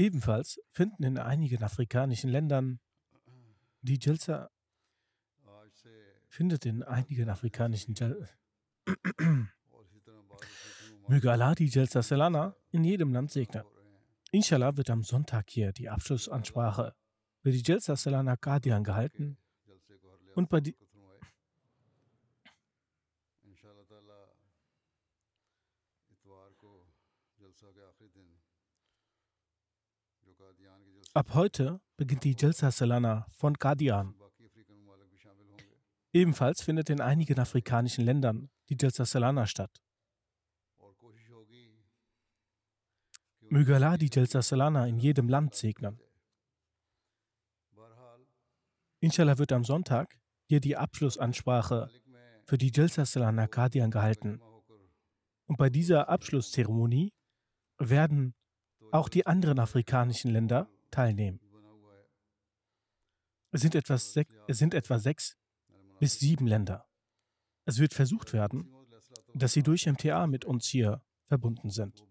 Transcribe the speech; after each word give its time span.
Ebenfalls 0.00 0.58
finden 0.70 1.02
in 1.02 1.18
einigen 1.18 1.62
afrikanischen 1.62 2.30
Ländern 2.30 2.80
die 3.82 3.98
Jalsa 4.00 4.48
findet 6.26 6.64
in 6.64 6.82
einigen 6.82 7.28
afrikanischen 7.28 7.94
Möge 11.06 11.30
Allah 11.30 11.54
die 11.54 11.66
Jalsa 11.66 12.02
Salana 12.02 12.56
in 12.70 12.82
jedem 12.82 13.12
Land 13.12 13.30
segnen. 13.30 13.64
Inshallah 14.30 14.74
wird 14.78 14.88
am 14.88 15.02
Sonntag 15.02 15.50
hier 15.50 15.70
die 15.72 15.90
Abschlussansprache 15.90 16.94
für 17.42 17.50
die 17.52 17.62
Jalsa 17.62 17.94
Salana 17.94 18.36
Guardian 18.36 18.82
gehalten 18.82 19.36
und 20.34 20.48
bei 20.48 20.62
die 20.62 20.78
Ab 31.12 31.34
heute 31.34 31.80
beginnt 31.96 32.22
die 32.22 32.36
Jalsa 32.38 32.70
Salana 32.70 33.26
von 33.36 33.58
Qadian. 33.58 34.14
Ebenfalls 36.12 36.62
findet 36.62 36.88
in 36.88 37.00
einigen 37.00 37.36
afrikanischen 37.40 38.04
Ländern 38.04 38.48
die 38.68 38.76
Jalsa 38.80 39.04
Salana 39.04 39.46
statt. 39.46 39.82
Möge 43.48 43.74
Allah 43.74 43.96
die 43.96 44.08
Jalsa 44.12 44.40
Salana 44.40 44.86
in 44.86 45.00
jedem 45.00 45.28
Land 45.28 45.56
segnen. 45.56 45.98
Inshallah 49.00 49.38
wird 49.38 49.50
am 49.50 49.64
Sonntag 49.64 50.16
hier 50.46 50.60
die 50.60 50.76
Abschlussansprache 50.76 51.90
für 52.44 52.56
die 52.56 52.70
Jalsa 52.72 53.04
Salana 53.04 53.48
Qadian 53.48 53.90
gehalten. 53.90 54.40
Und 55.46 55.56
bei 55.56 55.70
dieser 55.70 56.08
Abschlusszeremonie 56.08 57.12
werden 57.78 58.32
auch 58.92 59.08
die 59.08 59.26
anderen 59.26 59.58
afrikanischen 59.58 60.30
Länder 60.30 60.68
teilnehmen. 60.90 61.40
Es 63.52 63.62
sind, 63.62 63.74
etwa 63.74 63.98
sech, 63.98 64.28
es 64.46 64.58
sind 64.58 64.74
etwa 64.74 64.98
sechs 64.98 65.36
bis 65.98 66.18
sieben 66.18 66.46
Länder. 66.46 66.86
Es 67.64 67.78
wird 67.78 67.94
versucht 67.94 68.32
werden, 68.32 68.72
dass 69.34 69.52
sie 69.52 69.62
durch 69.62 69.86
MTA 69.86 70.26
mit 70.26 70.44
uns 70.44 70.66
hier 70.66 71.02
verbunden 71.26 71.70
sind. 71.70 72.04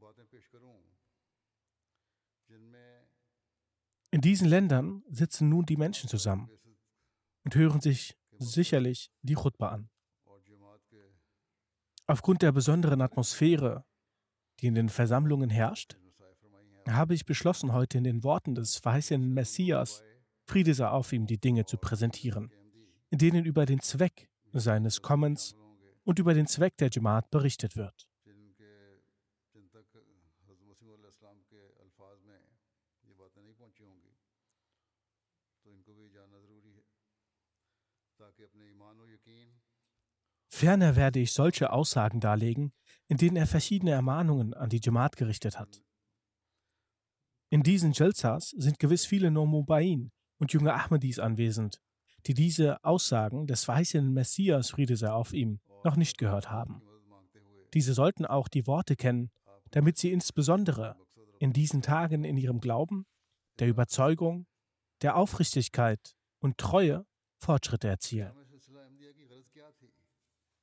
In 4.12 4.22
diesen 4.22 4.47
Ländern 4.47 5.03
sitzen 5.09 5.50
nun 5.50 5.66
die 5.66 5.78
Menschen 5.78 6.09
zusammen 6.09 6.50
und 7.44 7.56
hören 7.56 7.79
sich 7.79 8.18
sicherlich 8.39 9.12
die 9.22 9.35
Chutba 9.35 9.69
an. 9.69 9.89
Aufgrund 12.07 12.41
der 12.41 12.51
besonderen 12.51 13.01
Atmosphäre, 13.01 13.85
die 14.59 14.68
in 14.68 14.75
den 14.75 14.89
Versammlungen 14.89 15.50
herrscht, 15.50 15.97
habe 16.94 17.13
ich 17.13 17.25
beschlossen, 17.25 17.73
heute 17.73 17.97
in 17.97 18.03
den 18.03 18.23
Worten 18.23 18.55
des 18.55 18.77
verheißenen 18.77 19.33
Messias, 19.33 20.03
Friede 20.45 20.73
sei 20.73 20.88
auf 20.88 21.13
ihm, 21.13 21.27
die 21.27 21.39
Dinge 21.39 21.66
zu 21.66 21.77
präsentieren, 21.77 22.51
in 23.09 23.17
denen 23.17 23.45
über 23.45 23.66
den 23.66 23.79
Zweck 23.79 24.29
seines 24.53 25.01
Kommens 25.01 25.55
und 26.03 26.19
über 26.19 26.33
den 26.33 26.47
Zweck 26.47 26.77
der 26.77 26.89
Jamaat 26.91 27.29
berichtet 27.29 27.75
wird. 27.75 28.09
Ferner 40.50 40.95
werde 40.95 41.19
ich 41.19 41.31
solche 41.31 41.71
Aussagen 41.71 42.19
darlegen, 42.19 42.73
in 43.07 43.17
denen 43.17 43.38
er 43.38 43.47
verschiedene 43.47 43.91
Ermahnungen 43.91 44.53
an 44.53 44.69
die 44.69 44.81
Jamaat 44.83 45.16
gerichtet 45.16 45.57
hat. 45.57 45.81
In 47.51 47.63
diesen 47.63 47.93
Jalsas 47.93 48.51
sind 48.51 48.77
gewiss 48.77 49.05
viele 49.05 49.31
Nomubain 49.31 50.11
und 50.37 50.53
junge 50.53 50.73
Ahmadis 50.73 51.17
anwesend, 51.17 51.81
die 52.27 52.35
diese 52.35 52.83
Aussagen 52.83 53.47
des 53.47 53.63
verheißenen 53.63 54.13
Messias, 54.13 54.69
Friede 54.69 54.95
sei 54.95 55.09
auf 55.09 55.33
ihm, 55.33 55.59
noch 55.83 55.95
nicht 55.95 56.19
gehört 56.19 56.51
haben. 56.51 56.83
Diese 57.73 57.93
sollten 57.93 58.25
auch 58.25 58.47
die 58.47 58.67
Worte 58.67 58.95
kennen, 58.95 59.31
damit 59.71 59.97
sie 59.97 60.11
insbesondere 60.11 60.95
in 61.39 61.53
diesen 61.53 61.81
Tagen 61.81 62.23
in 62.23 62.38
ihrem 62.38 62.59
Glauben, 62.59 63.05
der 63.57 63.67
Überzeugung, 63.67 64.45
der 65.01 65.15
Aufrichtigkeit 65.15 66.15
und 66.39 66.57
Treue 66.57 67.05
Fortschritte 67.38 67.88
erzielen. 67.88 68.33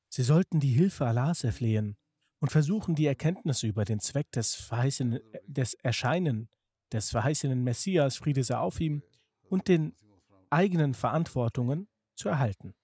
Sie 0.08 0.22
sollten 0.22 0.60
die 0.60 0.72
Hilfe 0.72 1.06
Allahs 1.06 1.42
erflehen 1.42 1.96
und 2.38 2.50
versuchen, 2.50 2.94
die 2.94 3.06
Erkenntnisse 3.06 3.66
über 3.66 3.84
den 3.84 3.98
Zweck 3.98 4.30
des, 4.30 4.54
verheißenen, 4.54 5.20
des 5.46 5.74
Erscheinen 5.74 6.48
des 6.92 7.10
verheißenen 7.10 7.62
Messias, 7.62 8.16
Friede 8.16 8.44
sei 8.44 8.56
auf 8.56 8.80
ihm, 8.80 9.02
und 9.48 9.68
den 9.68 9.94
eigenen 10.50 10.94
Verantwortungen 10.94 11.88
zu 12.14 12.28
erhalten. 12.28 12.74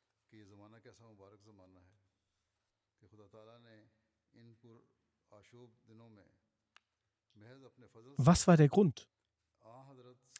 Was 8.16 8.46
war 8.46 8.56
der 8.56 8.68
Grund, 8.68 9.08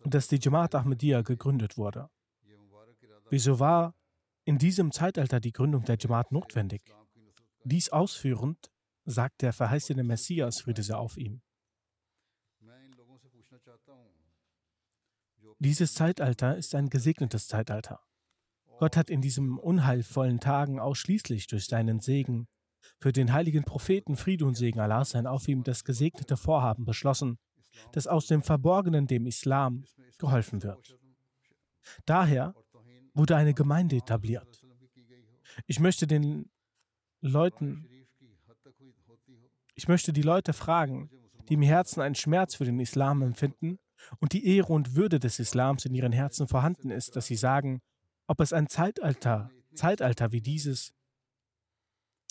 dass 0.05 0.29
die 0.29 0.39
Jamaat 0.41 0.75
Ahmadiyya 0.75 1.23
gegründet 1.23 1.77
wurde? 1.77 2.11
Wieso 3.31 3.59
war 3.59 3.95
in 4.45 4.59
diesem 4.59 4.93
Zeitalter 4.93 5.41
die 5.41 5.53
Gründung 5.53 5.85
der 5.85 5.97
Jamaat 5.99 6.33
notwendig? 6.33 6.83
Dies 7.65 7.91
ausführend 7.91 8.71
sagt 9.05 9.43
der 9.43 9.53
verheißene 9.53 10.05
Messias, 10.05 10.61
Friede 10.61 10.83
sei 10.83 10.95
auf 10.95 11.17
ihm. 11.17 11.43
Dieses 15.65 15.95
Zeitalter 15.95 16.57
ist 16.57 16.75
ein 16.75 16.89
gesegnetes 16.89 17.47
Zeitalter. 17.47 18.01
Gott 18.81 18.97
hat 18.97 19.11
in 19.11 19.21
diesen 19.21 19.59
unheilvollen 19.59 20.41
Tagen 20.41 20.81
ausschließlich 20.81 21.47
durch 21.47 21.67
seinen 21.67 22.01
Segen 22.01 22.49
für 22.99 23.13
den 23.13 23.33
heiligen 23.33 23.63
Propheten 23.63 24.17
Friede 24.17 24.45
und 24.45 24.57
Segen 24.57 24.81
Allah 24.81 25.05
sein 25.05 25.29
auf 25.29 25.47
ihm 25.47 25.63
das 25.63 25.85
gesegnete 25.85 26.37
Vorhaben 26.37 26.85
beschlossen, 26.85 27.39
dass 27.93 28.09
aus 28.09 28.27
dem 28.27 28.43
Verborgenen 28.43 29.07
dem 29.07 29.25
Islam 29.25 29.85
geholfen 30.19 30.65
wird. 30.65 30.99
Daher 32.07 32.57
wurde 33.15 33.37
eine 33.37 33.55
Gemeinde 33.55 33.95
etabliert. 33.95 34.67
Ich 35.69 35.79
möchte 35.79 36.09
den 36.09 36.51
Leuten, 37.21 37.89
ich 39.77 39.87
möchte 39.87 40.13
die 40.13 40.23
Leute 40.23 40.55
fragen, 40.55 41.09
die 41.49 41.55
im 41.55 41.63
Herzen 41.63 42.01
einen 42.01 42.17
Schmerz 42.17 42.57
für 42.57 42.65
den 42.65 42.81
Islam 42.81 43.23
empfinden 43.23 43.79
und 44.21 44.33
die 44.33 44.47
Ehre 44.47 44.73
und 44.73 44.95
Würde 44.95 45.19
des 45.19 45.39
Islams 45.39 45.85
in 45.85 45.95
ihren 45.95 46.13
Herzen 46.13 46.49
vorhanden 46.49 46.91
ist, 46.91 47.17
dass 47.17 47.27
sie 47.27 47.37
sagen, 47.37 47.81
ob 48.27 48.41
es 48.41 48.53
ein 48.53 48.69
Zeitalter, 48.69 49.51
Zeitalter 49.75 50.33
wie 50.33 50.41
dieses 50.41 50.93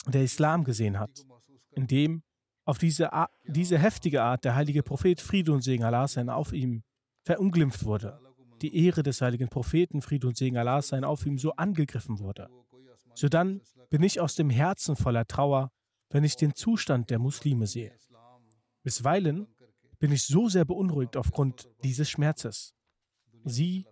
der 0.07 0.23
Islam 0.23 0.63
gesehen 0.63 0.99
hat, 0.99 1.25
in 1.71 1.87
dem 1.87 2.23
auf 2.65 2.77
diese, 2.77 3.09
diese 3.45 3.77
heftige 3.77 4.23
Art 4.23 4.45
der 4.45 4.55
heilige 4.55 4.83
Prophet 4.83 5.19
Friede 5.19 5.51
und 5.51 5.61
Segen 5.61 5.83
Allah 5.83 6.07
sein 6.07 6.29
auf 6.29 6.53
ihm 6.53 6.83
verunglimpft 7.23 7.85
wurde, 7.85 8.19
die 8.61 8.85
Ehre 8.85 9.03
des 9.03 9.21
heiligen 9.21 9.49
Propheten 9.49 10.01
Friede 10.01 10.27
und 10.27 10.37
Segen 10.37 10.57
Allah 10.57 10.81
sein 10.81 11.03
auf 11.03 11.25
ihm 11.25 11.37
so 11.37 11.51
angegriffen 11.53 12.19
wurde. 12.19 12.49
So 13.15 13.29
dann 13.29 13.61
bin 13.89 14.03
ich 14.03 14.19
aus 14.19 14.35
dem 14.35 14.49
Herzen 14.49 14.95
voller 14.95 15.27
Trauer, 15.27 15.71
wenn 16.09 16.23
ich 16.23 16.35
den 16.35 16.55
Zustand 16.55 17.09
der 17.09 17.19
Muslime 17.19 17.67
sehe. 17.67 17.93
Bisweilen 18.83 19.47
bin 20.01 20.11
ich 20.11 20.23
so 20.23 20.49
sehr 20.49 20.65
beunruhigt 20.65 21.15
aufgrund 21.15 21.69
dieses 21.83 22.09
Schmerzes. 22.09 22.73
Sie, 23.45 23.85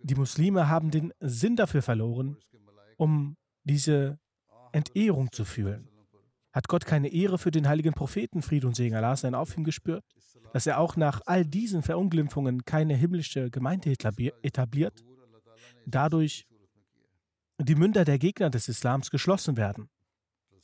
die 0.00 0.16
Muslime, 0.16 0.68
haben 0.68 0.90
den 0.90 1.12
Sinn 1.20 1.54
dafür 1.54 1.80
verloren, 1.80 2.36
um 2.96 3.36
diese 3.62 4.18
Entehrung 4.72 5.30
zu 5.30 5.44
fühlen. 5.44 5.88
Hat 6.52 6.66
Gott 6.66 6.86
keine 6.86 7.08
Ehre 7.08 7.38
für 7.38 7.52
den 7.52 7.68
heiligen 7.68 7.94
Propheten, 7.94 8.42
Friede 8.42 8.66
und 8.66 8.74
Segen 8.74 8.96
Allah 8.96 9.14
sein 9.14 9.36
auf 9.36 9.56
ihm 9.56 9.62
gespürt, 9.62 10.04
dass 10.52 10.66
er 10.66 10.80
auch 10.80 10.96
nach 10.96 11.20
all 11.24 11.44
diesen 11.44 11.82
Verunglimpfungen 11.82 12.64
keine 12.64 12.96
himmlische 12.96 13.50
Gemeinde 13.50 13.94
etabliert, 14.42 15.04
dadurch 15.86 16.46
die 17.60 17.76
Münder 17.76 18.04
der 18.04 18.18
Gegner 18.18 18.50
des 18.50 18.68
Islams 18.68 19.10
geschlossen 19.10 19.56
werden 19.56 19.88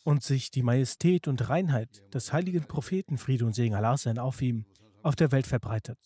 und 0.04 0.22
sich 0.22 0.50
die 0.50 0.62
Majestät 0.62 1.28
und 1.28 1.48
Reinheit 1.48 2.02
des 2.14 2.32
heiligen 2.32 2.66
Propheten, 2.66 3.18
Friede 3.18 3.44
und 3.44 3.54
Segen 3.54 3.74
Allah 3.74 3.96
sein 3.96 4.18
auf 4.18 4.40
ihm, 4.42 4.64
auf 5.02 5.16
der 5.16 5.32
Welt 5.32 5.46
verbreitet. 5.46 5.98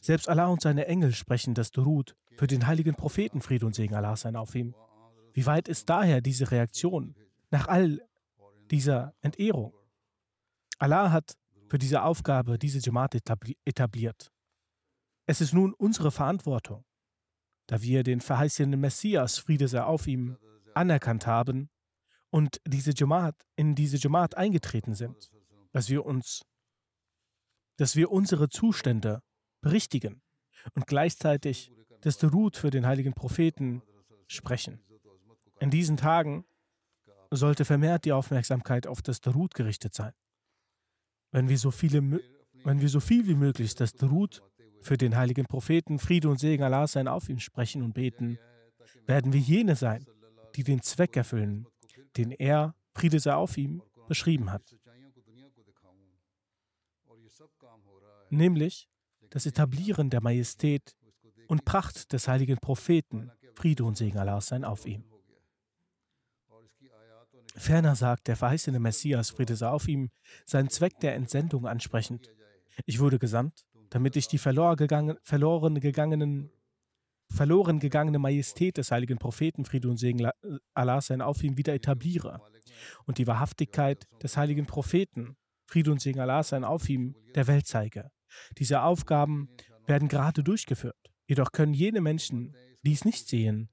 Selbst 0.00 0.28
Allah 0.28 0.46
und 0.46 0.60
seine 0.60 0.86
Engel 0.86 1.12
sprechen 1.12 1.54
das 1.54 1.70
Durud 1.70 2.14
für 2.36 2.46
den 2.46 2.66
heiligen 2.66 2.94
Propheten, 2.94 3.40
Friede 3.40 3.66
und 3.66 3.74
Segen 3.74 3.94
Allah 3.94 4.16
sein 4.16 4.36
auf 4.36 4.54
ihm. 4.54 4.74
Wie 5.32 5.46
weit 5.46 5.68
ist 5.68 5.88
daher 5.88 6.20
diese 6.20 6.50
Reaktion 6.50 7.14
nach 7.50 7.68
all 7.68 8.00
dieser 8.70 9.14
Entehrung? 9.20 9.72
Allah 10.78 11.10
hat 11.10 11.36
für 11.68 11.78
diese 11.78 12.02
Aufgabe 12.02 12.58
diese 12.58 12.78
Jamaat 12.78 13.16
etabliert. 13.64 14.30
Es 15.26 15.40
ist 15.40 15.52
nun 15.52 15.74
unsere 15.74 16.10
Verantwortung, 16.10 16.84
da 17.66 17.82
wir 17.82 18.02
den 18.02 18.20
verheißenen 18.20 18.80
Messias, 18.80 19.38
Friede 19.38 19.68
sei 19.68 19.82
auf 19.82 20.06
ihm, 20.06 20.38
anerkannt 20.74 21.26
haben 21.26 21.68
und 22.30 22.60
diese 22.66 22.92
Jamaat, 22.94 23.36
in 23.56 23.74
diese 23.74 23.96
Jamaat 23.96 24.36
eingetreten 24.36 24.94
sind, 24.94 25.30
dass 25.72 25.88
wir 25.88 26.04
uns, 26.04 26.42
dass 27.76 27.96
wir 27.96 28.10
unsere 28.10 28.48
Zustände 28.48 29.22
berichtigen 29.60 30.22
und 30.74 30.86
gleichzeitig 30.86 31.72
das 32.00 32.18
Derut 32.18 32.56
für 32.56 32.70
den 32.70 32.86
heiligen 32.86 33.14
Propheten 33.14 33.82
sprechen. 34.26 34.80
In 35.60 35.70
diesen 35.70 35.96
Tagen 35.96 36.44
sollte 37.30 37.64
vermehrt 37.64 38.04
die 38.04 38.12
Aufmerksamkeit 38.12 38.86
auf 38.86 39.02
das 39.02 39.20
Derut 39.20 39.54
gerichtet 39.54 39.94
sein. 39.94 40.12
Wenn 41.30 41.48
wir 41.48 41.58
so, 41.58 41.70
viele, 41.70 42.20
wenn 42.64 42.80
wir 42.80 42.88
so 42.88 43.00
viel 43.00 43.26
wie 43.26 43.34
möglich 43.34 43.74
das 43.74 43.92
Derut 43.92 44.42
für 44.80 44.96
den 44.96 45.16
heiligen 45.16 45.44
Propheten, 45.44 45.98
Friede 45.98 46.28
und 46.28 46.38
Segen 46.38 46.62
Allah 46.62 46.86
sein 46.86 47.08
auf 47.08 47.28
ihn 47.28 47.40
sprechen 47.40 47.82
und 47.82 47.94
beten, 47.94 48.38
werden 49.06 49.32
wir 49.32 49.40
jene 49.40 49.76
sein, 49.76 50.06
die 50.54 50.62
den 50.62 50.82
Zweck 50.82 51.16
erfüllen, 51.16 51.66
den 52.16 52.30
er, 52.32 52.74
Friede 52.94 53.20
sei 53.20 53.34
auf 53.34 53.56
ihm, 53.56 53.82
beschrieben 54.08 54.50
hat. 54.50 54.62
Nämlich 58.30 58.88
das 59.30 59.46
Etablieren 59.46 60.10
der 60.10 60.22
Majestät 60.22 60.96
und 61.46 61.64
Pracht 61.64 62.12
des 62.12 62.28
heiligen 62.28 62.58
Propheten, 62.58 63.30
Friede 63.54 63.84
und 63.84 63.96
Segen 63.96 64.18
Allah 64.18 64.40
sein 64.40 64.64
auf 64.64 64.86
ihm. 64.86 65.04
Ferner 67.56 67.96
sagt 67.96 68.28
der 68.28 68.36
verheißene 68.36 68.78
Messias, 68.78 69.30
Friede 69.30 69.56
sei 69.56 69.68
auf 69.68 69.88
ihm, 69.88 70.10
seinen 70.46 70.70
Zweck 70.70 71.00
der 71.00 71.14
Entsendung 71.14 71.66
ansprechend. 71.66 72.30
Ich 72.86 73.00
wurde 73.00 73.18
gesandt, 73.18 73.66
damit 73.90 74.16
ich 74.16 74.28
die 74.28 74.38
verloren, 74.38 75.18
verloren 75.22 75.80
gegangenen 75.80 76.50
verloren 77.30 77.78
gegangene 77.78 78.18
Majestät 78.18 78.76
des 78.76 78.90
heiligen 78.90 79.18
Propheten, 79.18 79.64
Friede 79.64 79.88
und 79.88 79.98
Segen 79.98 80.30
Allah 80.74 81.00
sein 81.00 81.20
auf 81.20 81.42
ihm 81.42 81.56
wieder 81.56 81.74
etabliere 81.74 82.40
und 83.06 83.18
die 83.18 83.26
Wahrhaftigkeit 83.26 84.06
des 84.22 84.36
heiligen 84.36 84.66
Propheten, 84.66 85.36
Friede 85.66 85.92
und 85.92 86.00
Segen 86.00 86.20
Allah 86.20 86.42
sein 86.42 86.64
auf 86.64 86.88
ihm, 86.88 87.14
der 87.34 87.46
Welt 87.46 87.66
zeige. 87.66 88.10
Diese 88.58 88.82
Aufgaben 88.82 89.48
werden 89.86 90.08
gerade 90.08 90.42
durchgeführt. 90.42 90.96
Jedoch 91.26 91.52
können 91.52 91.74
jene 91.74 92.00
Menschen 92.00 92.56
dies 92.82 93.04
nicht 93.04 93.28
sehen, 93.28 93.68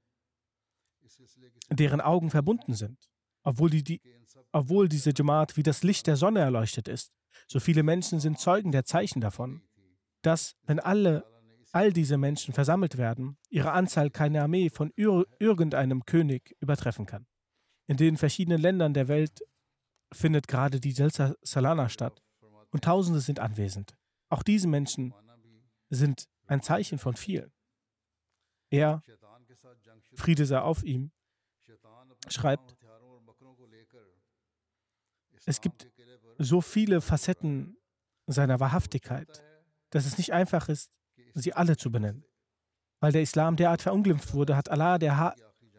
deren 1.70 2.00
Augen 2.00 2.30
verbunden 2.30 2.74
sind, 2.74 2.98
obwohl, 3.42 3.70
die, 3.70 4.00
obwohl 4.52 4.88
diese 4.88 5.12
Jamaat 5.16 5.56
wie 5.56 5.62
das 5.62 5.82
Licht 5.82 6.06
der 6.06 6.16
Sonne 6.16 6.40
erleuchtet 6.40 6.88
ist. 6.88 7.12
So 7.48 7.60
viele 7.60 7.82
Menschen 7.82 8.20
sind 8.20 8.38
Zeugen 8.38 8.72
der 8.72 8.84
Zeichen 8.84 9.20
davon, 9.20 9.62
dass, 10.22 10.56
wenn 10.64 10.80
alle 10.80 11.24
all 11.76 11.92
diese 11.92 12.16
Menschen 12.16 12.54
versammelt 12.54 12.96
werden, 12.96 13.36
ihre 13.50 13.72
Anzahl 13.72 14.08
keine 14.08 14.40
Armee 14.42 14.70
von 14.70 14.92
ir 14.96 15.26
irgendeinem 15.38 16.06
König 16.06 16.56
übertreffen 16.58 17.04
kann. 17.04 17.26
In 17.86 17.98
den 17.98 18.16
verschiedenen 18.16 18.60
Ländern 18.60 18.94
der 18.94 19.08
Welt 19.08 19.40
findet 20.10 20.48
gerade 20.48 20.80
die 20.80 20.94
Delta 20.94 21.34
Salana 21.42 21.90
statt 21.90 22.22
und 22.70 22.82
Tausende 22.82 23.20
sind 23.20 23.40
anwesend. 23.40 23.94
Auch 24.30 24.42
diese 24.42 24.68
Menschen 24.68 25.12
sind 25.90 26.28
ein 26.46 26.62
Zeichen 26.62 26.98
von 26.98 27.14
vielen. 27.14 27.52
Er, 28.70 29.02
Friede 30.14 30.46
sei 30.46 30.58
auf 30.58 30.82
ihm, 30.82 31.12
schreibt, 32.28 32.74
es 35.44 35.60
gibt 35.60 35.86
so 36.38 36.60
viele 36.62 37.02
Facetten 37.02 37.76
seiner 38.26 38.60
Wahrhaftigkeit, 38.60 39.44
dass 39.90 40.06
es 40.06 40.16
nicht 40.16 40.32
einfach 40.32 40.70
ist, 40.70 40.90
sie 41.40 41.52
alle 41.54 41.76
zu 41.76 41.90
benennen. 41.90 42.24
Weil 43.00 43.12
der 43.12 43.22
Islam 43.22 43.56
derart 43.56 43.82
verunglimpft 43.82 44.34
wurde, 44.34 44.56
hat 44.56 44.70
Allah 44.70 44.98
ha 45.16 45.34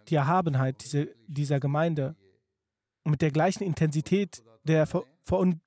die 0.08 0.16
Erhabenheit 0.16 0.84
diese, 0.84 1.10
dieser 1.28 1.60
Gemeinde 1.60 2.16
mit 3.04 3.22
der 3.22 3.32
gleichen 3.32 3.64
Intensität 3.64 4.44
der 4.64 4.86
Ver 4.86 5.04
Verun 5.24 5.62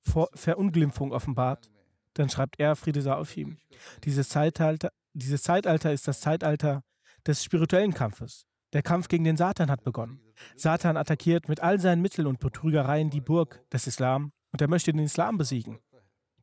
Ver 0.00 0.28
Verunglimpfung 0.34 1.12
offenbart. 1.12 1.70
Dann 2.14 2.28
schreibt 2.28 2.58
er, 2.58 2.76
Friede 2.76 3.02
sei 3.02 3.14
auf 3.14 3.36
ihm. 3.36 3.58
Dieses 4.04 4.28
Zeitalter, 4.28 4.90
dieses 5.12 5.42
Zeitalter 5.42 5.92
ist 5.92 6.08
das 6.08 6.20
Zeitalter 6.20 6.82
des 7.26 7.44
spirituellen 7.44 7.94
Kampfes. 7.94 8.46
Der 8.72 8.82
Kampf 8.82 9.08
gegen 9.08 9.24
den 9.24 9.36
Satan 9.36 9.70
hat 9.70 9.84
begonnen. 9.84 10.20
Satan 10.56 10.96
attackiert 10.96 11.48
mit 11.48 11.60
all 11.60 11.78
seinen 11.78 12.02
Mitteln 12.02 12.26
und 12.26 12.40
Betrügereien 12.40 13.10
die 13.10 13.20
Burg 13.20 13.62
des 13.70 13.86
Islam 13.86 14.32
und 14.50 14.60
er 14.60 14.68
möchte 14.68 14.92
den 14.92 15.04
Islam 15.04 15.38
besiegen. 15.38 15.78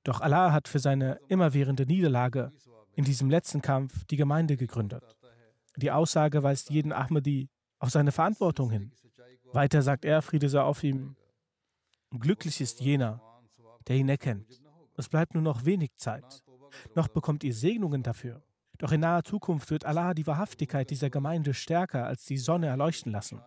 Doch 0.03 0.21
Allah 0.21 0.51
hat 0.51 0.67
für 0.67 0.79
seine 0.79 1.19
immerwährende 1.27 1.85
Niederlage 1.85 2.51
in 2.99 3.05
diesem 3.05 3.29
letzten 3.29 3.61
Kampf 3.61 4.03
die 4.07 4.17
Gemeinde 4.17 4.57
gegründet. 4.57 5.15
Die 5.77 5.89
Aussage 5.89 6.43
weist 6.43 6.69
jeden 6.69 6.91
Ahmadi 6.91 7.47
auf 7.79 7.91
seine 7.91 8.11
Verantwortung 8.11 8.69
hin. 8.71 8.91
Weiter 9.53 9.81
sagt 9.81 10.03
er, 10.03 10.21
Friede 10.21 10.49
sei 10.49 10.59
auf 10.59 10.83
ihm, 10.83 11.15
glücklich 12.11 12.59
ist 12.59 12.81
jener, 12.81 13.21
der 13.87 13.95
ihn 13.95 14.09
erkennt. 14.09 14.61
Es 14.97 15.07
bleibt 15.07 15.33
nur 15.33 15.43
noch 15.43 15.63
wenig 15.63 15.91
Zeit. 15.95 16.43
Noch 16.93 17.07
bekommt 17.07 17.45
ihr 17.45 17.53
Segnungen 17.53 18.03
dafür. 18.03 18.43
Doch 18.79 18.91
in 18.91 18.99
naher 18.99 19.23
Zukunft 19.23 19.71
wird 19.71 19.85
Allah 19.85 20.13
die 20.13 20.27
Wahrhaftigkeit 20.27 20.89
dieser 20.89 21.09
Gemeinde 21.09 21.53
stärker 21.53 22.05
als 22.05 22.25
die 22.25 22.37
Sonne 22.37 22.67
erleuchten 22.67 23.13
lassen. 23.13 23.41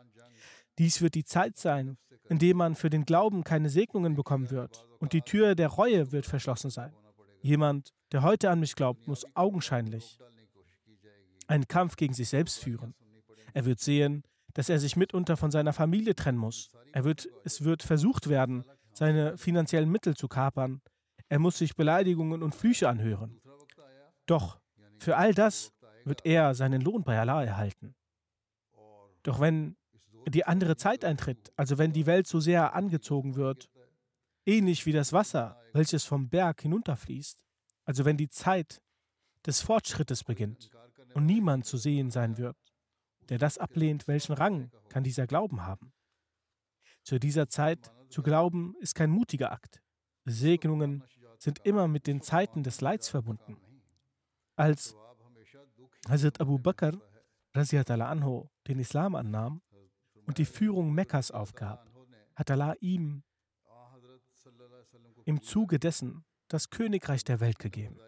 Dies 0.78 1.02
wird 1.02 1.14
die 1.14 1.26
Zeit 1.26 1.58
sein, 1.58 1.98
in 2.26 2.38
der 2.38 2.54
man 2.54 2.74
für 2.74 2.88
den 2.88 3.04
Glauben 3.04 3.44
keine 3.44 3.68
Segnungen 3.68 4.14
bekommen 4.14 4.50
wird 4.50 4.88
und 4.98 5.12
die 5.12 5.20
Tür 5.20 5.54
der 5.54 5.68
Reue 5.68 6.10
wird 6.10 6.24
verschlossen 6.24 6.70
sein. 6.70 6.94
Jemand, 7.42 7.92
der 8.12 8.22
heute 8.22 8.50
an 8.50 8.60
mich 8.60 8.76
glaubt, 8.76 9.06
muss 9.08 9.26
augenscheinlich 9.34 10.18
einen 11.48 11.66
Kampf 11.66 11.96
gegen 11.96 12.14
sich 12.14 12.28
selbst 12.28 12.58
führen. 12.58 12.94
Er 13.52 13.64
wird 13.64 13.80
sehen, 13.80 14.22
dass 14.54 14.68
er 14.68 14.78
sich 14.78 14.96
mitunter 14.96 15.36
von 15.36 15.50
seiner 15.50 15.72
Familie 15.72 16.14
trennen 16.14 16.38
muss. 16.38 16.70
Er 16.92 17.04
wird, 17.04 17.28
es 17.44 17.64
wird 17.64 17.82
versucht 17.82 18.28
werden, 18.28 18.64
seine 18.92 19.36
finanziellen 19.36 19.90
Mittel 19.90 20.16
zu 20.16 20.28
kapern. 20.28 20.80
Er 21.28 21.38
muss 21.38 21.58
sich 21.58 21.74
Beleidigungen 21.74 22.42
und 22.42 22.54
Flüche 22.54 22.88
anhören. 22.88 23.40
Doch 24.26 24.60
für 24.98 25.16
all 25.16 25.34
das 25.34 25.72
wird 26.04 26.24
er 26.24 26.54
seinen 26.54 26.80
Lohn 26.80 27.02
bei 27.02 27.18
Allah 27.18 27.42
erhalten. 27.42 27.94
Doch 29.22 29.40
wenn 29.40 29.76
die 30.28 30.44
andere 30.44 30.76
Zeit 30.76 31.04
eintritt, 31.04 31.52
also 31.56 31.78
wenn 31.78 31.92
die 31.92 32.06
Welt 32.06 32.26
so 32.26 32.38
sehr 32.38 32.74
angezogen 32.74 33.34
wird, 33.34 33.68
ähnlich 34.44 34.86
wie 34.86 34.92
das 34.92 35.12
Wasser, 35.12 35.60
welches 35.72 36.04
vom 36.04 36.28
Berg 36.28 36.62
hinunterfließt, 36.62 37.44
also 37.84 38.04
wenn 38.04 38.16
die 38.16 38.28
Zeit 38.28 38.82
des 39.46 39.60
Fortschrittes 39.60 40.24
beginnt 40.24 40.70
und 41.14 41.26
niemand 41.26 41.66
zu 41.66 41.76
sehen 41.76 42.10
sein 42.10 42.38
wird, 42.38 42.56
der 43.28 43.38
das 43.38 43.58
ablehnt, 43.58 44.08
welchen 44.08 44.32
Rang 44.32 44.70
kann 44.88 45.04
dieser 45.04 45.26
Glauben 45.26 45.62
haben? 45.62 45.92
Zu 47.04 47.18
dieser 47.18 47.48
Zeit 47.48 47.92
zu 48.10 48.22
glauben 48.22 48.74
ist 48.80 48.94
kein 48.94 49.10
mutiger 49.10 49.52
Akt. 49.52 49.82
Segnungen 50.24 51.02
sind 51.38 51.58
immer 51.64 51.88
mit 51.88 52.06
den 52.06 52.22
Zeiten 52.22 52.62
des 52.62 52.80
Leids 52.80 53.08
verbunden. 53.08 53.56
Als 54.54 54.94
Hazrat 56.08 56.40
Abu 56.40 56.58
Bakr 56.58 56.92
anho, 57.54 58.50
den 58.68 58.78
Islam 58.78 59.14
annahm, 59.14 59.62
und 60.26 60.38
die 60.38 60.44
Führung 60.44 60.92
Mekkas 60.92 61.30
aufgab, 61.30 61.90
hat 62.36 62.50
Allah 62.50 62.74
ihm 62.80 63.24
im 65.24 65.42
Zuge 65.42 65.78
dessen 65.78 66.24
das 66.48 66.70
Königreich 66.70 67.24
der 67.24 67.40
Welt 67.40 67.58
gegeben. 67.58 67.98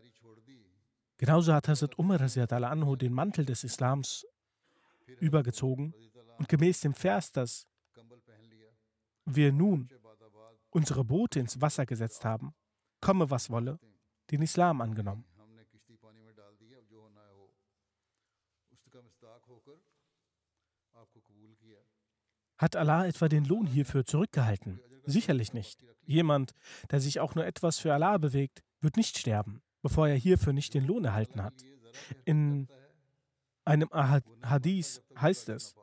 Genauso 1.17 1.55
hat 1.55 1.69
Hazrat 1.69 1.99
Umar 1.99 2.21
anhu 2.21 2.97
den 2.97 3.13
Mantel 3.13 3.45
des 3.45 3.65
Islams 3.65 4.27
übergezogen 5.21 5.95
und 6.39 6.49
gemäß 6.49 6.81
dem 6.81 6.95
Vers, 6.95 7.33
dass 7.33 7.67
wir 9.25 9.53
nun 9.53 9.89
unsere 10.71 11.05
Boote 11.05 11.41
ins 11.41 11.61
Wasser 11.61 11.87
gesetzt 11.87 12.25
haben, 12.25 12.55
komme 13.01 13.31
was 13.31 13.49
wolle, 13.51 13.79
den 14.31 14.43
Islam 14.43 14.81
angenommen. 14.81 15.25
Hat 22.57 22.77
Allah 22.77 23.07
etwa 23.07 23.29
den 23.29 23.45
Lohn 23.45 23.67
hierfür 23.67 24.05
zurückgehalten? 24.05 24.81
Sicherlich 25.07 25.53
nicht. 25.53 25.85
Jemand, 26.07 26.53
der 26.91 27.01
sich 27.01 27.21
auch 27.21 27.35
nur 27.35 27.47
etwas 27.47 27.79
für 27.79 27.93
Allah 27.93 28.19
bewegt, 28.19 28.63
wird 28.81 28.97
nicht 28.97 29.19
sterben, 29.19 29.63
bevor 29.83 30.09
er 30.09 30.17
hierfür 30.17 30.53
nicht 30.53 30.75
den 30.75 30.85
Lohn 30.85 31.05
erhalten 31.05 31.43
hat. 31.43 31.55
In 32.25 32.69
einem 33.65 33.89
Hadith 33.91 35.03
heißt 35.19 35.49
es, 35.49 35.75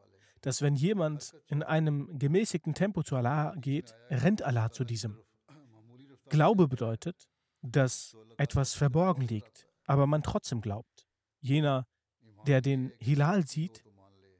dass 0.42 0.62
wenn 0.62 0.76
jemand 0.76 1.34
in 1.48 1.64
einem 1.64 2.18
gemäßigten 2.18 2.74
Tempo 2.74 3.04
zu 3.04 3.16
Allah 3.16 3.54
geht, 3.58 3.96
rennt 4.10 4.42
Allah 4.42 4.72
zu 4.72 4.84
diesem. 4.84 5.18
Glaube 6.30 6.68
bedeutet, 6.68 7.28
dass 7.62 8.16
etwas 8.38 8.74
verborgen 8.74 9.22
liegt, 9.22 9.68
aber 9.86 10.08
man 10.08 10.24
trotzdem 10.24 10.62
glaubt. 10.62 11.08
Jener, 11.42 11.86
der 12.48 12.62
den 12.62 12.92
Hilal 13.00 13.46
sieht, 13.46 13.84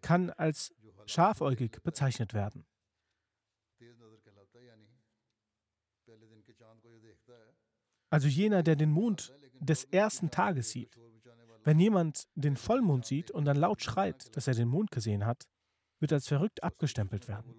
kann 0.02 0.32
als 0.32 0.74
scharfäugig 1.06 1.84
bezeichnet 1.84 2.34
werden. 2.34 2.66
Also 8.12 8.28
jener, 8.28 8.62
der 8.62 8.76
den 8.76 8.92
Mond 8.92 9.34
des 9.60 9.86
ersten 9.86 10.30
Tages 10.30 10.72
sieht. 10.72 11.00
Wenn 11.64 11.80
jemand 11.80 12.28
den 12.36 12.58
Vollmond 12.58 13.06
sieht 13.06 13.32
und 13.32 13.46
dann 13.46 13.56
laut 13.56 13.82
schreit, 13.82 14.36
dass 14.36 14.48
er 14.48 14.54
den 14.54 14.68
Mond 14.68 14.92
gesehen 14.92 15.26
hat, 15.26 15.48
wird 16.00 16.12
als 16.12 16.28
verrückt 16.28 16.62
abgestempelt 16.62 17.30
werden. 17.30 17.56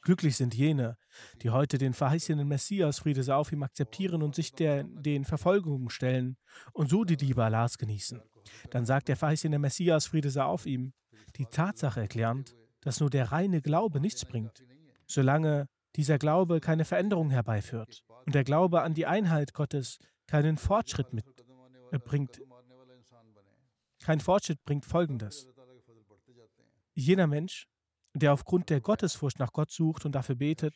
Glücklich 0.00 0.36
sind 0.36 0.54
jene, 0.54 0.96
die 1.42 1.50
heute 1.50 1.76
den 1.76 1.92
verheißenen 1.92 2.48
Messias, 2.48 3.00
Friede 3.00 3.22
sei 3.22 3.34
auf 3.34 3.52
ihm, 3.52 3.62
akzeptieren 3.62 4.22
und 4.22 4.34
sich 4.34 4.52
der, 4.52 4.84
den 4.84 5.26
Verfolgungen 5.26 5.90
stellen 5.90 6.38
und 6.72 6.88
so 6.88 7.04
die 7.04 7.16
Liebe 7.16 7.44
Allahs 7.44 7.76
genießen. 7.76 8.22
Dann 8.70 8.86
sagt 8.86 9.08
der 9.08 9.16
verheißene 9.16 9.58
Messias, 9.58 10.06
Friede 10.06 10.30
sei 10.30 10.44
auf 10.44 10.64
ihm, 10.64 10.94
die 11.36 11.44
Tatsache 11.44 12.00
erklärend, 12.00 12.56
dass 12.80 13.00
nur 13.00 13.10
der 13.10 13.30
reine 13.30 13.60
Glaube 13.60 14.00
nichts 14.00 14.24
bringt, 14.24 14.64
solange 15.06 15.66
dieser 15.96 16.18
Glaube 16.18 16.60
keine 16.60 16.86
Veränderung 16.86 17.28
herbeiführt 17.28 18.02
und 18.26 18.34
der 18.34 18.44
Glaube 18.44 18.82
an 18.82 18.94
die 18.94 19.06
Einheit 19.06 19.54
Gottes 19.54 19.98
keinen 20.26 20.56
Fortschritt 20.56 21.12
mitbringt. 21.12 22.38
Äh, 22.38 22.44
Kein 24.00 24.20
Fortschritt 24.20 24.62
bringt 24.64 24.86
Folgendes. 24.86 25.48
Jener 26.94 27.26
Mensch, 27.26 27.66
der 28.14 28.32
aufgrund 28.32 28.70
der 28.70 28.80
Gottesfurcht 28.80 29.38
nach 29.38 29.52
Gott 29.52 29.70
sucht 29.70 30.04
und 30.04 30.14
dafür 30.14 30.36
betet, 30.36 30.74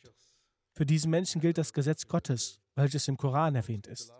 für 0.73 0.85
diesen 0.85 1.09
Menschen 1.09 1.41
gilt 1.41 1.57
das 1.57 1.73
Gesetz 1.73 2.07
Gottes, 2.07 2.59
welches 2.75 3.07
im 3.07 3.17
Koran 3.17 3.55
erwähnt 3.55 3.87
ist. 3.87 4.13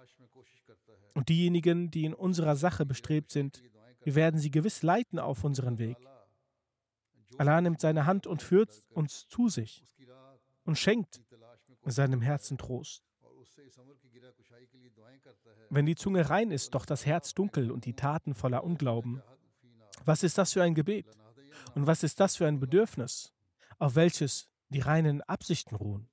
Und 1.13 1.29
diejenigen, 1.29 1.91
die 1.91 2.05
in 2.05 2.13
unserer 2.13 2.55
Sache 2.55 2.86
bestrebt 2.86 3.32
sind, 3.32 3.62
wir 4.03 4.15
werden 4.15 4.39
sie 4.39 4.51
gewiss 4.51 4.82
leiten 4.84 5.20
auf 5.20 5.44
unseren 5.44 5.77
Weg. 5.77 5.98
Allah 7.38 7.60
nimmt 7.60 7.82
seine 7.82 8.05
Hand 8.05 8.27
und 8.27 8.41
führt 8.41 8.72
uns 8.91 9.27
zu 9.27 9.50
sich 9.50 9.84
und 10.63 10.77
schenkt 10.77 11.22
seinem 11.86 12.22
Herzen 12.22 12.58
Trost. 12.58 13.03
Wenn 15.70 15.86
die 15.86 15.96
Zunge 15.96 16.29
rein 16.29 16.51
ist, 16.51 16.75
doch 16.75 16.86
das 16.86 17.05
Herz 17.05 17.34
dunkel 17.34 17.72
und 17.72 17.86
die 17.86 17.96
Taten 17.96 18.34
voller 18.34 18.63
Unglauben, 18.63 19.22
was 20.05 20.24
ist 20.24 20.38
das 20.38 20.53
für 20.53 20.63
ein 20.63 20.75
Gebet? 20.75 21.17
Und 21.74 21.88
was 21.88 22.03
ist 22.03 22.20
das 22.20 22.36
für 22.36 22.48
ein 22.48 22.60
Bedürfnis, 22.60 23.34
auf 23.79 23.96
welches 23.96 24.50
die 24.70 24.82
reinen 24.82 25.22
Absichten 25.22 25.75
ruhen? 25.75 26.10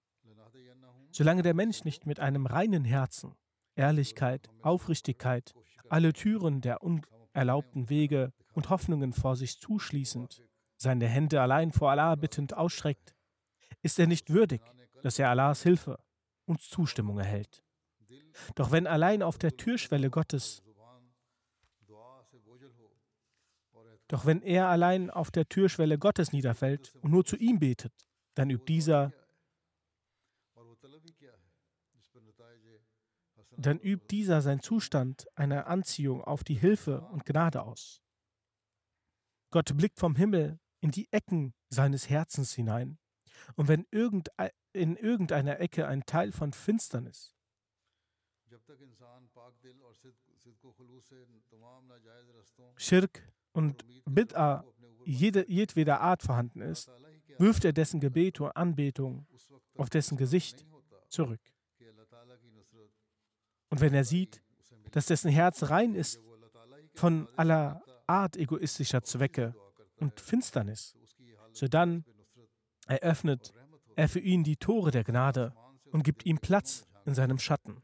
Solange 1.10 1.42
der 1.42 1.54
Mensch 1.54 1.84
nicht 1.84 2.06
mit 2.06 2.20
einem 2.20 2.46
reinen 2.46 2.84
Herzen, 2.84 3.34
Ehrlichkeit, 3.74 4.48
Aufrichtigkeit, 4.62 5.54
alle 5.88 6.12
Türen 6.12 6.60
der 6.60 6.82
unerlaubten 6.82 7.90
Wege 7.90 8.32
und 8.54 8.70
Hoffnungen 8.70 9.12
vor 9.12 9.36
sich 9.36 9.60
zuschließend, 9.60 10.42
seine 10.76 11.06
Hände 11.06 11.40
allein 11.40 11.72
vor 11.72 11.90
Allah 11.90 12.14
bittend 12.14 12.54
ausstreckt, 12.56 13.14
ist 13.82 13.98
er 13.98 14.06
nicht 14.06 14.30
würdig, 14.30 14.62
dass 15.02 15.18
er 15.18 15.30
Allahs 15.30 15.62
Hilfe 15.62 15.98
und 16.46 16.60
Zustimmung 16.60 17.18
erhält. 17.18 17.62
Doch 18.54 18.70
wenn 18.70 18.86
allein 18.86 19.22
auf 19.22 19.38
der 19.38 19.56
Türschwelle 19.56 20.10
Gottes, 20.10 20.62
doch 24.08 24.26
wenn 24.26 24.42
er 24.42 24.68
allein 24.68 25.10
auf 25.10 25.30
der 25.30 25.48
Türschwelle 25.48 25.98
Gottes 25.98 26.32
niederfällt 26.32 26.94
und 26.96 27.10
nur 27.10 27.24
zu 27.24 27.36
ihm 27.36 27.58
betet, 27.60 27.92
dann 28.34 28.50
übt 28.50 28.66
dieser 28.66 29.12
dann 33.56 33.78
übt 33.78 34.06
dieser 34.10 34.40
sein 34.40 34.60
Zustand 34.60 35.26
einer 35.34 35.66
Anziehung 35.66 36.22
auf 36.22 36.42
die 36.42 36.54
Hilfe 36.54 37.02
und 37.12 37.24
Gnade 37.24 37.62
aus. 37.62 38.02
Gott 39.50 39.76
blickt 39.76 39.98
vom 39.98 40.16
Himmel 40.16 40.58
in 40.80 40.90
die 40.90 41.12
Ecken 41.12 41.54
seines 41.68 42.08
Herzens 42.08 42.54
hinein. 42.54 42.98
Und 43.54 43.68
wenn 43.68 43.86
in 44.72 44.96
irgendeiner 44.96 45.60
Ecke 45.60 45.86
ein 45.86 46.04
Teil 46.06 46.32
von 46.32 46.52
Finsternis 46.52 47.34
Schirk 52.76 53.32
und 53.52 53.84
Bid'a 54.06 54.64
jede, 55.04 55.50
jedweder 55.50 56.00
Art 56.00 56.22
vorhanden 56.22 56.60
ist, 56.60 56.90
wirft 57.38 57.64
er 57.64 57.72
dessen 57.72 58.00
Gebet 58.00 58.40
und 58.40 58.50
Anbetung 58.56 59.26
auf 59.76 59.90
dessen 59.90 60.16
Gesicht 60.16 60.64
zurück. 61.08 61.40
Und 63.70 63.80
wenn 63.80 63.94
er 63.94 64.04
sieht, 64.04 64.42
dass 64.90 65.06
dessen 65.06 65.30
Herz 65.30 65.70
rein 65.70 65.94
ist 65.94 66.20
von 66.94 67.28
aller 67.36 67.82
Art 68.06 68.36
egoistischer 68.36 69.02
Zwecke 69.02 69.54
und 69.96 70.20
Finsternis, 70.20 70.94
so 71.52 71.68
dann 71.68 72.04
eröffnet 72.86 73.52
er 73.96 74.08
für 74.08 74.20
ihn 74.20 74.44
die 74.44 74.56
Tore 74.56 74.90
der 74.90 75.04
Gnade 75.04 75.54
und 75.90 76.02
gibt 76.02 76.26
ihm 76.26 76.38
Platz 76.38 76.86
in 77.06 77.14
seinem 77.14 77.38
Schatten 77.38 77.82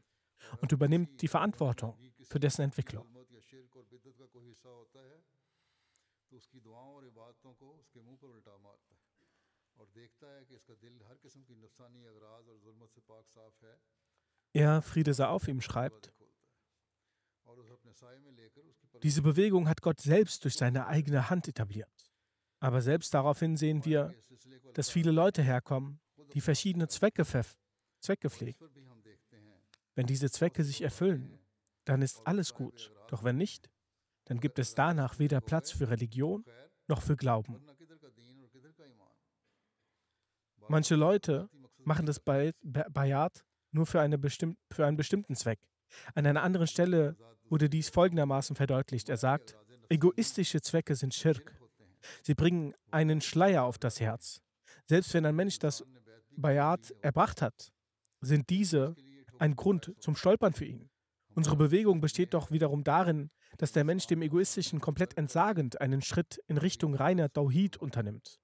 und 0.61 0.71
übernimmt 0.71 1.21
die 1.21 1.27
Verantwortung 1.27 1.97
für 2.23 2.39
dessen 2.39 2.61
Entwicklung. 2.63 3.07
Er, 14.53 14.81
Friede 14.81 15.13
sei 15.13 15.27
auf 15.27 15.47
ihm, 15.47 15.61
schreibt, 15.61 16.13
diese 19.03 19.21
Bewegung 19.21 19.67
hat 19.67 19.81
Gott 19.81 19.99
selbst 19.99 20.43
durch 20.43 20.55
seine 20.55 20.87
eigene 20.87 21.29
Hand 21.29 21.47
etabliert. 21.47 22.11
Aber 22.59 22.81
selbst 22.81 23.13
daraufhin 23.13 23.55
sehen 23.55 23.85
wir, 23.85 24.13
dass 24.73 24.89
viele 24.89 25.11
Leute 25.11 25.41
herkommen, 25.41 25.99
die 26.33 26.41
verschiedene 26.41 26.87
Zwecke, 26.87 27.23
Zwecke 27.99 28.29
pflegen. 28.29 28.59
Wenn 29.99 30.07
diese 30.07 30.31
Zwecke 30.31 30.63
sich 30.63 30.81
erfüllen, 30.81 31.37
dann 31.83 32.01
ist 32.01 32.25
alles 32.25 32.53
gut. 32.53 32.89
Doch 33.09 33.25
wenn 33.25 33.35
nicht, 33.35 33.69
dann 34.23 34.39
gibt 34.39 34.57
es 34.57 34.73
danach 34.73 35.19
weder 35.19 35.41
Platz 35.41 35.71
für 35.71 35.89
Religion 35.89 36.45
noch 36.87 37.01
für 37.01 37.17
Glauben. 37.17 37.61
Manche 40.69 40.95
Leute 40.95 41.49
machen 41.83 42.05
das 42.05 42.21
Bayat 42.21 43.43
nur 43.71 43.85
für, 43.85 43.99
eine 43.99 44.17
bestimm 44.17 44.55
für 44.71 44.85
einen 44.85 44.95
bestimmten 44.95 45.35
Zweck. 45.35 45.59
An 46.15 46.25
einer 46.25 46.43
anderen 46.43 46.67
Stelle 46.67 47.17
wurde 47.49 47.69
dies 47.69 47.89
folgendermaßen 47.89 48.55
verdeutlicht. 48.55 49.09
Er 49.09 49.17
sagt, 49.17 49.57
egoistische 49.89 50.61
Zwecke 50.61 50.95
sind 50.95 51.13
Schirk. 51.13 51.59
Sie 52.23 52.35
bringen 52.35 52.73
einen 52.89 53.19
Schleier 53.19 53.65
auf 53.65 53.77
das 53.77 53.99
Herz. 53.99 54.39
Selbst 54.85 55.13
wenn 55.13 55.25
ein 55.25 55.35
Mensch 55.35 55.59
das 55.59 55.83
Bayat 56.29 56.95
erbracht 57.01 57.41
hat, 57.41 57.73
sind 58.21 58.49
diese 58.49 58.95
ein 59.39 59.55
Grund 59.55 59.93
zum 59.99 60.15
Stolpern 60.15 60.53
für 60.53 60.65
ihn. 60.65 60.89
Unsere 61.35 61.55
Bewegung 61.55 62.01
besteht 62.01 62.33
doch 62.33 62.51
wiederum 62.51 62.83
darin, 62.83 63.29
dass 63.57 63.71
der 63.71 63.83
Mensch 63.83 64.07
dem 64.07 64.21
Egoistischen 64.21 64.81
komplett 64.81 65.17
entsagend 65.17 65.79
einen 65.81 66.01
Schritt 66.01 66.41
in 66.47 66.57
Richtung 66.57 66.95
reiner 66.95 67.31
Tauhid 67.31 67.77
unternimmt. 67.77 68.39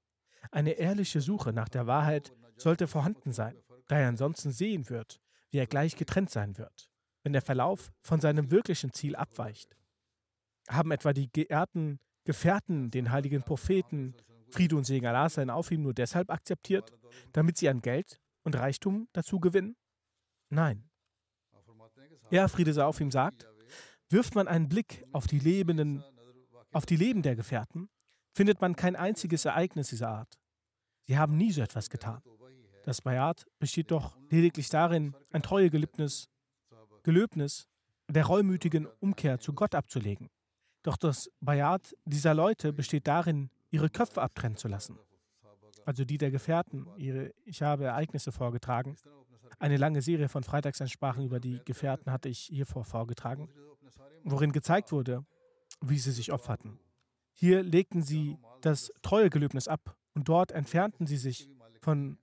Eine 0.52 0.74
ehrliche 0.74 1.22
Suche 1.22 1.54
nach 1.54 1.70
der 1.70 1.88
Wahrheit 1.88 2.34
sollte 2.58 2.88
vorhanden 2.88 3.34
sein, 3.34 3.56
da 3.88 4.00
er 4.00 4.08
ansonsten 4.08 4.52
sehen 4.52 4.90
wird, 4.90 5.20
wie 5.50 5.58
er 5.58 5.68
gleich 5.68 5.96
getrennt 5.96 6.30
sein 6.30 6.58
wird, 6.58 6.90
wenn 7.24 7.34
der 7.34 7.42
Verlauf 7.42 7.92
von 8.02 8.22
seinem 8.22 8.52
wirklichen 8.52 8.94
Ziel 8.94 9.16
abweicht. 9.16 9.76
Haben 10.70 10.92
etwa 10.92 11.14
die 11.14 11.32
geehrten 11.32 12.00
Gefährten 12.24 12.90
den 12.92 13.12
heiligen 13.12 13.44
Propheten 13.44 14.16
Friede 14.52 14.76
und 14.76 14.86
Segen 14.86 15.06
Allah 15.06 15.30
seien 15.30 15.50
auf 15.50 15.72
ihm 15.72 15.82
nur 15.82 15.94
deshalb 15.94 16.30
akzeptiert, 16.30 16.92
damit 17.34 17.58
sie 17.58 17.68
an 17.68 17.82
Geld 17.82 18.20
und 18.44 18.56
Reichtum 18.56 19.08
dazu 19.12 19.40
gewinnen? 19.40 19.76
Nein. 20.50 20.90
Er, 22.32 22.50
Friede 22.50 22.74
sei 22.74 22.84
auf 22.84 23.00
ihm, 23.00 23.12
sagt, 23.12 23.48
wirft 24.10 24.36
man 24.36 24.48
einen 24.48 24.70
Blick 24.70 25.06
auf 25.12 25.28
die 25.28 25.40
lebenden, 25.40 26.04
auf 26.72 26.86
die 26.86 26.96
Leben 26.96 27.22
der 27.22 27.36
Gefährten, 27.36 27.90
findet 28.34 28.62
man 28.62 28.76
kein 28.76 28.96
einziges 28.96 29.46
Ereignis 29.46 29.90
dieser 29.90 30.10
Art. 30.10 30.38
Sie 31.08 31.18
haben 31.18 31.38
nie 31.38 31.52
so 31.52 31.62
etwas 31.62 31.90
getan. 31.90 32.22
Das 32.84 33.02
Bayat 33.02 33.46
besteht 33.60 33.92
doch 33.92 34.18
lediglich 34.30 34.70
darin, 34.70 35.16
ein 35.32 35.42
Treuegelübnis 35.42 36.30
Gelöbnis 37.06 37.68
der 38.08 38.26
reumütigen 38.26 38.88
Umkehr 39.00 39.40
zu 39.40 39.54
Gott 39.54 39.76
abzulegen. 39.76 40.30
Doch 40.82 40.98
das 40.98 41.32
Bayat 41.40 41.96
dieser 42.06 42.34
Leute 42.34 42.74
besteht 42.74 43.08
darin, 43.08 43.52
ihre 43.70 43.90
Köpfe 43.90 44.22
abtrennen 44.22 44.58
zu 44.58 44.68
lassen. 44.68 44.98
Also 45.86 46.04
die 46.04 46.18
der 46.18 46.32
Gefährten. 46.32 46.88
Ihre, 46.98 47.32
ich 47.44 47.62
habe 47.62 47.86
Ereignisse 47.86 48.32
vorgetragen. 48.32 48.96
Eine 49.60 49.78
lange 49.78 50.02
Serie 50.02 50.30
von 50.30 50.44
Freitagsansprachen 50.44 51.26
über 51.26 51.40
die 51.40 51.62
Gefährten 51.66 52.12
hatte 52.12 52.30
ich 52.30 52.40
hiervor 52.40 52.86
vorgetragen, 52.86 53.50
worin 54.24 54.52
gezeigt 54.52 54.92
wurde, 54.92 55.26
wie 55.82 56.00
sie 56.00 56.12
sich 56.12 56.32
opferten. 56.32 56.80
Hier 57.34 57.64
legten 57.64 58.02
sie 58.02 58.38
das 58.62 58.92
Treuegelöbnis 59.02 59.68
ab 59.68 59.98
und 60.14 60.28
dort 60.30 60.52
entfernten 60.52 61.08
sie 61.08 61.18
sich 61.18 61.50
von 61.82 62.18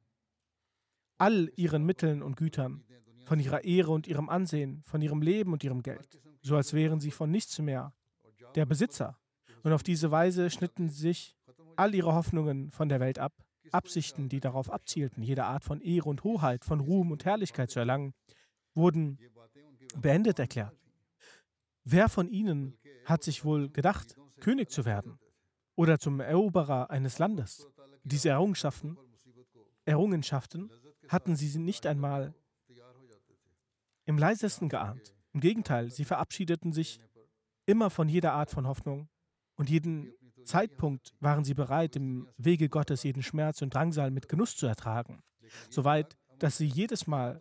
all 1.18 1.50
ihren 1.56 1.84
Mitteln 1.84 2.22
und 2.22 2.36
Gütern, 2.36 2.84
von 3.26 3.38
ihrer 3.38 3.64
Ehre 3.64 3.92
und 3.92 4.06
ihrem 4.06 4.28
Ansehen, 4.28 4.82
von 4.84 5.00
ihrem 5.00 5.22
Leben 5.22 5.52
und 5.52 5.62
ihrem 5.62 5.82
Geld, 5.82 6.20
so 6.40 6.56
als 6.56 6.72
wären 6.72 7.00
sie 7.00 7.10
von 7.10 7.30
nichts 7.30 7.58
mehr 7.58 7.94
der 8.54 8.66
Besitzer. 8.66 9.18
Und 9.62 9.72
auf 9.72 9.82
diese 9.82 10.10
Weise 10.10 10.50
schnitten 10.50 10.88
sich 10.88 11.36
all 11.76 11.94
ihre 11.94 12.14
Hoffnungen 12.14 12.70
von 12.70 12.88
der 12.88 13.00
Welt 13.00 13.18
ab, 13.18 13.32
Absichten, 13.72 14.28
die 14.28 14.40
darauf 14.40 14.70
abzielten, 14.70 15.22
jede 15.22 15.44
Art 15.44 15.64
von 15.64 15.80
Ehre 15.80 16.08
und 16.08 16.24
Hoheit, 16.24 16.64
von 16.64 16.80
Ruhm 16.80 17.10
und 17.10 17.24
Herrlichkeit 17.24 17.70
zu 17.70 17.78
erlangen, 17.78 18.14
wurden 18.74 19.18
beendet 19.96 20.38
erklärt. 20.38 20.76
Wer 21.84 22.08
von 22.08 22.28
ihnen 22.28 22.78
hat 23.04 23.22
sich 23.22 23.44
wohl 23.44 23.68
gedacht, 23.70 24.16
König 24.40 24.70
zu 24.70 24.84
werden 24.84 25.18
oder 25.74 25.98
zum 25.98 26.20
Eroberer 26.20 26.90
eines 26.90 27.18
Landes? 27.18 27.66
Diese 28.04 28.30
Errungenschaften, 28.30 28.96
Errungenschaften 29.84 30.70
hatten 31.08 31.36
sie 31.36 31.58
nicht 31.58 31.86
einmal 31.86 32.34
im 34.04 34.18
leisesten 34.18 34.68
geahnt. 34.68 35.14
Im 35.32 35.40
Gegenteil, 35.40 35.90
sie 35.90 36.04
verabschiedeten 36.04 36.72
sich 36.72 37.00
immer 37.66 37.90
von 37.90 38.08
jeder 38.08 38.32
Art 38.32 38.50
von 38.50 38.66
Hoffnung 38.66 39.08
und 39.56 39.70
jeden 39.70 40.12
Zeitpunkt 40.44 41.14
waren 41.20 41.44
sie 41.44 41.54
bereit, 41.54 41.96
im 41.96 42.28
Wege 42.36 42.68
Gottes 42.68 43.02
jeden 43.02 43.22
Schmerz 43.22 43.62
und 43.62 43.74
Drangsal 43.74 44.10
mit 44.10 44.28
Genuss 44.28 44.56
zu 44.56 44.66
ertragen, 44.66 45.22
soweit, 45.70 46.16
dass 46.38 46.56
sie 46.56 46.66
jedes 46.66 47.06
Mal, 47.06 47.40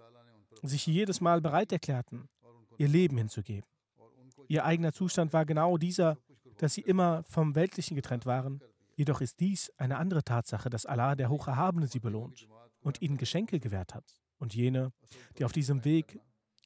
sich 0.64 0.86
jedes 0.86 1.22
Mal 1.22 1.42
bereit 1.42 1.72
erklärten, 1.72 2.30
ihr 2.78 2.88
Leben 2.88 3.18
hinzugeben. 3.18 3.70
Ihr 4.48 4.66
eigener 4.66 4.94
Zustand 4.94 5.34
war 5.34 5.46
genau 5.46 5.78
dieser, 5.78 6.18
dass 6.58 6.74
sie 6.74 6.82
immer 6.82 7.24
vom 7.24 7.56
Weltlichen 7.56 7.96
getrennt 7.96 8.26
waren. 8.26 8.62
Jedoch 8.96 9.22
ist 9.22 9.40
dies 9.40 9.72
eine 9.78 9.98
andere 9.98 10.24
Tatsache, 10.24 10.70
dass 10.70 10.86
Allah, 10.86 11.16
der 11.16 11.30
Hocherhabene, 11.30 11.88
sie 11.88 12.00
belohnt 12.00 12.48
und 12.82 13.02
ihnen 13.02 13.18
Geschenke 13.18 13.60
gewährt 13.60 13.94
hat. 13.96 14.16
Und 14.38 14.56
jene, 14.56 14.92
die 15.38 15.46
auf 15.46 15.52
diesem 15.52 15.86
Weg 15.86 16.20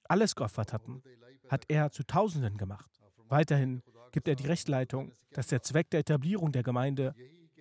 alles 0.08 0.36
geopfert 0.36 0.74
hatten, 0.74 1.04
hat 1.50 1.66
er 1.68 1.92
zu 1.92 2.04
Tausenden 2.04 2.58
gemacht. 2.58 2.90
Weiterhin 3.28 3.82
gibt 4.16 4.30
er 4.30 4.36
die 4.36 4.48
Rechtleitung, 4.48 5.12
dass 5.34 5.48
der 5.48 5.62
Zweck 5.62 5.90
der 5.90 6.00
Etablierung 6.00 6.54
der 6.54 6.64
Gemeinde 6.64 7.14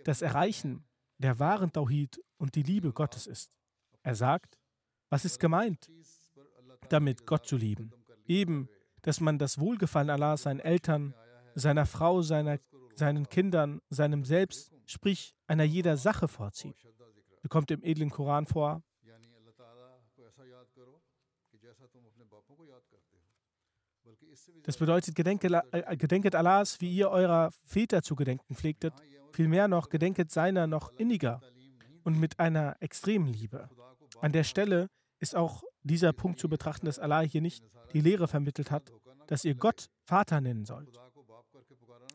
das 0.04 0.22
Erreichen 0.22 0.84
der 1.18 1.40
wahren 1.40 1.72
Tauhid 1.72 2.22
und 2.36 2.54
die 2.54 2.62
Liebe 2.62 2.92
Gottes 2.92 3.26
ist. 3.26 3.50
Er 4.04 4.14
sagt, 4.14 4.56
was 5.10 5.24
ist 5.24 5.40
gemeint, 5.40 5.90
damit 6.90 7.26
Gott 7.26 7.44
zu 7.44 7.56
lieben? 7.56 7.92
Eben, 8.28 8.68
dass 9.02 9.18
man 9.18 9.36
das 9.36 9.58
Wohlgefallen 9.58 10.10
Allahs 10.10 10.42
seinen 10.42 10.60
Eltern, 10.60 11.12
seiner 11.56 11.86
Frau, 11.86 12.22
seiner, 12.22 12.60
seinen 12.94 13.28
Kindern, 13.28 13.80
seinem 13.90 14.24
Selbst, 14.24 14.72
sprich 14.86 15.34
einer 15.48 15.64
jeder 15.64 15.96
Sache 15.96 16.28
vorzieht. 16.28 16.76
Sie 17.42 17.48
kommt 17.48 17.72
im 17.72 17.82
edlen 17.82 18.10
Koran 18.10 18.46
vor, 18.46 18.84
Das 24.64 24.76
bedeutet, 24.76 25.14
gedenket, 25.14 25.52
äh, 25.72 25.96
gedenket 25.96 26.34
Allahs, 26.34 26.80
wie 26.80 26.94
ihr 26.94 27.10
eurer 27.10 27.50
Väter 27.64 28.02
zu 28.02 28.16
gedenken 28.16 28.54
pflegtet, 28.54 28.94
vielmehr 29.32 29.68
noch 29.68 29.88
gedenket 29.88 30.30
seiner 30.30 30.66
noch 30.66 30.92
inniger 30.96 31.40
und 32.02 32.18
mit 32.18 32.38
einer 32.38 32.76
extremen 32.80 33.28
Liebe. 33.28 33.68
An 34.20 34.32
der 34.32 34.44
Stelle 34.44 34.88
ist 35.20 35.36
auch 35.36 35.62
dieser 35.82 36.12
Punkt 36.12 36.38
zu 36.38 36.48
betrachten, 36.48 36.86
dass 36.86 36.98
Allah 36.98 37.20
hier 37.20 37.40
nicht 37.40 37.64
die 37.92 38.00
Lehre 38.00 38.28
vermittelt 38.28 38.70
hat, 38.70 38.92
dass 39.26 39.44
ihr 39.44 39.54
Gott 39.54 39.88
Vater 40.04 40.40
nennen 40.40 40.64
sollt. 40.64 40.98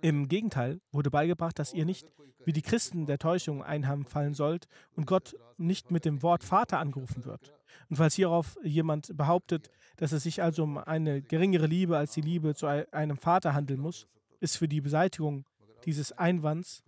Im 0.02 0.28
Gegenteil 0.28 0.80
wurde 0.92 1.10
beigebracht, 1.10 1.60
dass 1.60 1.74
ihr 1.74 1.86
nicht 1.86 2.08
wie 2.46 2.54
die 2.54 2.62
Christen 2.62 3.06
der 3.06 3.20
Täuschung 3.20 3.64
einfallen 3.64 4.34
sollt 4.34 4.68
und 4.96 5.06
Gott 5.06 5.36
nicht 5.58 5.92
mit 5.92 6.06
dem 6.06 6.24
Wort 6.24 6.44
Vater 6.44 6.80
angerufen 6.80 7.26
wird. 7.26 7.54
Und 7.90 7.98
falls 7.98 8.16
hierauf 8.16 8.58
jemand 8.64 9.16
behauptet, 9.18 9.70
dass 9.98 10.12
es 10.12 10.24
sich 10.24 10.42
also 10.42 10.64
um 10.64 10.78
eine 10.78 11.22
geringere 11.22 11.68
Liebe 11.68 11.98
als 11.98 12.14
die 12.14 12.22
Liebe 12.22 12.56
zu 12.56 12.68
einem 12.68 13.18
Vater 13.18 13.54
handeln 13.54 13.82
muss, 13.82 14.08
ist 14.40 14.58
für 14.58 14.68
die 14.68 14.82
Beseitigung 14.82 15.46
dieses 15.86 16.12
Einwands 16.14 16.84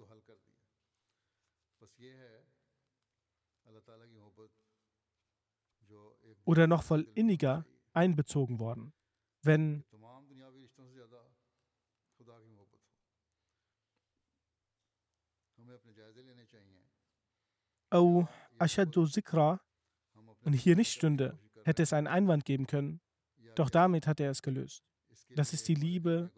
oder 6.45 6.67
noch 6.67 6.83
voll 6.83 7.07
inniger 7.13 7.65
einbezogen 7.93 8.59
worden. 8.59 8.93
Wenn 9.41 9.83
Au 17.91 18.25
Ashadu 18.57 19.05
Zikra 19.05 19.59
und 20.43 20.53
hier 20.53 20.77
nicht 20.77 20.93
stünde, 20.93 21.37
hätte 21.65 21.83
es 21.83 21.91
einen 21.91 22.07
Einwand 22.07 22.45
geben 22.45 22.65
können, 22.65 23.01
doch 23.55 23.69
damit 23.69 24.07
hat 24.07 24.19
er 24.21 24.31
es 24.31 24.41
gelöst. 24.41 24.83
Das 25.35 25.51
ist 25.51 25.67
die 25.67 25.75
Liebe, 25.75 26.31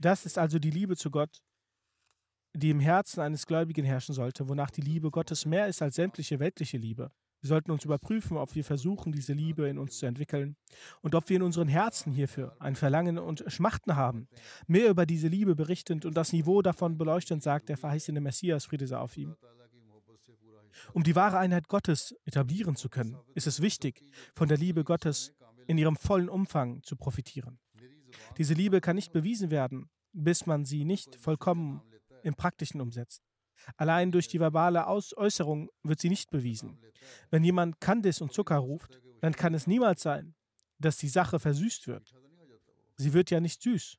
das 0.00 0.24
ist 0.24 0.38
also 0.38 0.58
die 0.58 0.70
Liebe 0.70 0.96
zu 0.96 1.10
Gott, 1.10 1.42
die 2.54 2.70
im 2.70 2.80
Herzen 2.80 3.20
eines 3.20 3.46
Gläubigen 3.46 3.84
herrschen 3.84 4.14
sollte, 4.14 4.48
wonach 4.48 4.70
die 4.70 4.80
Liebe 4.80 5.10
Gottes 5.10 5.44
mehr 5.44 5.68
ist 5.68 5.82
als 5.82 5.96
sämtliche 5.96 6.38
weltliche 6.40 6.78
Liebe. 6.78 7.10
Wir 7.40 7.48
sollten 7.48 7.72
uns 7.72 7.84
überprüfen, 7.84 8.36
ob 8.36 8.54
wir 8.54 8.64
versuchen, 8.64 9.12
diese 9.12 9.32
Liebe 9.32 9.68
in 9.68 9.76
uns 9.76 9.98
zu 9.98 10.06
entwickeln 10.06 10.56
und 11.00 11.14
ob 11.14 11.28
wir 11.28 11.36
in 11.36 11.42
unseren 11.42 11.68
Herzen 11.68 12.12
hierfür 12.12 12.56
ein 12.60 12.76
Verlangen 12.76 13.18
und 13.18 13.44
Schmachten 13.48 13.96
haben. 13.96 14.28
Mehr 14.66 14.88
über 14.88 15.06
diese 15.06 15.28
Liebe 15.28 15.56
berichtend 15.56 16.04
und 16.06 16.16
das 16.16 16.32
Niveau 16.32 16.62
davon 16.62 16.96
beleuchtend 16.96 17.42
sagt 17.42 17.68
der 17.68 17.76
verheißene 17.76 18.20
Messias, 18.20 18.66
Friede 18.66 18.86
sei 18.86 18.96
auf 18.96 19.16
ihm. 19.16 19.36
Um 20.92 21.02
die 21.02 21.14
wahre 21.14 21.38
Einheit 21.38 21.68
Gottes 21.68 22.14
etablieren 22.24 22.76
zu 22.76 22.88
können, 22.88 23.18
ist 23.34 23.46
es 23.46 23.60
wichtig, 23.60 24.02
von 24.34 24.48
der 24.48 24.58
Liebe 24.58 24.84
Gottes 24.84 25.32
in 25.66 25.78
ihrem 25.78 25.96
vollen 25.96 26.28
Umfang 26.28 26.82
zu 26.82 26.96
profitieren. 26.96 27.58
Diese 28.36 28.54
Liebe 28.54 28.80
kann 28.80 28.96
nicht 28.96 29.12
bewiesen 29.12 29.50
werden, 29.50 29.90
bis 30.12 30.46
man 30.46 30.64
sie 30.64 30.84
nicht 30.84 31.16
vollkommen 31.16 31.82
im 32.22 32.34
Praktischen 32.34 32.80
umsetzt. 32.80 33.22
Allein 33.76 34.10
durch 34.10 34.28
die 34.28 34.40
verbale 34.40 34.86
Aus 34.86 35.16
Äußerung 35.16 35.70
wird 35.82 36.00
sie 36.00 36.08
nicht 36.08 36.30
bewiesen. 36.30 36.78
Wenn 37.30 37.44
jemand 37.44 37.80
Kandis 37.80 38.20
und 38.20 38.32
Zucker 38.32 38.56
ruft, 38.56 39.00
dann 39.20 39.34
kann 39.34 39.54
es 39.54 39.66
niemals 39.66 40.02
sein, 40.02 40.34
dass 40.78 40.96
die 40.96 41.08
Sache 41.08 41.38
versüßt 41.38 41.86
wird. 41.86 42.12
Sie 42.96 43.12
wird 43.12 43.30
ja 43.30 43.40
nicht 43.40 43.62
süß. 43.62 43.98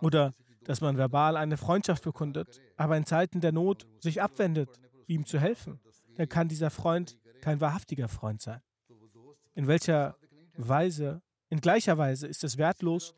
Oder 0.00 0.34
dass 0.64 0.80
man 0.80 0.96
verbal 0.96 1.36
eine 1.36 1.56
Freundschaft 1.56 2.04
bekundet, 2.04 2.60
aber 2.76 2.96
in 2.96 3.06
Zeiten 3.06 3.40
der 3.40 3.52
Not 3.52 3.86
sich 4.00 4.22
abwendet 4.22 4.80
ihm 5.06 5.26
zu 5.26 5.38
helfen, 5.38 5.80
dann 6.16 6.28
kann 6.28 6.48
dieser 6.48 6.70
Freund 6.70 7.18
kein 7.40 7.60
wahrhaftiger 7.60 8.08
Freund 8.08 8.40
sein. 8.40 8.60
In 9.54 9.66
welcher 9.66 10.16
Weise, 10.56 11.22
in 11.48 11.60
gleicher 11.60 11.98
Weise 11.98 12.26
ist 12.26 12.44
es 12.44 12.56
wertlos, 12.58 13.14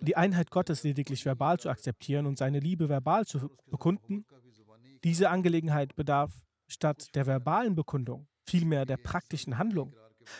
die 0.00 0.16
Einheit 0.16 0.50
Gottes 0.50 0.82
lediglich 0.82 1.24
verbal 1.24 1.58
zu 1.58 1.68
akzeptieren 1.68 2.26
und 2.26 2.38
seine 2.38 2.58
Liebe 2.58 2.88
verbal 2.88 3.26
zu 3.26 3.50
bekunden. 3.66 4.24
Diese 5.04 5.30
Angelegenheit 5.30 5.94
bedarf 5.94 6.32
statt 6.66 7.14
der 7.14 7.26
verbalen 7.26 7.74
Bekundung 7.74 8.28
vielmehr 8.44 8.86
der 8.86 8.96
praktischen 8.96 9.58
Handlung. 9.58 9.94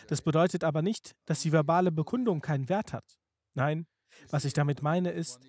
Das 0.07 0.21
bedeutet 0.21 0.63
aber 0.63 0.81
nicht, 0.81 1.15
dass 1.25 1.41
die 1.41 1.51
verbale 1.51 1.91
Bekundung 1.91 2.41
keinen 2.41 2.69
Wert 2.69 2.93
hat. 2.93 3.17
Nein, 3.53 3.87
was 4.29 4.45
ich 4.45 4.53
damit 4.53 4.81
meine 4.81 5.11
ist, 5.11 5.39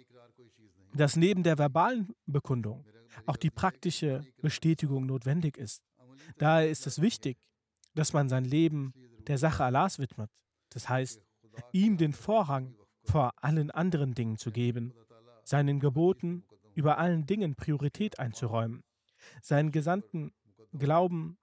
dass 0.95 1.17
neben 1.17 1.43
der 1.43 1.59
verbalen 1.59 2.15
Bekundung 2.27 2.85
auch 3.27 3.37
die 3.37 3.51
praktische 3.51 4.23
Bestätigung 4.41 5.07
notwendig 5.07 5.57
ist. 5.57 5.83
Daher 6.39 6.69
ist 6.69 6.87
es 6.87 7.01
wichtig, 7.01 7.39
dass 7.95 8.13
man 8.13 8.29
sein 8.29 8.45
Leben 8.45 8.95
der 9.27 9.39
Sache 9.39 9.65
Allahs 9.65 9.99
widmet. 9.99 10.31
Das 10.71 10.89
heißt, 10.89 11.21
ihm 11.73 11.97
den 11.97 12.13
Vorrang 12.13 12.75
vor 13.05 13.33
allen 13.37 13.71
anderen 13.71 14.15
Dingen 14.15 14.39
zu 14.39 14.51
geben, 14.51 14.95
seinen 15.45 15.81
Geboten 15.81 16.45
über 16.75 16.99
allen 16.99 17.27
Dingen 17.27 17.55
Priorität 17.55 18.19
einzuräumen. 18.19 18.83
seinen 19.41 19.71
gesamten 19.71 20.33
Glauben 20.77 21.39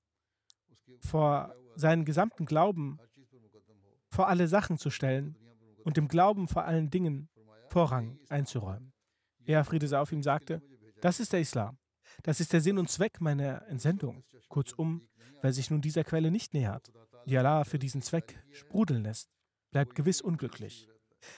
vor 0.99 1.55
seinen 1.75 2.03
gesamten 2.03 2.45
Glauben 2.45 2.99
vor 4.09 4.27
alle 4.27 4.47
Sachen 4.47 4.77
zu 4.77 4.89
stellen 4.89 5.37
und 5.85 5.95
dem 5.95 6.07
Glauben 6.07 6.47
vor 6.47 6.65
allen 6.65 6.89
Dingen 6.89 7.29
Vorrang 7.69 8.19
einzuräumen. 8.29 8.91
Er, 9.45 9.63
Friede 9.63 9.87
sei 9.87 9.99
auf 9.99 10.11
ihm, 10.11 10.23
sagte, 10.23 10.61
das 11.01 11.19
ist 11.19 11.33
der 11.33 11.41
Islam. 11.41 11.77
Das 12.23 12.39
ist 12.39 12.53
der 12.53 12.61
Sinn 12.61 12.77
und 12.77 12.89
Zweck 12.89 13.21
meiner 13.21 13.65
Entsendung. 13.67 14.23
Kurzum, 14.47 15.07
wer 15.41 15.53
sich 15.53 15.69
nun 15.69 15.81
dieser 15.81 16.03
Quelle 16.03 16.31
nicht 16.31 16.53
nähert, 16.53 16.91
die 17.25 17.37
Allah 17.37 17.63
für 17.63 17.79
diesen 17.79 18.01
Zweck 18.01 18.43
sprudeln 18.51 19.03
lässt, 19.03 19.29
bleibt 19.71 19.95
gewiss 19.95 20.21
unglücklich. 20.21 20.87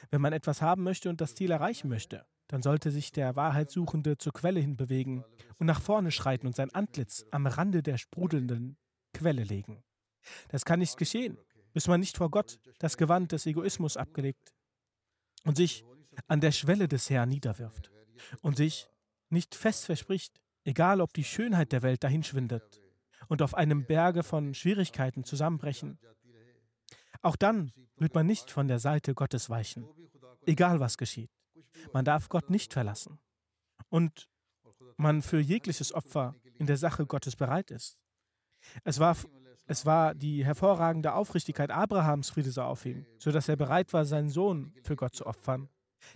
Wenn 0.09 0.21
man 0.21 0.33
etwas 0.33 0.61
haben 0.61 0.83
möchte 0.83 1.09
und 1.09 1.21
das 1.21 1.35
Ziel 1.35 1.51
erreichen 1.51 1.89
möchte, 1.89 2.25
dann 2.47 2.61
sollte 2.61 2.91
sich 2.91 3.11
der 3.11 3.35
Wahrheitssuchende 3.35 4.17
zur 4.17 4.33
Quelle 4.33 4.59
hin 4.59 4.75
bewegen 4.75 5.23
und 5.57 5.67
nach 5.67 5.81
vorne 5.81 6.11
schreiten 6.11 6.47
und 6.47 6.55
sein 6.55 6.73
Antlitz 6.73 7.25
am 7.31 7.47
Rande 7.47 7.81
der 7.81 7.97
sprudelnden 7.97 8.77
Quelle 9.13 9.43
legen. 9.43 9.83
Das 10.49 10.65
kann 10.65 10.79
nicht 10.79 10.97
geschehen, 10.97 11.37
bis 11.73 11.87
man 11.87 11.99
nicht 11.99 12.17
vor 12.17 12.29
Gott 12.29 12.59
das 12.79 12.97
Gewand 12.97 13.31
des 13.31 13.45
Egoismus 13.45 13.97
abgelegt 13.97 14.53
und 15.45 15.55
sich 15.55 15.85
an 16.27 16.41
der 16.41 16.51
Schwelle 16.51 16.87
des 16.87 17.09
Herrn 17.09 17.29
niederwirft 17.29 17.91
und 18.41 18.57
sich 18.57 18.89
nicht 19.31 19.55
fest 19.55 19.85
verspricht, 19.85 20.41
egal 20.63 21.01
ob 21.01 21.13
die 21.13 21.23
Schönheit 21.23 21.71
der 21.71 21.81
Welt 21.81 22.03
dahinschwindet 22.03 22.81
und 23.27 23.41
auf 23.41 23.53
einem 23.53 23.85
Berge 23.85 24.23
von 24.23 24.53
Schwierigkeiten 24.53 25.23
zusammenbrechen. 25.23 25.99
Auch 27.21 27.35
dann 27.35 27.71
wird 27.97 28.15
man 28.15 28.25
nicht 28.25 28.51
von 28.51 28.67
der 28.67 28.79
Seite 28.79 29.13
Gottes 29.13 29.49
weichen, 29.49 29.87
egal 30.45 30.79
was 30.79 30.97
geschieht. 30.97 31.31
Man 31.93 32.05
darf 32.05 32.29
Gott 32.29 32.49
nicht 32.49 32.73
verlassen 32.73 33.19
und 33.89 34.29
man 34.97 35.21
für 35.21 35.39
jegliches 35.39 35.93
Opfer 35.93 36.35
in 36.57 36.67
der 36.67 36.77
Sache 36.77 37.05
Gottes 37.05 37.35
bereit 37.35 37.71
ist. 37.71 37.97
Es 38.83 38.99
war, 38.99 39.15
es 39.65 39.85
war 39.85 40.13
die 40.13 40.45
hervorragende 40.45 41.13
Aufrichtigkeit 41.13 41.71
Abrahams, 41.71 42.29
Friede 42.29 42.51
sei 42.51 42.63
auf 42.63 42.85
ihm, 42.85 43.05
sodass 43.17 43.49
er 43.49 43.55
bereit 43.55 43.93
war, 43.93 44.05
seinen 44.05 44.29
Sohn 44.29 44.73
für 44.83 44.95
Gott 44.95 45.15
zu 45.15 45.25
opfern. 45.25 45.69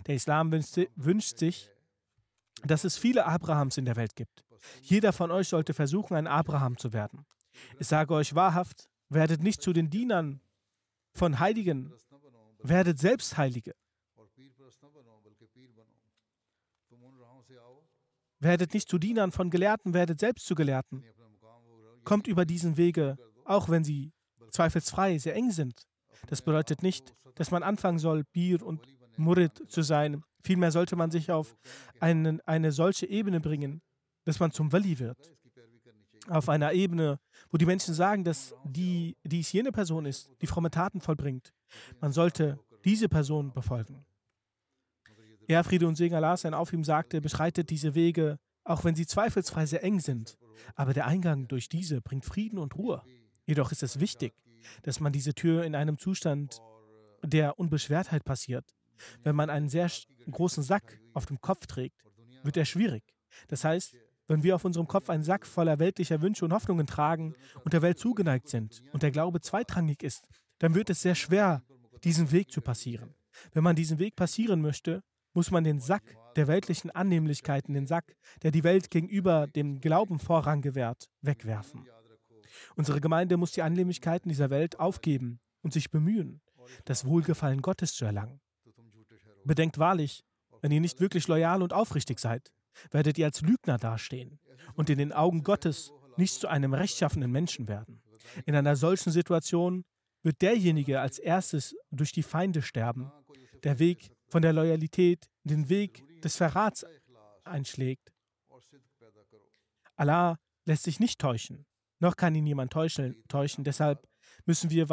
Der 0.06 0.14
Islam 0.14 0.52
wünscht, 0.52 0.78
wünscht 0.94 1.38
sich, 1.38 1.70
dass 2.64 2.84
es 2.84 2.96
viele 2.96 3.26
Abrahams 3.26 3.76
in 3.78 3.84
der 3.84 3.96
Welt 3.96 4.16
gibt. 4.16 4.44
Jeder 4.82 5.12
von 5.12 5.30
euch 5.30 5.48
sollte 5.48 5.74
versuchen, 5.74 6.16
ein 6.16 6.26
Abraham 6.26 6.76
zu 6.76 6.92
werden. 6.92 7.24
Ich 7.78 7.86
sage 7.86 8.14
euch 8.14 8.34
wahrhaft, 8.34 8.88
werdet 9.08 9.42
nicht 9.42 9.62
zu 9.62 9.72
den 9.72 9.90
Dienern 9.90 10.40
von 11.14 11.38
Heiligen, 11.38 11.92
werdet 12.58 12.98
selbst 12.98 13.36
Heilige. 13.36 13.72
Werdet 18.38 18.74
nicht 18.74 18.88
zu 18.88 18.98
Dienern 18.98 19.32
von 19.32 19.50
Gelehrten, 19.50 19.94
werdet 19.94 20.20
selbst 20.20 20.46
zu 20.46 20.54
Gelehrten. 20.54 21.04
Kommt 22.04 22.26
über 22.26 22.44
diesen 22.44 22.76
Wege, 22.76 23.16
auch 23.44 23.68
wenn 23.68 23.84
sie 23.84 24.12
zweifelsfrei 24.50 25.18
sehr 25.18 25.34
eng 25.34 25.50
sind. 25.50 25.86
Das 26.26 26.42
bedeutet 26.42 26.82
nicht, 26.82 27.14
dass 27.34 27.50
man 27.50 27.62
anfangen 27.62 27.98
soll, 27.98 28.24
Bir 28.32 28.62
und 28.62 28.80
Murid 29.16 29.70
zu 29.70 29.82
sein. 29.82 30.22
Vielmehr 30.46 30.70
sollte 30.70 30.94
man 30.94 31.10
sich 31.10 31.32
auf 31.32 31.56
einen, 31.98 32.40
eine 32.42 32.70
solche 32.70 33.06
Ebene 33.06 33.40
bringen, 33.40 33.82
dass 34.24 34.38
man 34.38 34.52
zum 34.52 34.72
Wali 34.72 35.00
wird. 35.00 35.18
Auf 36.28 36.48
einer 36.48 36.72
Ebene, 36.72 37.18
wo 37.50 37.56
die 37.56 37.66
Menschen 37.66 37.94
sagen, 37.94 38.22
dass 38.22 38.54
die, 38.62 39.16
dies 39.24 39.50
jene 39.50 39.72
Person 39.72 40.06
ist, 40.06 40.30
die 40.40 40.46
fromme 40.46 40.70
Taten 40.70 41.00
vollbringt. 41.00 41.52
Man 42.00 42.12
sollte 42.12 42.60
diese 42.84 43.08
Person 43.08 43.52
befolgen. 43.52 44.06
Er, 45.48 45.64
Friede 45.64 45.88
und 45.88 45.96
Segen 45.96 46.14
Allah 46.14 46.36
sein 46.36 46.54
auf 46.54 46.72
ihm 46.72 46.84
sagte, 46.84 47.20
beschreitet 47.20 47.68
diese 47.70 47.96
Wege, 47.96 48.38
auch 48.62 48.84
wenn 48.84 48.94
sie 48.94 49.06
zweifelsfrei 49.06 49.66
sehr 49.66 49.82
eng 49.82 49.98
sind. 49.98 50.38
Aber 50.76 50.94
der 50.94 51.06
Eingang 51.06 51.48
durch 51.48 51.68
diese 51.68 52.00
bringt 52.00 52.24
Frieden 52.24 52.60
und 52.60 52.76
Ruhe. 52.76 53.02
Jedoch 53.46 53.72
ist 53.72 53.82
es 53.82 53.98
wichtig, 53.98 54.32
dass 54.84 55.00
man 55.00 55.12
diese 55.12 55.34
Tür 55.34 55.64
in 55.64 55.74
einem 55.74 55.98
Zustand 55.98 56.60
der 57.24 57.58
Unbeschwertheit 57.58 58.24
passiert. 58.24 58.76
Wenn 59.22 59.36
man 59.36 59.50
einen 59.50 59.68
sehr 59.68 59.90
großen 60.30 60.62
Sack 60.62 61.00
auf 61.12 61.26
dem 61.26 61.40
Kopf 61.40 61.66
trägt, 61.66 62.04
wird 62.42 62.56
er 62.56 62.64
schwierig. 62.64 63.02
Das 63.48 63.64
heißt, 63.64 63.96
wenn 64.28 64.42
wir 64.42 64.56
auf 64.56 64.64
unserem 64.64 64.88
Kopf 64.88 65.08
einen 65.08 65.22
Sack 65.22 65.46
voller 65.46 65.78
weltlicher 65.78 66.20
Wünsche 66.20 66.44
und 66.44 66.52
Hoffnungen 66.52 66.86
tragen 66.86 67.34
und 67.64 67.72
der 67.72 67.82
Welt 67.82 67.98
zugeneigt 67.98 68.48
sind 68.48 68.82
und 68.92 69.02
der 69.02 69.10
Glaube 69.10 69.40
zweitrangig 69.40 70.02
ist, 70.02 70.28
dann 70.58 70.74
wird 70.74 70.90
es 70.90 71.02
sehr 71.02 71.14
schwer, 71.14 71.62
diesen 72.02 72.32
Weg 72.32 72.50
zu 72.50 72.60
passieren. 72.60 73.14
Wenn 73.52 73.64
man 73.64 73.76
diesen 73.76 73.98
Weg 73.98 74.16
passieren 74.16 74.60
möchte, 74.60 75.02
muss 75.32 75.50
man 75.50 75.64
den 75.64 75.80
Sack 75.80 76.16
der 76.34 76.48
weltlichen 76.48 76.90
Annehmlichkeiten, 76.90 77.74
den 77.74 77.86
Sack, 77.86 78.16
der 78.42 78.50
die 78.50 78.64
Welt 78.64 78.90
gegenüber 78.90 79.46
dem 79.46 79.80
Glauben 79.80 80.18
Vorrang 80.18 80.62
gewährt, 80.62 81.08
wegwerfen. 81.20 81.86
Unsere 82.74 83.00
Gemeinde 83.00 83.36
muss 83.36 83.52
die 83.52 83.62
Annehmlichkeiten 83.62 84.28
dieser 84.28 84.50
Welt 84.50 84.80
aufgeben 84.80 85.40
und 85.62 85.72
sich 85.72 85.90
bemühen, 85.90 86.40
das 86.84 87.04
Wohlgefallen 87.04 87.62
Gottes 87.62 87.94
zu 87.94 88.04
erlangen. 88.04 88.40
Bedenkt 89.46 89.78
wahrlich, 89.78 90.24
wenn 90.60 90.72
ihr 90.72 90.80
nicht 90.80 91.00
wirklich 91.00 91.28
loyal 91.28 91.62
und 91.62 91.72
aufrichtig 91.72 92.18
seid, 92.18 92.52
werdet 92.90 93.16
ihr 93.18 93.26
als 93.26 93.40
Lügner 93.40 93.78
dastehen 93.78 94.38
und 94.74 94.90
in 94.90 94.98
den 94.98 95.12
Augen 95.12 95.42
Gottes 95.42 95.92
nicht 96.16 96.40
zu 96.40 96.48
einem 96.48 96.74
rechtschaffenen 96.74 97.30
Menschen 97.30 97.68
werden. 97.68 98.02
In 98.44 98.54
einer 98.54 98.76
solchen 98.76 99.12
Situation 99.12 99.84
wird 100.22 100.42
derjenige 100.42 101.00
als 101.00 101.18
erstes 101.18 101.76
durch 101.90 102.12
die 102.12 102.22
Feinde 102.22 102.62
sterben, 102.62 103.12
der 103.62 103.78
Weg 103.78 104.10
von 104.28 104.42
der 104.42 104.52
Loyalität 104.52 105.28
den 105.44 105.68
Weg 105.68 106.02
des 106.22 106.36
Verrats 106.36 106.84
einschlägt. 107.44 108.12
Allah 109.94 110.38
lässt 110.64 110.82
sich 110.82 110.98
nicht 110.98 111.20
täuschen, 111.20 111.64
noch 112.00 112.16
kann 112.16 112.34
ihn 112.34 112.44
niemand 112.44 112.72
täuschen. 112.72 113.22
täuschen. 113.28 113.64
Deshalb 113.64 114.06
müssen 114.44 114.70
wir 114.70 114.88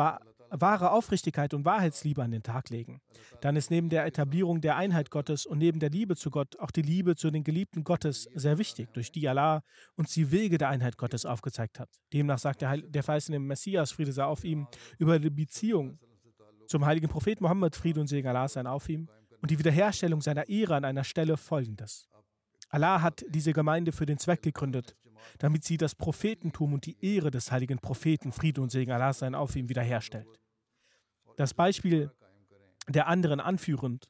wahre 0.61 0.91
Aufrichtigkeit 0.91 1.53
und 1.53 1.65
Wahrheitsliebe 1.65 2.23
an 2.23 2.31
den 2.31 2.43
Tag 2.43 2.69
legen. 2.69 3.01
Dann 3.41 3.55
ist 3.55 3.71
neben 3.71 3.89
der 3.89 4.05
Etablierung 4.05 4.61
der 4.61 4.75
Einheit 4.75 5.09
Gottes 5.09 5.45
und 5.45 5.57
neben 5.57 5.79
der 5.79 5.89
Liebe 5.89 6.15
zu 6.15 6.29
Gott 6.29 6.59
auch 6.59 6.71
die 6.71 6.81
Liebe 6.81 7.15
zu 7.15 7.31
den 7.31 7.43
Geliebten 7.43 7.83
Gottes 7.83 8.29
sehr 8.33 8.57
wichtig, 8.57 8.89
durch 8.93 9.11
die 9.11 9.27
Allah 9.27 9.63
uns 9.95 10.13
die 10.13 10.31
Wege 10.31 10.57
der 10.57 10.69
Einheit 10.69 10.97
Gottes 10.97 11.25
aufgezeigt 11.25 11.79
hat. 11.79 11.89
Demnach 12.13 12.39
sagt 12.39 12.61
der, 12.61 12.69
Heil 12.69 12.81
der 12.83 13.03
verheißene 13.03 13.39
Messias, 13.39 13.91
Friede 13.91 14.11
sei 14.11 14.23
auf 14.23 14.43
ihm, 14.43 14.67
über 14.97 15.19
die 15.19 15.29
Beziehung 15.29 15.99
zum 16.67 16.85
heiligen 16.85 17.09
Propheten 17.09 17.43
Mohammed, 17.43 17.75
Friede 17.75 17.99
und 17.99 18.07
Segen 18.07 18.27
Allah 18.27 18.47
sein 18.47 18.67
auf 18.67 18.89
ihm, 18.89 19.09
und 19.41 19.51
die 19.51 19.59
Wiederherstellung 19.59 20.21
seiner 20.21 20.47
Ehre 20.47 20.75
an 20.75 20.85
einer 20.85 21.03
Stelle 21.03 21.35
folgendes. 21.35 22.07
Allah 22.69 23.01
hat 23.01 23.25
diese 23.29 23.53
Gemeinde 23.53 23.91
für 23.91 24.05
den 24.05 24.17
Zweck 24.17 24.41
gegründet, 24.41 24.95
damit 25.37 25.63
sie 25.63 25.77
das 25.77 25.95
Prophetentum 25.95 26.73
und 26.73 26.85
die 26.85 26.97
Ehre 27.01 27.29
des 27.29 27.51
heiligen 27.51 27.77
Propheten, 27.77 28.31
Friede 28.31 28.61
und 28.61 28.71
Segen 28.71 28.91
Allah 28.91 29.13
sein 29.13 29.35
auf 29.35 29.55
ihm 29.55 29.69
wiederherstellt. 29.69 30.39
Das 31.35 31.53
Beispiel 31.53 32.11
der 32.87 33.07
anderen 33.07 33.39
anführend, 33.39 34.09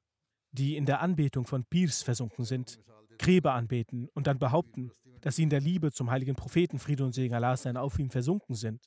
die 0.51 0.75
in 0.75 0.85
der 0.85 1.01
Anbetung 1.01 1.45
von 1.45 1.65
Pirs 1.65 2.03
versunken 2.03 2.45
sind, 2.45 2.79
Gräber 3.17 3.53
anbeten 3.53 4.09
und 4.13 4.27
dann 4.27 4.39
behaupten, 4.39 4.91
dass 5.21 5.35
sie 5.35 5.43
in 5.43 5.49
der 5.49 5.61
Liebe 5.61 5.91
zum 5.91 6.11
heiligen 6.11 6.35
Propheten, 6.35 6.79
Friede 6.79 7.05
und 7.05 7.13
Segen 7.13 7.33
Allah 7.33 7.55
sein 7.55 7.77
auf 7.77 7.99
ihm 7.99 8.09
versunken 8.09 8.55
sind 8.55 8.83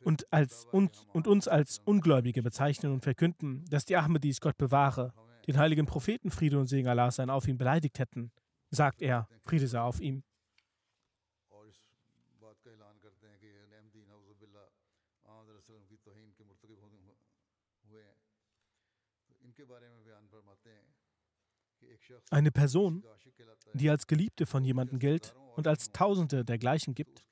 und, 0.00 0.30
als, 0.32 0.66
und, 0.70 1.06
und 1.12 1.26
uns 1.26 1.48
als 1.48 1.80
Ungläubige 1.84 2.42
bezeichnen 2.42 2.92
und 2.92 3.02
verkünden, 3.02 3.64
dass 3.68 3.84
die 3.84 3.96
Ahmadis 3.96 4.40
Gott 4.40 4.56
bewahre 4.56 5.12
den 5.46 5.58
heiligen 5.58 5.86
Propheten 5.86 6.30
Friede 6.30 6.58
und 6.58 6.66
Segen 6.66 6.88
Allah 6.88 7.10
sein 7.10 7.30
auf 7.30 7.48
ihn 7.48 7.58
beleidigt 7.58 7.98
hätten, 7.98 8.30
sagt 8.70 9.02
er, 9.02 9.26
Friede 9.40 9.66
sei 9.66 9.80
auf 9.80 10.00
ihm. 10.00 10.22
Eine 22.30 22.50
Person, 22.50 23.04
die 23.74 23.90
als 23.90 24.06
Geliebte 24.06 24.46
von 24.46 24.64
jemandem 24.64 24.98
gilt 24.98 25.34
und 25.56 25.66
als 25.66 25.92
Tausende 25.92 26.44
dergleichen 26.44 26.94
gibt, 26.94 27.24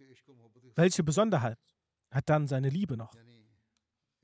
welche 0.77 1.03
Besonderheit 1.03 1.59
hat 2.11 2.29
dann 2.29 2.47
seine 2.47 2.69
Liebe 2.69 2.97
noch? 2.97 3.14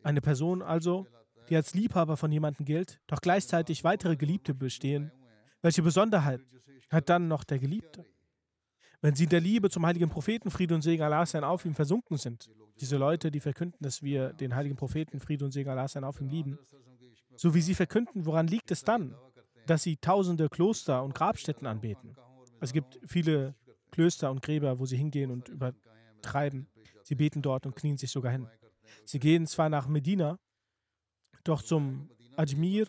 Eine 0.02 0.20
Person 0.20 0.62
also, 0.62 1.06
die 1.48 1.56
als 1.56 1.74
Liebhaber 1.74 2.16
von 2.16 2.30
jemandem 2.32 2.64
gilt, 2.64 3.00
doch 3.06 3.20
gleichzeitig 3.20 3.84
weitere 3.84 4.16
Geliebte 4.16 4.54
bestehen, 4.54 5.12
welche 5.62 5.82
Besonderheit 5.82 6.40
hat 6.90 7.08
dann 7.08 7.28
noch 7.28 7.44
der 7.44 7.58
Geliebte? 7.58 8.04
Wenn 9.00 9.14
sie 9.14 9.24
in 9.24 9.30
der 9.30 9.40
Liebe 9.40 9.70
zum 9.70 9.84
heiligen 9.86 10.08
Propheten 10.08 10.50
Friede 10.50 10.74
und 10.74 10.82
Segen 10.82 11.02
Allah 11.02 11.26
sein 11.26 11.44
auf 11.44 11.64
ihm 11.64 11.74
versunken 11.74 12.16
sind, 12.16 12.48
diese 12.80 12.96
Leute, 12.96 13.30
die 13.30 13.40
verkünden, 13.40 13.78
dass 13.80 14.02
wir 14.02 14.32
den 14.32 14.54
heiligen 14.54 14.76
Propheten 14.76 15.20
Friede 15.20 15.44
und 15.44 15.50
Segen 15.50 15.70
Allah 15.70 15.88
sein 15.88 16.04
auf 16.04 16.20
ihm 16.20 16.28
lieben, 16.28 16.58
so 17.36 17.54
wie 17.54 17.60
sie 17.60 17.74
verkünden, 17.74 18.26
woran 18.26 18.46
liegt 18.46 18.70
es 18.70 18.82
dann, 18.82 19.14
dass 19.66 19.82
sie 19.82 19.96
tausende 19.96 20.48
Kloster 20.48 21.02
und 21.02 21.14
Grabstätten 21.14 21.66
anbeten? 21.66 22.16
Es 22.60 22.72
gibt 22.72 22.98
viele 23.06 23.54
Klöster 23.90 24.30
und 24.30 24.42
Gräber, 24.42 24.78
wo 24.78 24.86
sie 24.86 24.96
hingehen 24.96 25.30
und 25.30 25.48
übertreiben. 25.48 26.68
Sie 27.02 27.14
beten 27.14 27.42
dort 27.42 27.66
und 27.66 27.76
knien 27.76 27.96
sich 27.96 28.10
sogar 28.10 28.32
hin. 28.32 28.48
Sie 29.04 29.18
gehen 29.18 29.46
zwar 29.46 29.68
nach 29.68 29.88
Medina, 29.88 30.38
doch 31.44 31.62
zum 31.62 32.10
Ajmir 32.36 32.88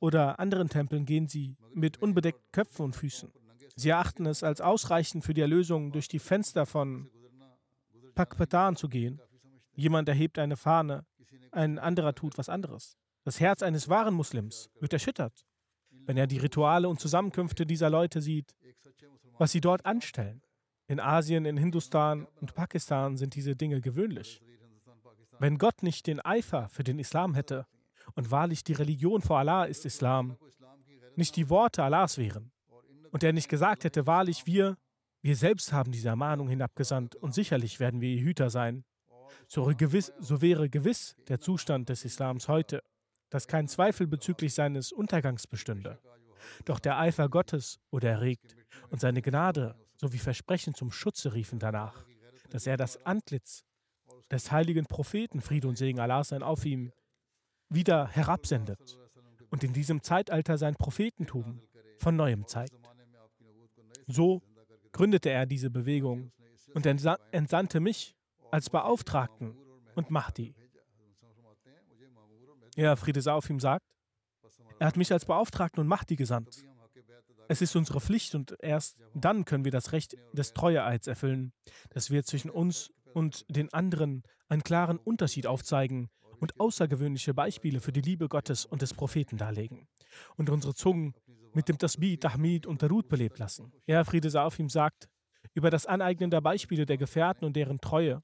oder 0.00 0.40
anderen 0.40 0.68
Tempeln 0.68 1.04
gehen 1.04 1.28
sie 1.28 1.56
mit 1.74 2.00
unbedeckten 2.00 2.50
Köpfen 2.52 2.86
und 2.86 2.96
Füßen. 2.96 3.30
Sie 3.76 3.90
erachten 3.90 4.26
es 4.26 4.42
als 4.42 4.60
ausreichend 4.60 5.24
für 5.24 5.34
die 5.34 5.40
Erlösung 5.40 5.92
durch 5.92 6.08
die 6.08 6.18
Fenster 6.18 6.66
von 6.66 7.10
Pakpatan 8.14 8.76
zu 8.76 8.88
gehen. 8.88 9.20
Jemand 9.74 10.08
erhebt 10.08 10.38
eine 10.38 10.56
Fahne, 10.56 11.06
ein 11.52 11.78
anderer 11.78 12.14
tut 12.14 12.38
was 12.38 12.48
anderes. 12.48 12.96
Das 13.24 13.40
Herz 13.40 13.62
eines 13.62 13.88
wahren 13.88 14.14
Muslims 14.14 14.70
wird 14.80 14.92
erschüttert, 14.92 15.44
wenn 16.10 16.16
er 16.16 16.26
die 16.26 16.38
Rituale 16.38 16.88
und 16.88 16.98
Zusammenkünfte 16.98 17.64
dieser 17.64 17.88
Leute 17.88 18.20
sieht, 18.20 18.56
was 19.38 19.52
sie 19.52 19.60
dort 19.60 19.86
anstellen. 19.86 20.42
In 20.88 20.98
Asien, 20.98 21.44
in 21.44 21.56
Hindustan 21.56 22.26
und 22.40 22.52
Pakistan 22.52 23.16
sind 23.16 23.36
diese 23.36 23.54
Dinge 23.54 23.80
gewöhnlich. 23.80 24.42
Wenn 25.38 25.56
Gott 25.56 25.84
nicht 25.84 26.08
den 26.08 26.18
Eifer 26.18 26.68
für 26.68 26.82
den 26.82 26.98
Islam 26.98 27.34
hätte, 27.34 27.64
und 28.16 28.32
wahrlich 28.32 28.64
die 28.64 28.72
Religion 28.72 29.22
vor 29.22 29.38
Allah 29.38 29.66
ist 29.66 29.86
Islam, 29.86 30.36
nicht 31.14 31.36
die 31.36 31.48
Worte 31.48 31.84
Allahs 31.84 32.18
wären, 32.18 32.50
und 33.12 33.22
er 33.22 33.32
nicht 33.32 33.48
gesagt 33.48 33.84
hätte, 33.84 34.04
wahrlich 34.08 34.46
wir, 34.46 34.78
wir 35.22 35.36
selbst 35.36 35.72
haben 35.72 35.92
diese 35.92 36.08
Ermahnung 36.08 36.48
hinabgesandt 36.48 37.14
und 37.14 37.34
sicherlich 37.34 37.78
werden 37.78 38.00
wir 38.00 38.08
ihr 38.08 38.22
Hüter 38.22 38.50
sein, 38.50 38.82
so, 39.46 39.72
gewiss, 39.76 40.12
so 40.18 40.42
wäre 40.42 40.68
gewiss 40.68 41.14
der 41.28 41.38
Zustand 41.38 41.88
des 41.88 42.04
Islams 42.04 42.48
heute, 42.48 42.82
dass 43.30 43.46
kein 43.46 43.68
Zweifel 43.68 44.06
bezüglich 44.06 44.54
seines 44.54 44.92
Untergangs 44.92 45.46
bestünde. 45.46 45.98
Doch 46.64 46.78
der 46.78 46.98
Eifer 46.98 47.28
Gottes 47.28 47.78
wurde 47.90 48.08
erregt 48.08 48.56
und 48.90 49.00
seine 49.00 49.22
Gnade 49.22 49.76
sowie 49.96 50.18
Versprechen 50.18 50.74
zum 50.74 50.90
Schutze 50.90 51.34
riefen 51.34 51.58
danach, 51.58 52.04
dass 52.50 52.66
er 52.66 52.76
das 52.76 53.04
Antlitz 53.06 53.64
des 54.30 54.50
heiligen 54.50 54.86
Propheten, 54.86 55.40
Friede 55.40 55.68
und 55.68 55.76
Segen 55.76 56.00
Allah 56.00 56.24
sein 56.24 56.42
auf 56.42 56.64
ihm, 56.64 56.92
wieder 57.68 58.08
herabsendet 58.08 58.98
und 59.50 59.64
in 59.64 59.72
diesem 59.72 60.02
Zeitalter 60.02 60.58
sein 60.58 60.74
Prophetentum 60.74 61.60
von 61.98 62.16
neuem 62.16 62.46
zeigt. 62.46 62.74
So 64.06 64.42
gründete 64.92 65.30
er 65.30 65.46
diese 65.46 65.70
Bewegung 65.70 66.32
und 66.74 66.86
entsandte 66.86 67.80
mich 67.80 68.16
als 68.50 68.70
Beauftragten 68.70 69.56
und 69.94 70.10
Mahdi. 70.10 70.54
Ja, 72.76 72.96
Friede 72.96 73.20
sei 73.20 73.32
auf 73.32 73.50
ihm 73.50 73.60
sagt, 73.60 73.86
er 74.78 74.86
hat 74.86 74.96
mich 74.96 75.12
als 75.12 75.24
Beauftragten 75.24 75.80
und 75.80 75.88
Mahdi 75.88 76.16
gesandt. 76.16 76.64
Es 77.48 77.60
ist 77.60 77.74
unsere 77.74 78.00
Pflicht 78.00 78.34
und 78.34 78.56
erst 78.60 78.96
dann 79.14 79.44
können 79.44 79.64
wir 79.64 79.72
das 79.72 79.92
Recht 79.92 80.16
des 80.32 80.52
Treueeids 80.52 81.06
erfüllen, 81.06 81.52
dass 81.90 82.10
wir 82.10 82.24
zwischen 82.24 82.50
uns 82.50 82.90
und 83.12 83.44
den 83.48 83.72
anderen 83.72 84.22
einen 84.48 84.62
klaren 84.62 84.98
Unterschied 84.98 85.46
aufzeigen 85.46 86.10
und 86.38 86.58
außergewöhnliche 86.58 87.34
Beispiele 87.34 87.80
für 87.80 87.92
die 87.92 88.00
Liebe 88.00 88.28
Gottes 88.28 88.64
und 88.64 88.82
des 88.82 88.94
Propheten 88.94 89.36
darlegen 89.36 89.88
und 90.36 90.48
unsere 90.48 90.74
Zungen 90.74 91.14
mit 91.52 91.68
dem 91.68 91.78
Tasbih, 91.78 92.18
Tahmid 92.18 92.66
und 92.66 92.82
Darut 92.82 93.08
belebt 93.08 93.38
lassen. 93.38 93.72
Er, 93.86 94.04
Friede 94.04 94.30
sei 94.30 94.42
auf 94.42 94.58
ihm, 94.58 94.68
sagt 94.68 95.08
über 95.54 95.70
das 95.70 95.86
Aneignen 95.86 96.30
der 96.30 96.40
Beispiele 96.40 96.86
der 96.86 96.96
Gefährten 96.98 97.44
und 97.44 97.54
deren 97.54 97.80
Treue. 97.80 98.22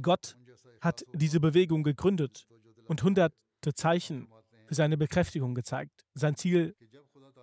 Gott 0.00 0.36
hat 0.80 1.04
diese 1.12 1.40
Bewegung 1.40 1.82
gegründet 1.82 2.46
und 2.86 3.02
hunderte 3.02 3.34
Zeichen 3.74 4.28
für 4.66 4.74
seine 4.74 4.96
Bekräftigung 4.96 5.54
gezeigt. 5.54 6.04
Sein 6.14 6.36
Ziel 6.36 6.74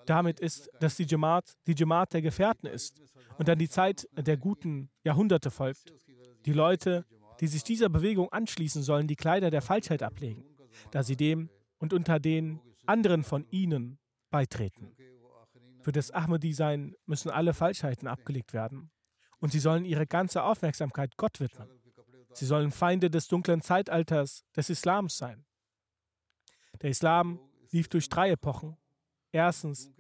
damit 0.05 0.39
ist, 0.39 0.69
dass 0.79 0.95
die 0.95 1.05
Jamaat 1.05 1.53
die 1.67 1.75
Jamaat 1.75 2.13
der 2.13 2.21
Gefährten 2.21 2.67
ist 2.67 3.01
und 3.37 3.47
dann 3.47 3.59
die 3.59 3.69
Zeit 3.69 4.07
der 4.13 4.37
guten 4.37 4.89
Jahrhunderte 5.03 5.51
folgt. 5.51 5.93
Die 6.45 6.53
Leute, 6.53 7.05
die 7.39 7.47
sich 7.47 7.63
dieser 7.63 7.89
Bewegung 7.89 8.31
anschließen, 8.31 8.81
sollen 8.81 9.07
die 9.07 9.15
Kleider 9.15 9.49
der 9.49 9.61
Falschheit 9.61 10.03
ablegen, 10.03 10.43
da 10.91 11.03
sie 11.03 11.15
dem 11.15 11.49
und 11.77 11.93
unter 11.93 12.19
den 12.19 12.59
anderen 12.85 13.23
von 13.23 13.45
ihnen 13.51 13.99
beitreten. 14.31 14.95
Für 15.81 15.91
das 15.91 16.11
Ahmadi-Sein 16.11 16.95
müssen 17.05 17.29
alle 17.29 17.53
Falschheiten 17.53 18.07
abgelegt 18.07 18.53
werden 18.53 18.91
und 19.39 19.51
sie 19.51 19.59
sollen 19.59 19.85
ihre 19.85 20.07
ganze 20.07 20.43
Aufmerksamkeit 20.43 21.15
Gott 21.17 21.39
widmen. 21.39 21.69
Sie 22.39 22.45
sollen 22.45 22.71
Feinde 22.71 23.09
des 23.09 23.27
dunklen 23.27 23.61
Zeitalters 23.61 24.45
des 24.55 24.69
Islams 24.69 25.17
sein. 25.17 25.43
Der 26.81 26.89
Islam 26.89 27.37
lief 27.71 27.89
durch 27.89 28.07
drei 28.07 28.31
Epochen. 28.31 28.77
Erstens 29.33 29.91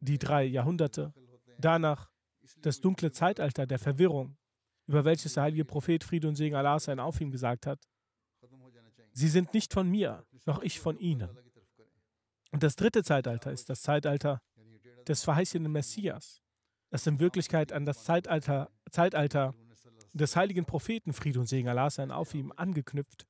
die 0.00 0.18
drei 0.18 0.42
Jahrhunderte, 0.42 1.14
danach 1.56 2.10
das 2.62 2.80
dunkle 2.80 3.12
Zeitalter 3.12 3.64
der 3.64 3.78
Verwirrung, 3.78 4.36
über 4.88 5.04
welches 5.04 5.34
der 5.34 5.44
heilige 5.44 5.64
Prophet 5.64 6.02
Friede 6.02 6.26
und 6.26 6.34
Segen 6.34 6.56
Allah 6.56 6.80
sein 6.80 6.98
auf 6.98 7.20
ihm 7.20 7.30
gesagt 7.30 7.64
hat. 7.64 7.78
Sie 9.12 9.28
sind 9.28 9.54
nicht 9.54 9.72
von 9.72 9.88
mir, 9.88 10.26
noch 10.46 10.60
ich 10.62 10.80
von 10.80 10.98
ihnen. 10.98 11.30
Und 12.50 12.64
das 12.64 12.74
dritte 12.74 13.04
Zeitalter 13.04 13.52
ist 13.52 13.70
das 13.70 13.82
Zeitalter 13.82 14.42
des 15.06 15.22
verheißenen 15.22 15.70
Messias, 15.70 16.42
das 16.88 17.06
in 17.06 17.20
Wirklichkeit 17.20 17.72
an 17.72 17.84
das 17.84 18.02
Zeitalter, 18.02 18.68
Zeitalter 18.90 19.54
des 20.12 20.36
heiligen 20.36 20.64
Propheten 20.64 21.12
Friede 21.12 21.40
und 21.40 21.46
Segen 21.46 21.68
Allah 21.68 21.90
sein 21.90 22.10
auf 22.10 22.34
ihm 22.34 22.52
angeknüpft, 22.56 23.26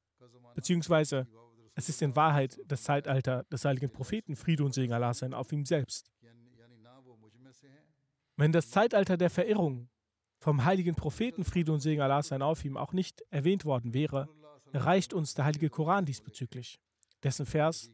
beziehungsweise 0.55 1.27
es 1.75 1.89
ist 1.89 2.03
in 2.03 2.17
Wahrheit 2.17 2.61
das 2.67 2.83
Zeitalter 2.83 3.45
des 3.45 3.65
heiligen 3.65 3.91
Propheten 3.91 4.37
Friede 4.37 4.65
und 4.65 4.73
Segen 4.73 4.93
Allah 4.93 5.15
sein 5.15 5.35
auf 5.35 5.53
ihm 5.53 5.65
selbst. 5.65 6.11
Wenn 8.37 8.53
das 8.53 8.71
Zeitalter 8.71 9.17
der 9.17 9.31
Verirrung 9.31 9.89
vom 10.39 10.65
heiligen 10.65 10.95
Propheten 10.95 11.45
Friede 11.45 11.73
und 11.73 11.81
Segen 11.81 12.01
Allah 12.01 12.23
sein 12.23 12.43
auf 12.43 12.65
ihm 12.65 12.77
auch 12.77 12.93
nicht 12.93 13.23
erwähnt 13.31 13.65
worden 13.65 13.93
wäre, 13.93 14.29
reicht 14.73 15.13
uns 15.13 15.35
der 15.35 15.45
heilige 15.45 15.69
Koran 15.69 16.07
diesbezüglich. 16.07 16.81
Dessen 17.23 17.45
Vers 17.45 17.91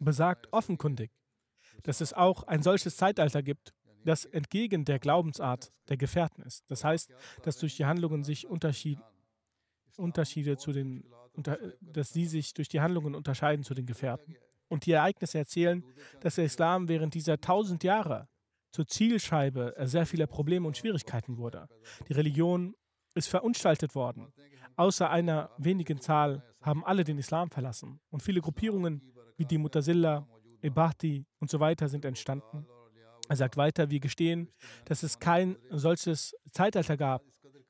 besagt 0.00 0.52
offenkundig, 0.52 1.10
dass 1.82 2.00
es 2.00 2.12
auch 2.12 2.44
ein 2.44 2.62
solches 2.62 2.96
Zeitalter 2.96 3.42
gibt, 3.42 3.74
das 4.04 4.24
entgegen 4.24 4.84
der 4.84 4.98
Glaubensart 4.98 5.72
der 5.88 5.96
Gefährten 5.96 6.42
ist. 6.42 6.70
Das 6.70 6.84
heißt, 6.84 7.12
dass 7.42 7.58
durch 7.58 7.76
die 7.76 7.86
Handlungen 7.86 8.22
sich 8.22 8.46
Unterschied, 8.46 8.98
Unterschiede 9.96 10.56
zu 10.56 10.72
den, 10.72 11.04
unter, 11.32 11.58
dass 11.80 12.10
sie 12.10 12.26
sich 12.26 12.54
durch 12.54 12.68
die 12.68 12.80
Handlungen 12.80 13.14
unterscheiden 13.14 13.64
zu 13.64 13.74
den 13.74 13.86
Gefährten. 13.86 14.36
Und 14.68 14.86
die 14.86 14.92
Ereignisse 14.92 15.38
erzählen, 15.38 15.84
dass 16.20 16.36
der 16.36 16.44
Islam 16.44 16.88
während 16.88 17.14
dieser 17.14 17.40
tausend 17.40 17.84
Jahre 17.84 18.28
zur 18.70 18.86
Zielscheibe 18.86 19.74
sehr 19.84 20.06
vieler 20.06 20.26
Probleme 20.26 20.66
und 20.66 20.76
Schwierigkeiten 20.76 21.38
wurde. 21.38 21.68
Die 22.08 22.12
Religion 22.12 22.74
ist 23.14 23.28
verunstaltet 23.28 23.94
worden. 23.94 24.32
Außer 24.76 25.08
einer 25.10 25.50
wenigen 25.56 26.00
Zahl 26.00 26.42
haben 26.60 26.84
alle 26.84 27.04
den 27.04 27.18
Islam 27.18 27.50
verlassen. 27.50 28.00
Und 28.10 28.22
viele 28.22 28.40
Gruppierungen 28.40 29.02
wie 29.36 29.46
die 29.46 29.58
Mutazilla, 29.58 30.26
Ibahti 30.62 31.26
und 31.38 31.50
so 31.50 31.60
weiter 31.60 31.88
sind 31.88 32.04
entstanden. 32.04 32.66
Er 33.28 33.36
sagt 33.36 33.56
weiter, 33.56 33.90
wir 33.90 34.00
gestehen, 34.00 34.52
dass 34.84 35.02
es 35.02 35.18
kein 35.18 35.56
solches 35.70 36.34
Zeitalter 36.52 36.96
gab, 36.96 37.22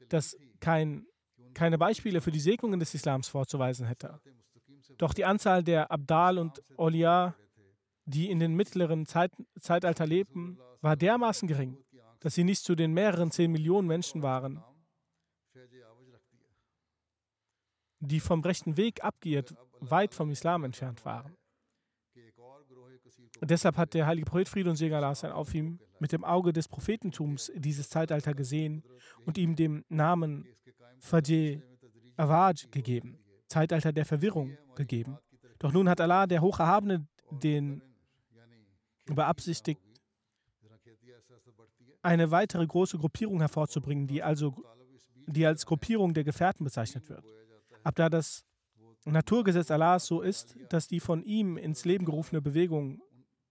das 0.09 0.37
kein, 0.61 1.07
keine 1.55 1.79
Beispiele 1.79 2.21
für 2.21 2.31
die 2.31 2.41
Segnungen 2.41 2.81
des 2.81 2.95
Islams 2.95 3.29
vorzuweisen 3.29 3.87
hätte. 3.87 4.21
Doch 4.99 5.15
die 5.15 5.25
Anzahl 5.25 5.63
der 5.63 5.91
Abdal 5.91 6.39
und 6.39 6.63
Awliya, 6.77 7.35
die 8.05 8.31
in 8.31 8.39
den 8.39 8.55
mittleren 8.55 9.07
Zeit, 9.07 9.33
Zeitalter 9.59 10.07
lebten, 10.07 10.59
war 10.81 10.97
dermaßen 10.97 11.49
gering, 11.49 11.77
dass 12.21 12.35
sie 12.35 12.45
nicht 12.45 12.65
zu 12.65 12.75
den 12.75 12.93
mehreren 12.93 13.31
zehn 13.31 13.53
Millionen 13.53 13.87
Menschen 13.87 14.23
waren, 14.23 14.63
die 18.01 18.21
vom 18.21 18.41
rechten 18.41 18.77
Weg 18.77 19.03
abgeirrt 19.03 19.55
weit 19.81 20.15
vom 20.15 20.31
Islam 20.31 20.65
entfernt 20.65 21.05
waren. 21.05 21.37
Deshalb 23.43 23.77
hat 23.77 23.95
der 23.95 24.07
heilige 24.07 24.27
Prophet 24.27 24.49
Friede 24.49 24.71
und 24.71 24.77
Segen 24.77 24.95
Allah 24.95 25.13
auf 25.33 25.55
ihm 25.55 25.79
mit 25.99 26.13
dem 26.13 26.25
Auge 26.25 26.53
des 26.53 26.69
Prophetentums 26.69 27.53
dieses 27.55 27.89
Zeitalter 27.89 28.35
gesehen 28.35 28.83
und 29.25 29.37
ihm 29.37 29.55
den 29.57 29.85
Namen 29.89 30.47
Fajr 31.01 31.63
Awaj 32.17 32.67
gegeben, 32.71 33.19
Zeitalter 33.47 33.93
der 33.93 34.07
Verwirrung 34.07 34.57
gegeben. 34.75 35.19
Doch 35.59 35.73
nun 35.73 35.89
hat 35.89 36.01
Allah, 36.01 36.27
der 36.27 36.41
Hocherhabene, 36.41 37.07
den 37.31 37.83
beabsichtigt, 39.07 39.81
eine 42.07 42.31
weitere 42.31 42.65
große 42.65 42.99
Gruppierung 42.99 43.41
hervorzubringen, 43.41 44.07
die 44.07 44.23
also 44.23 44.55
die 45.27 45.45
als 45.45 45.67
Gruppierung 45.67 46.15
der 46.15 46.23
Gefährten 46.23 46.63
bezeichnet 46.65 47.09
wird. 47.09 47.25
Ab 47.83 47.97
da 47.97 48.09
das 48.09 48.45
Naturgesetz 49.05 49.73
Allahs 49.73 50.07
so 50.07 50.23
ist, 50.23 50.57
dass 50.69 50.87
die 50.87 51.01
von 51.01 51.25
ihm 51.25 51.57
ins 51.57 51.85
Leben 51.85 52.05
gerufene 52.05 52.41
Bewegung 52.41 53.01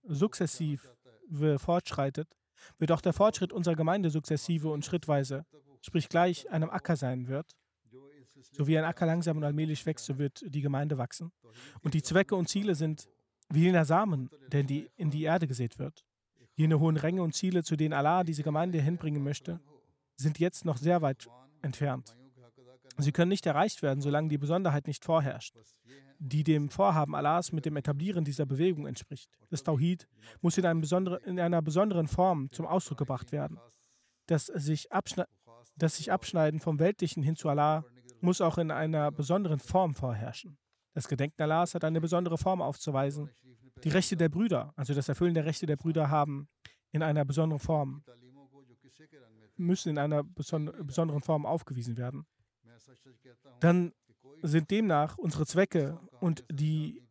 sukzessiv 0.04 0.90
fortschreitet, 1.58 2.28
wird 2.78 2.92
auch 2.92 3.02
der 3.02 3.12
Fortschritt 3.12 3.52
unserer 3.52 3.76
Gemeinde 3.76 4.08
sukzessive 4.08 4.70
und 4.70 4.86
schrittweise, 4.86 5.44
sprich 5.82 6.08
gleich 6.08 6.50
einem 6.50 6.70
Acker 6.70 6.96
sein 6.96 7.28
wird. 7.28 7.52
So 8.52 8.66
wie 8.66 8.78
ein 8.78 8.84
Acker 8.84 9.04
langsam 9.04 9.36
und 9.36 9.44
allmählich 9.44 9.84
wächst, 9.84 10.06
so 10.06 10.18
wird 10.18 10.42
die 10.46 10.62
Gemeinde 10.62 10.96
wachsen. 10.96 11.30
Und 11.82 11.92
die 11.92 12.02
Zwecke 12.02 12.36
und 12.36 12.48
Ziele 12.48 12.74
sind 12.74 13.06
wie 13.50 13.64
jener 13.64 13.84
Samen, 13.84 14.30
der 14.50 14.60
in 14.60 14.66
die, 14.66 14.90
in 14.96 15.10
die 15.10 15.24
Erde 15.24 15.46
gesät 15.46 15.78
wird. 15.78 16.04
Jene 16.56 16.80
hohen 16.80 16.96
Ränge 16.96 17.22
und 17.22 17.34
Ziele, 17.34 17.62
zu 17.62 17.76
denen 17.76 17.92
Allah 17.92 18.24
diese 18.24 18.42
Gemeinde 18.42 18.80
hinbringen 18.80 19.22
möchte, 19.22 19.60
sind 20.16 20.38
jetzt 20.38 20.64
noch 20.64 20.78
sehr 20.78 21.02
weit 21.02 21.28
entfernt. 21.62 22.16
Sie 22.98 23.12
können 23.12 23.28
nicht 23.28 23.44
erreicht 23.44 23.82
werden, 23.82 24.00
solange 24.00 24.28
die 24.28 24.38
Besonderheit 24.38 24.86
nicht 24.86 25.04
vorherrscht, 25.04 25.54
die 26.18 26.44
dem 26.44 26.70
Vorhaben 26.70 27.14
Allahs 27.14 27.52
mit 27.52 27.66
dem 27.66 27.76
Etablieren 27.76 28.24
dieser 28.24 28.46
Bewegung 28.46 28.86
entspricht. 28.86 29.28
Das 29.50 29.62
Tawhid 29.62 30.08
muss 30.40 30.56
in, 30.56 30.64
in 30.64 31.40
einer 31.40 31.60
besonderen 31.60 32.08
Form 32.08 32.50
zum 32.50 32.66
Ausdruck 32.66 32.98
gebracht 32.98 33.32
werden. 33.32 33.58
Das 34.26 34.46
sich, 34.46 34.88
das 35.76 35.96
sich 35.96 36.10
Abschneiden 36.10 36.60
vom 36.60 36.78
Weltlichen 36.78 37.22
hin 37.22 37.36
zu 37.36 37.50
Allah 37.50 37.84
muss 38.22 38.40
auch 38.40 38.56
in 38.56 38.70
einer 38.70 39.12
besonderen 39.12 39.60
Form 39.60 39.94
vorherrschen. 39.94 40.56
Das 40.94 41.06
Gedenken 41.06 41.42
Allahs 41.42 41.74
hat 41.74 41.84
eine 41.84 42.00
besondere 42.00 42.38
Form 42.38 42.62
aufzuweisen. 42.62 43.30
Die 43.84 43.88
Rechte 43.88 44.16
der 44.16 44.28
Brüder, 44.28 44.72
also 44.76 44.94
das 44.94 45.08
Erfüllen 45.08 45.34
der 45.34 45.44
Rechte 45.44 45.66
der 45.66 45.76
Brüder, 45.76 46.10
haben 46.10 46.48
in 46.92 47.02
einer 47.02 47.24
besonderen 47.24 47.60
Form, 47.60 48.02
müssen 49.56 49.90
in 49.90 49.98
einer 49.98 50.24
besonderen 50.24 51.22
Form 51.22 51.46
aufgewiesen 51.46 51.96
werden. 51.96 52.26
Dann 53.60 53.92
sind 54.42 54.70
demnach 54.70 55.18
unsere 55.18 55.46
Zwecke 55.46 55.98
und 56.20 56.44
die, 56.50 57.02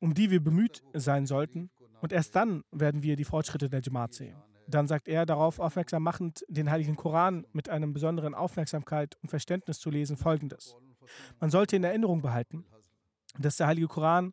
um 0.00 0.14
die 0.14 0.30
wir 0.30 0.42
bemüht 0.42 0.82
sein 0.92 1.26
sollten, 1.26 1.70
und 2.00 2.12
erst 2.12 2.34
dann 2.34 2.64
werden 2.72 3.04
wir 3.04 3.14
die 3.14 3.24
Fortschritte 3.24 3.68
der 3.68 3.80
Jamaat 3.80 4.12
sehen. 4.12 4.36
Dann 4.66 4.88
sagt 4.88 5.06
er, 5.06 5.24
darauf 5.24 5.60
aufmerksam 5.60 6.02
machend, 6.02 6.44
den 6.48 6.70
Heiligen 6.70 6.96
Koran 6.96 7.46
mit 7.52 7.68
einer 7.68 7.86
besonderen 7.86 8.34
Aufmerksamkeit 8.34 9.16
und 9.22 9.28
Verständnis 9.28 9.78
zu 9.78 9.90
lesen, 9.90 10.16
folgendes. 10.16 10.74
Man 11.40 11.50
sollte 11.50 11.76
in 11.76 11.84
Erinnerung 11.84 12.22
behalten, 12.22 12.64
dass 13.38 13.56
der 13.56 13.68
Heilige 13.68 13.86
Koran 13.86 14.32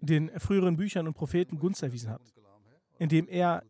den 0.00 0.30
früheren 0.38 0.76
Büchern 0.76 1.06
und 1.06 1.14
Propheten 1.14 1.58
Gunst 1.58 1.82
erwiesen 1.82 2.10
hat, 2.10 2.22
indem 2.98 3.28
er 3.28 3.62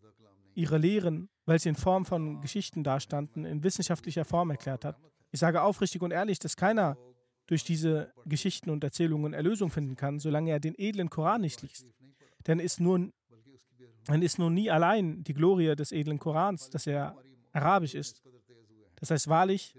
ihre 0.55 0.79
Lehren, 0.79 1.29
welche 1.47 1.69
in 1.69 1.77
Form 1.77 2.05
von 2.05 2.41
Geschichten 2.41 2.85
dastanden, 2.85 3.45
in 3.45 3.62
wissenschaftlicher 3.62 4.25
Form 4.25 4.51
erklärt 4.51 4.85
hat. 4.85 4.97
Ich 5.31 5.41
sage 5.41 5.62
aufrichtig 5.62 6.03
und 6.03 6.11
ehrlich, 6.11 6.38
dass 6.38 6.57
keiner 6.57 6.97
durch 7.47 7.64
diese 7.64 8.12
Geschichten 8.27 8.71
und 8.71 8.85
Erzählungen 8.85 9.33
Erlösung 9.33 9.71
finden 9.71 9.97
kann, 9.97 10.19
solange 10.19 10.51
er 10.51 10.61
den 10.61 10.75
edlen 10.77 11.11
Koran 11.11 11.41
nicht 11.41 11.62
liest. 11.62 11.87
Denn 12.47 12.61
ist 12.61 12.81
nun, 12.81 13.12
dann 14.05 14.23
ist 14.23 14.38
nun 14.38 14.55
nie 14.55 14.71
allein 14.71 15.25
die 15.25 15.35
Glorie 15.35 15.75
des 15.75 15.93
edlen 15.93 16.19
Korans, 16.19 16.71
dass 16.71 16.87
er 16.87 17.17
arabisch 17.53 17.95
ist. 17.95 18.23
Das 18.97 19.11
heißt 19.11 19.29
wahrlich, 19.29 19.75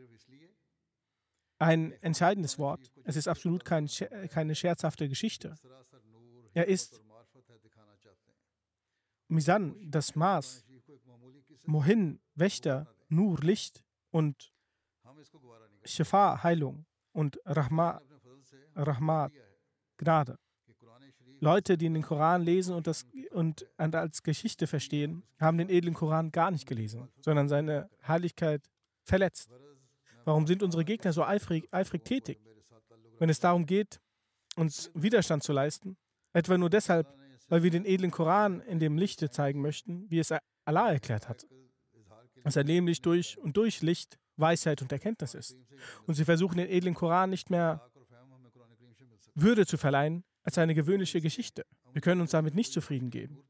ein 1.60 1.92
entscheidendes 2.02 2.58
Wort. 2.58 2.92
Es 3.04 3.16
ist 3.16 3.28
absolut 3.28 3.66
kein, 3.66 3.88
keine 4.30 4.56
scherzhafte 4.56 5.10
Geschichte. 5.10 5.56
Er 6.60 6.68
ist 6.68 7.02
Misan, 9.30 9.78
das 9.90 10.14
Maß, 10.14 10.66
Mohin, 11.66 12.20
Wächter, 12.36 12.86
Nur, 13.08 13.40
Licht 13.40 13.82
und 14.12 14.52
Shifa, 15.86 16.44
Heilung 16.44 16.86
und 17.14 17.40
Rahma, 17.46 18.02
Rahmat, 18.76 19.32
Gnade. 19.96 20.38
Leute, 21.40 21.78
die 21.78 21.88
den 21.88 22.02
Koran 22.02 22.42
lesen 22.42 22.76
und, 22.76 22.88
das, 22.88 23.08
und 23.32 23.66
als 23.78 24.22
Geschichte 24.22 24.68
verstehen, 24.68 25.24
haben 25.40 25.58
den 25.60 25.70
edlen 25.70 25.94
Koran 25.94 26.30
gar 26.30 26.52
nicht 26.52 26.68
gelesen, 26.68 27.08
sondern 27.22 27.48
seine 27.48 27.90
Heiligkeit 28.06 28.70
verletzt. 29.06 29.50
Warum 30.26 30.46
sind 30.46 30.62
unsere 30.62 30.84
Gegner 30.84 31.14
so 31.14 31.24
eifrig, 31.24 31.70
eifrig 31.72 32.04
tätig, 32.04 32.38
wenn 33.18 33.30
es 33.30 33.40
darum 33.40 33.66
geht, 33.66 34.02
uns 34.58 34.92
Widerstand 34.94 35.42
zu 35.44 35.54
leisten? 35.54 35.96
Etwa 36.34 36.58
nur 36.58 36.70
deshalb, 36.70 37.08
weil 37.48 37.64
wir 37.64 37.72
den 37.72 37.86
edlen 37.86 38.12
Koran 38.12 38.62
in 38.62 38.80
dem 38.80 38.98
Lichte 38.98 39.30
zeigen 39.30 39.62
möchten, 39.62 40.10
wie 40.10 40.20
es 40.20 40.34
Allah 40.66 40.92
erklärt 40.92 41.28
hat. 41.28 41.48
Dass 42.44 42.56
er 42.56 42.64
nämlich 42.64 43.02
durch 43.02 43.38
und 43.38 43.58
durch 43.58 43.82
Licht, 43.82 44.18
Weisheit 44.38 44.82
und 44.82 44.92
Erkenntnis 44.92 45.34
ist. 45.34 45.58
Und 46.06 46.14
sie 46.14 46.26
versuchen 46.26 46.58
den 46.58 46.70
edlen 46.70 46.94
Koran 46.94 47.30
nicht 47.30 47.50
mehr 47.50 47.82
Würde 49.36 49.66
zu 49.66 49.78
verleihen 49.78 50.24
als 50.44 50.58
eine 50.58 50.76
gewöhnliche 50.76 51.22
Geschichte. 51.22 51.64
Wir 51.92 52.02
können 52.02 52.22
uns 52.22 52.32
damit 52.32 52.56
nicht 52.56 52.72
zufrieden 52.72 53.10
geben. 53.10 53.44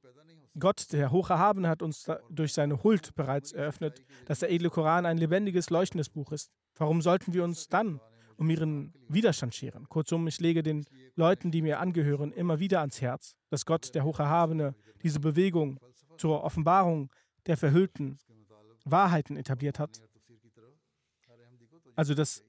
Gott, 0.58 0.92
der 0.92 1.12
Hocherhabene, 1.12 1.70
hat 1.70 1.82
uns 1.82 2.08
durch 2.30 2.54
seine 2.54 2.84
Huld 2.84 3.16
bereits 3.16 3.52
eröffnet, 3.52 4.04
dass 4.26 4.40
der 4.40 4.52
edle 4.52 4.70
Koran 4.70 5.06
ein 5.06 5.18
lebendiges, 5.18 5.70
leuchtendes 5.70 6.10
Buch 6.10 6.32
ist. 6.32 6.52
Warum 6.76 7.02
sollten 7.02 7.34
wir 7.34 7.44
uns 7.44 7.68
dann 7.68 8.00
um 8.40 8.50
ihren 8.50 8.94
Widerstand 9.10 9.54
scheren? 9.54 9.88
Kurzum, 9.90 10.26
ich 10.28 10.40
lege 10.40 10.64
den 10.64 10.86
Leuten, 11.16 11.52
die 11.52 11.62
mir 11.62 11.80
angehören, 11.80 12.32
immer 12.32 12.60
wieder 12.60 12.80
ans 12.80 13.02
Herz, 13.02 13.36
dass 13.50 13.66
Gott, 13.66 13.94
der 13.94 14.06
Hocherhabene, 14.06 14.76
diese 15.04 15.20
Bewegung 15.20 15.80
zur 16.18 16.44
Offenbarung 16.44 17.12
der 17.46 17.58
verhüllten 17.58 18.18
Wahrheiten 18.86 19.36
etabliert 19.36 19.78
hat. 19.78 20.02
Also 21.96 22.14
das 22.14 22.44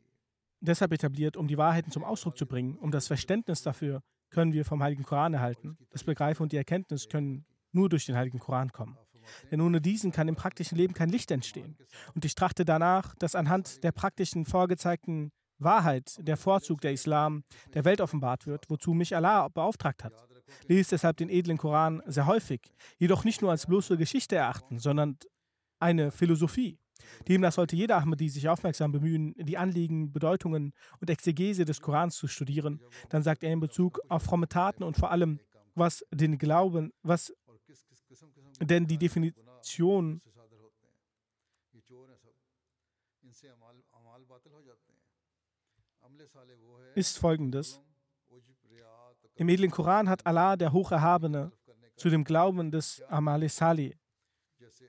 deshalb 0.61 0.93
etabliert, 0.93 1.37
um 1.37 1.49
die 1.49 1.59
Wahrheiten 1.59 1.91
zum 1.91 2.05
Ausdruck 2.05 2.39
zu 2.39 2.47
bringen, 2.47 2.77
um 2.79 2.91
das 2.91 3.09
Verständnis 3.09 3.63
dafür 3.63 4.03
können 4.31 4.53
wir 4.53 4.65
vom 4.65 4.83
Heiligen 4.83 5.03
Koran 5.03 5.35
erhalten. 5.35 5.77
Das 5.91 6.05
Begreifen 6.05 6.45
und 6.45 6.53
die 6.53 6.57
Erkenntnis 6.57 7.09
können 7.09 7.45
nur 7.73 7.89
durch 7.89 8.07
den 8.07 8.15
Heiligen 8.15 8.39
Koran 8.39 8.71
kommen. 8.71 8.97
Denn 9.51 9.61
ohne 9.61 9.81
diesen 9.81 10.13
kann 10.13 10.29
im 10.29 10.37
praktischen 10.37 10.77
Leben 10.77 10.95
kein 10.95 11.09
Licht 11.09 11.31
entstehen. 11.31 11.77
Und 12.15 12.25
ich 12.25 12.35
trachte 12.35 12.65
danach, 12.65 13.15
dass 13.17 13.35
anhand 13.35 13.83
der 13.83 13.93
praktischen 13.93 14.45
vorgezeigten 14.47 15.33
Wahrheit 15.61 16.17
der 16.19 16.37
Vorzug 16.37 16.81
der 16.81 16.93
Islam 16.93 17.45
der 17.75 17.85
Welt 17.85 18.01
offenbart 18.01 18.47
wird, 18.47 18.69
wozu 18.69 18.93
mich 18.93 19.15
Allah 19.15 19.49
beauftragt 19.49 20.05
hat. 20.05 20.13
Lese 20.67 20.91
deshalb 20.91 21.17
den 21.17 21.29
edlen 21.29 21.59
Koran 21.59 22.03
sehr 22.07 22.27
häufig, 22.27 22.61
jedoch 22.99 23.25
nicht 23.25 23.43
nur 23.43 23.51
als 23.51 23.67
bloße 23.67 23.97
Geschichte 23.97 24.37
erachten, 24.37 24.79
sondern 24.79 25.17
eine 25.79 26.11
Philosophie. 26.11 26.79
Demnach 27.29 27.53
sollte 27.53 27.77
jeder 27.77 27.97
Ahmadi 27.97 28.29
sich 28.29 28.49
aufmerksam 28.49 28.93
bemühen, 28.93 29.35
die 29.39 29.57
Anliegen, 29.57 30.13
Bedeutungen 30.13 30.73
und 31.01 31.11
Exegese 31.11 31.65
des 31.65 31.81
Korans 31.81 32.17
zu 32.17 32.29
studieren. 32.29 32.81
Dann 33.09 33.23
sagt 33.23 33.43
er 33.43 33.53
in 33.53 33.61
Bezug 33.61 34.01
auf 34.09 34.23
fromme 34.23 34.49
Taten 34.49 34.83
und 34.83 34.97
vor 34.97 35.11
allem, 35.11 35.41
was 35.75 36.05
den 36.13 36.39
Glauben, 36.39 36.93
was 37.03 37.33
denn 38.61 38.87
die 38.87 38.99
Definition 38.99 40.21
ist 46.95 47.19
folgendes. 47.19 47.81
Im 49.35 49.49
edlen 49.49 49.71
Koran 49.71 50.09
hat 50.09 50.27
Allah, 50.27 50.57
der 50.57 50.73
Hocherhabene, 50.73 51.53
zu 51.97 52.09
dem 52.09 52.25
Glauben 52.25 52.71
des 52.71 53.03
Amal 53.09 53.49
Sali, 53.49 53.97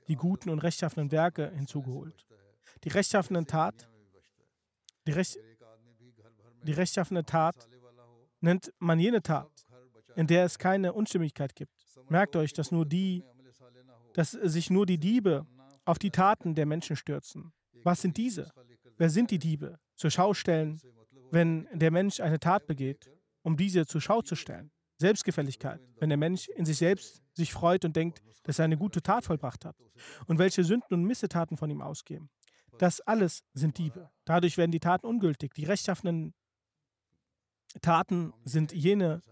die 0.08 0.16
guten 0.16 0.50
und 0.50 0.60
rechtschaffenen 0.60 1.10
Werke, 1.10 1.50
hinzugeholt. 1.50 2.26
Die 2.84 2.88
rechtschaffene 2.88 3.44
Tat, 3.44 3.88
die, 5.06 5.12
Recht, 5.12 5.38
die 6.62 6.72
rechtschaffene 6.72 7.24
Tat 7.24 7.68
nennt 8.40 8.72
man 8.78 8.98
jene 8.98 9.22
Tat, 9.22 9.50
in 10.16 10.26
der 10.26 10.44
es 10.44 10.58
keine 10.58 10.92
Unstimmigkeit 10.92 11.54
gibt. 11.54 11.72
Merkt 12.08 12.36
euch, 12.36 12.52
dass 12.52 12.72
nur 12.72 12.86
die, 12.86 13.24
dass 14.14 14.32
sich 14.32 14.70
nur 14.70 14.86
die 14.86 14.98
Diebe 14.98 15.46
auf 15.84 15.98
die 15.98 16.10
Taten 16.10 16.54
der 16.54 16.66
Menschen 16.66 16.96
stürzen. 16.96 17.52
Was 17.84 18.00
sind 18.00 18.16
diese? 18.16 18.50
Wer 18.96 19.10
sind 19.10 19.30
die 19.30 19.38
Diebe? 19.38 19.78
Zur 19.94 20.10
Schau 20.10 20.34
stellen, 20.34 20.80
wenn 21.32 21.66
der 21.72 21.90
Mensch 21.90 22.20
eine 22.20 22.38
Tat 22.38 22.66
begeht, 22.66 23.10
um 23.42 23.56
diese 23.56 23.86
zur 23.86 24.00
Schau 24.00 24.20
zu 24.20 24.36
stellen. 24.36 24.70
Selbstgefälligkeit, 24.98 25.80
wenn 25.98 26.10
der 26.10 26.18
Mensch 26.18 26.48
in 26.48 26.66
sich 26.66 26.76
selbst 26.76 27.22
sich 27.32 27.52
freut 27.52 27.84
und 27.84 27.96
denkt, 27.96 28.22
dass 28.44 28.58
er 28.58 28.66
eine 28.66 28.76
gute 28.76 29.02
Tat 29.02 29.24
vollbracht 29.24 29.64
hat. 29.64 29.74
Und 30.26 30.38
welche 30.38 30.62
Sünden 30.62 30.94
und 30.94 31.04
Missetaten 31.04 31.56
von 31.56 31.70
ihm 31.70 31.80
ausgehen. 31.80 32.28
Das 32.78 33.00
alles 33.00 33.42
sind 33.54 33.78
Diebe. 33.78 34.10
Dadurch 34.26 34.58
werden 34.58 34.70
die 34.70 34.80
Taten 34.80 35.06
ungültig. 35.06 35.54
Die 35.54 35.64
rechtschaffenen 35.64 36.34
Taten 37.80 38.34
sind 38.44 38.72
jene 38.72 39.22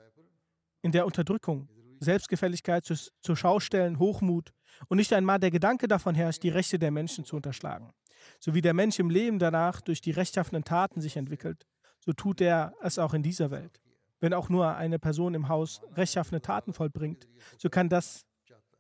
in 0.82 0.92
der 0.92 1.04
Unterdrückung, 1.04 1.68
Selbstgefälligkeit 2.00 2.86
zu, 2.86 2.94
zur 3.20 3.36
Schau 3.36 3.60
stellen, 3.60 3.98
Hochmut 3.98 4.52
und 4.88 4.96
nicht 4.96 5.12
einmal 5.12 5.38
der 5.38 5.50
Gedanke 5.50 5.86
davon 5.86 6.14
herrscht, 6.14 6.42
die 6.42 6.48
Rechte 6.48 6.78
der 6.78 6.90
Menschen 6.90 7.26
zu 7.26 7.36
unterschlagen. 7.36 7.92
So 8.38 8.54
wie 8.54 8.62
der 8.62 8.74
Mensch 8.74 8.98
im 8.98 9.10
Leben 9.10 9.38
danach 9.38 9.82
durch 9.82 10.00
die 10.00 10.10
rechtschaffenen 10.10 10.64
Taten 10.64 11.02
sich 11.02 11.16
entwickelt, 11.16 11.66
so 12.00 12.12
tut 12.12 12.40
er 12.40 12.74
es 12.82 12.98
auch 12.98 13.14
in 13.14 13.22
dieser 13.22 13.50
Welt. 13.50 13.80
Wenn 14.20 14.34
auch 14.34 14.48
nur 14.48 14.74
eine 14.74 14.98
Person 14.98 15.34
im 15.34 15.48
Haus 15.48 15.80
rechtschaffene 15.94 16.42
Taten 16.42 16.72
vollbringt, 16.72 17.28
so 17.58 17.70
kann 17.70 17.88
das 17.88 18.26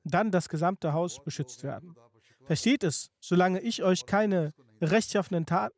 dann 0.04 0.30
das 0.30 0.48
gesamte 0.48 0.92
Haus 0.92 1.22
beschützt 1.22 1.62
werden. 1.62 1.94
Versteht 2.44 2.84
es, 2.84 3.10
solange 3.20 3.60
ich 3.60 3.82
euch 3.82 4.06
keine 4.06 4.52
rechtschaffenen 4.80 5.46
Taten, 5.46 5.74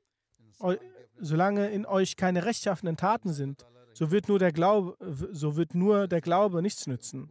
solange 1.19 1.69
in 1.71 1.87
euch 1.87 2.17
keine 2.17 2.45
rechtschaffenen 2.45 2.97
Taten 2.97 3.33
sind, 3.33 3.67
so 3.95 4.11
wird 4.11 4.29
nur 4.29 4.39
der 4.39 4.53
Glaube, 4.53 4.97
so 5.33 5.57
wird 5.57 5.75
nur 5.75 6.09
der 6.09 6.21
Glaube 6.21 6.63
nichts 6.63 6.87
nützen. 6.87 7.31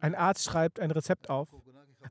Ein 0.00 0.14
Arzt 0.14 0.44
schreibt 0.44 0.78
ein 0.78 0.90
Rezept 0.90 1.30
auf, 1.30 1.48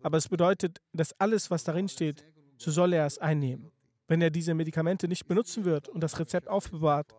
aber 0.01 0.17
es 0.17 0.27
bedeutet, 0.27 0.79
dass 0.93 1.19
alles, 1.19 1.49
was 1.49 1.63
darin 1.63 1.87
steht, 1.87 2.25
so 2.57 2.71
soll 2.71 2.93
er 2.93 3.05
es 3.05 3.17
einnehmen. 3.17 3.71
Wenn 4.07 4.21
er 4.21 4.29
diese 4.29 4.53
Medikamente 4.53 5.07
nicht 5.07 5.27
benutzen 5.27 5.65
wird 5.65 5.87
und 5.87 6.01
das 6.01 6.19
Rezept 6.19 6.47
aufbewahrt, 6.47 7.15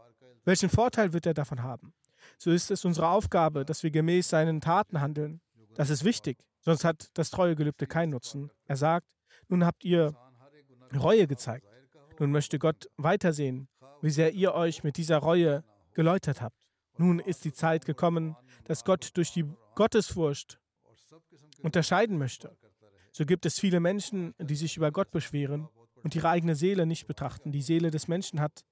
welchen 0.46 0.70
Vorteil 0.70 1.12
wird 1.12 1.26
er 1.26 1.34
davon 1.34 1.62
haben? 1.62 1.92
So 2.38 2.50
ist 2.50 2.70
es 2.70 2.84
unsere 2.84 3.08
Aufgabe, 3.08 3.64
dass 3.64 3.82
wir 3.82 3.90
gemäß 3.90 4.30
seinen 4.30 4.60
Taten 4.60 5.00
handeln. 5.00 5.40
Das 5.74 5.90
ist 5.90 6.04
wichtig, 6.04 6.38
sonst 6.60 6.84
hat 6.84 7.10
das 7.14 7.30
Treuegelübde 7.30 7.86
keinen 7.86 8.10
Nutzen. 8.10 8.50
Er 8.64 8.76
sagt, 8.76 9.06
nun 9.48 9.66
habt 9.66 9.84
ihr 9.84 10.16
Reue 10.94 11.26
gezeigt. 11.26 11.66
Nun 12.18 12.30
möchte 12.30 12.58
Gott 12.58 12.88
weitersehen, 12.96 13.68
wie 14.00 14.10
sehr 14.10 14.32
ihr 14.32 14.54
euch 14.54 14.84
mit 14.84 14.96
dieser 14.96 15.18
Reue 15.18 15.64
geläutert 15.92 16.40
habt. 16.40 16.56
Nun 16.96 17.18
ist 17.18 17.44
die 17.44 17.52
Zeit 17.52 17.84
gekommen, 17.84 18.36
dass 18.64 18.84
Gott 18.84 19.10
durch 19.14 19.32
die 19.32 19.44
Gottesfurcht 19.74 20.60
unterscheiden 21.60 22.18
möchte. 22.18 22.56
So 23.12 23.26
gibt 23.26 23.46
es 23.46 23.58
viele 23.58 23.80
Menschen, 23.80 24.34
die 24.38 24.54
sich 24.54 24.76
über 24.76 24.92
Gott 24.92 25.10
beschweren 25.10 25.68
und 26.02 26.14
ihre 26.14 26.28
eigene 26.28 26.54
Seele 26.54 26.86
nicht 26.86 27.06
betrachten. 27.06 27.50
Die 27.50 27.62
Seele 27.62 27.90
des 27.90 28.08
Menschen 28.08 28.40
hat 28.40 28.64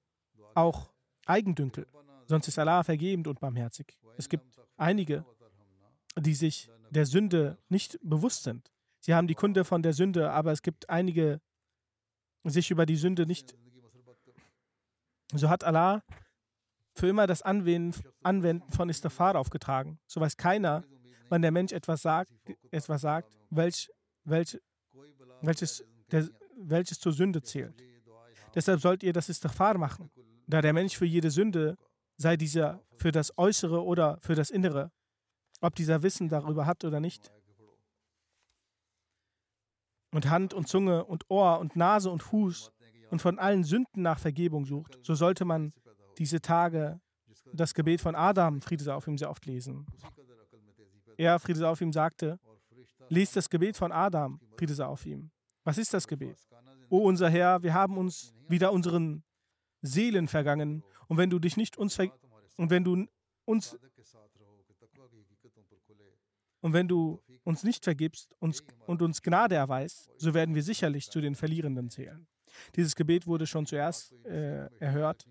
auch 0.53 0.94
Eigendünkel, 1.25 1.87
sonst 2.27 2.47
ist 2.47 2.59
Allah 2.59 2.83
vergebend 2.83 3.27
und 3.27 3.39
barmherzig. 3.39 3.97
Es 4.17 4.29
gibt 4.29 4.45
einige, 4.77 5.25
die 6.17 6.33
sich 6.33 6.69
der 6.89 7.05
Sünde 7.05 7.57
nicht 7.69 7.99
bewusst 8.01 8.43
sind. 8.43 8.71
Sie 8.99 9.13
haben 9.13 9.27
die 9.27 9.35
Kunde 9.35 9.65
von 9.65 9.83
der 9.83 9.93
Sünde, 9.93 10.31
aber 10.31 10.51
es 10.51 10.61
gibt 10.61 10.89
einige, 10.89 11.41
die 12.43 12.49
sich 12.49 12.71
über 12.71 12.85
die 12.85 12.95
Sünde 12.95 13.25
nicht. 13.25 13.55
So 15.33 15.49
hat 15.49 15.63
Allah 15.63 16.03
für 16.93 17.07
immer 17.07 17.27
das 17.27 17.41
Anwenden, 17.41 18.71
von 18.71 18.89
Istighfar 18.89 19.35
aufgetragen. 19.35 19.99
So 20.07 20.21
weiß 20.21 20.37
keiner, 20.37 20.83
wann 21.29 21.41
der 21.41 21.51
Mensch 21.51 21.73
etwas 21.73 22.01
sagt, 22.01 22.31
etwas 22.71 23.01
sagt 23.01 23.35
welch, 23.49 23.89
welch, 24.23 24.59
welches, 25.41 25.83
der, 26.11 26.29
welches 26.57 26.99
zur 26.99 27.11
Sünde 27.11 27.41
zählt. 27.41 27.75
Deshalb 28.53 28.79
sollt 28.79 29.03
ihr 29.03 29.13
das 29.13 29.29
Istighfar 29.29 29.77
machen, 29.77 30.09
da 30.47 30.61
der 30.61 30.73
Mensch 30.73 30.97
für 30.97 31.05
jede 31.05 31.31
Sünde, 31.31 31.77
sei 32.17 32.37
dieser 32.37 32.81
für 32.97 33.11
das 33.11 33.37
Äußere 33.37 33.83
oder 33.83 34.19
für 34.21 34.35
das 34.35 34.49
Innere, 34.49 34.91
ob 35.61 35.75
dieser 35.75 36.03
Wissen 36.03 36.29
darüber 36.29 36.65
hat 36.65 36.83
oder 36.83 36.99
nicht, 36.99 37.31
und 40.11 40.29
Hand 40.29 40.53
und 40.53 40.67
Zunge 40.67 41.03
und 41.03 41.29
Ohr 41.29 41.59
und 41.59 41.75
Nase 41.75 42.09
und 42.09 42.23
Fuß 42.23 42.71
und 43.11 43.21
von 43.21 43.37
allen 43.37 43.63
Sünden 43.63 44.01
nach 44.01 44.17
Vergebung 44.17 44.65
sucht, 44.65 44.97
so 45.03 45.13
sollte 45.13 45.43
man 45.43 45.73
diese 46.17 46.41
Tage 46.41 47.01
das 47.53 47.73
Gebet 47.73 48.01
von 48.01 48.15
Adam, 48.15 48.61
Friede 48.61 48.83
sei 48.83 48.93
auf 48.93 49.07
ihm, 49.07 49.17
sehr 49.17 49.29
oft 49.29 49.45
lesen. 49.45 49.85
Er, 51.17 51.37
Friede 51.39 51.59
sei 51.59 51.67
auf 51.67 51.81
ihm, 51.81 51.91
sagte, 51.91 52.39
lest 53.09 53.35
das 53.35 53.49
Gebet 53.49 53.77
von 53.77 53.91
Adam, 53.91 54.39
Friede 54.57 54.73
sei 54.73 54.85
auf 54.85 55.05
ihm. 55.05 55.31
Was 55.63 55.77
ist 55.77 55.93
das 55.93 56.07
Gebet? 56.07 56.37
O 56.89 56.99
unser 56.99 57.29
Herr, 57.29 57.61
wir 57.61 57.73
haben 57.73 57.97
uns 57.97 58.33
wieder 58.47 58.71
unseren 58.71 59.23
Seelen 59.85 60.27
vergangen 60.27 60.83
und 61.07 61.17
wenn 61.17 61.29
du 61.29 61.39
dich 61.39 61.57
nicht 61.57 61.77
uns 61.77 61.97
und 61.99 62.69
wenn 62.69 62.83
du 62.83 63.07
uns 63.45 63.77
und 66.61 66.73
wenn 66.73 66.87
du 66.87 67.21
uns 67.43 67.63
nicht 67.63 67.83
vergibst 67.83 68.33
uns, 68.39 68.63
und 68.87 69.01
uns 69.01 69.21
Gnade 69.21 69.55
erweist, 69.55 70.09
so 70.17 70.33
werden 70.33 70.55
wir 70.55 70.63
sicherlich 70.63 71.09
zu 71.09 71.21
den 71.21 71.35
Verlierenden 71.35 71.89
zählen. 71.89 72.27
Dieses 72.75 72.95
Gebet 72.95 73.27
wurde 73.27 73.45
schon 73.45 73.65
zuerst 73.65 74.13
äh, 74.25 74.67
erhört 74.79 75.27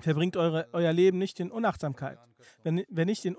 Verbringt 0.00 0.36
eure, 0.36 0.68
euer 0.72 0.92
Leben 0.92 1.18
nicht 1.18 1.38
in 1.40 1.50
Unachtsamkeit. 1.50 2.18
Wenn, 2.62 2.84
wer 2.88 3.04
nicht 3.04 3.24
in, 3.24 3.36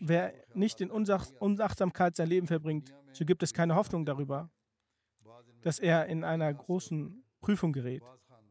wer 0.00 0.32
nicht 0.54 0.80
in 0.80 0.90
Unsach, 0.90 1.28
Unachtsamkeit 1.40 2.16
sein 2.16 2.28
Leben 2.28 2.46
verbringt, 2.46 2.94
so 3.12 3.24
gibt 3.24 3.42
es 3.42 3.52
keine 3.52 3.74
Hoffnung 3.74 4.04
darüber, 4.04 4.50
dass 5.62 5.78
er 5.78 6.06
in 6.06 6.24
einer 6.24 6.52
großen 6.52 7.24
Prüfung 7.40 7.72
gerät. 7.72 8.02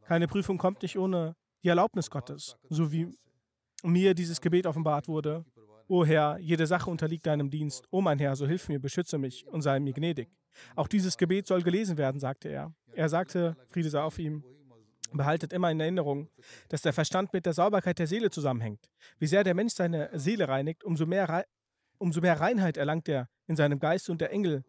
Keine 0.06 0.28
Prüfung 0.28 0.58
kommt 0.58 0.82
nicht 0.82 0.98
ohne 0.98 1.36
die 1.64 1.70
Erlaubnis 1.70 2.10
Gottes, 2.10 2.58
so 2.70 2.92
wie 2.92 3.08
mir 3.84 4.14
dieses 4.14 4.42
Gebet 4.42 4.66
offenbart 4.66 5.08
wurde. 5.08 5.46
O 5.88 6.06
Herr, 6.06 6.38
jede 6.40 6.68
Sache 6.68 6.90
unterliegt 6.90 7.26
deinem 7.26 7.50
Dienst. 7.50 7.86
O 7.92 8.02
mein 8.02 8.20
Herr, 8.20 8.36
so 8.36 8.48
hilf 8.48 8.70
mir, 8.70 8.80
beschütze 8.80 9.18
mich 9.18 9.46
und 9.48 9.62
sei 9.62 9.80
mir 9.80 9.94
gnädig. 9.94 10.30
Auch 10.76 10.88
dieses 10.88 11.18
Gebet 11.18 11.48
soll 11.48 11.62
gelesen 11.62 11.98
werden, 11.98 12.20
sagte 12.20 12.50
er. 12.50 12.74
Er 12.94 13.10
sagte, 13.10 13.58
Friede 13.68 13.90
sei 13.90 14.02
auf 14.02 14.20
ihm, 14.20 14.44
Behaltet 15.14 15.54
immer 15.54 15.70
in 15.70 15.80
Erinnerung, 15.80 16.30
dass 16.70 16.82
der 16.82 16.92
Verstand 16.92 17.34
mit 17.34 17.46
der 17.46 17.54
Sauberkeit 17.54 18.00
der 18.00 18.08
Seele 18.08 18.32
zusammenhängt. 18.32 18.90
Wie 19.20 19.28
sehr 19.28 19.44
der 19.44 19.54
Mensch 19.54 19.74
seine 19.74 20.10
Seele 20.14 20.48
reinigt, 20.48 20.84
umso 20.84 21.06
mehr, 21.06 21.46
umso 22.00 22.20
mehr 22.20 22.40
Reinheit 22.40 22.78
erlangt 22.78 23.08
er 23.08 23.30
in 23.48 23.56
seinem 23.56 23.80
Geist 23.80 24.10
und 24.10 24.22
der 24.22 24.32
Engel 24.32 24.64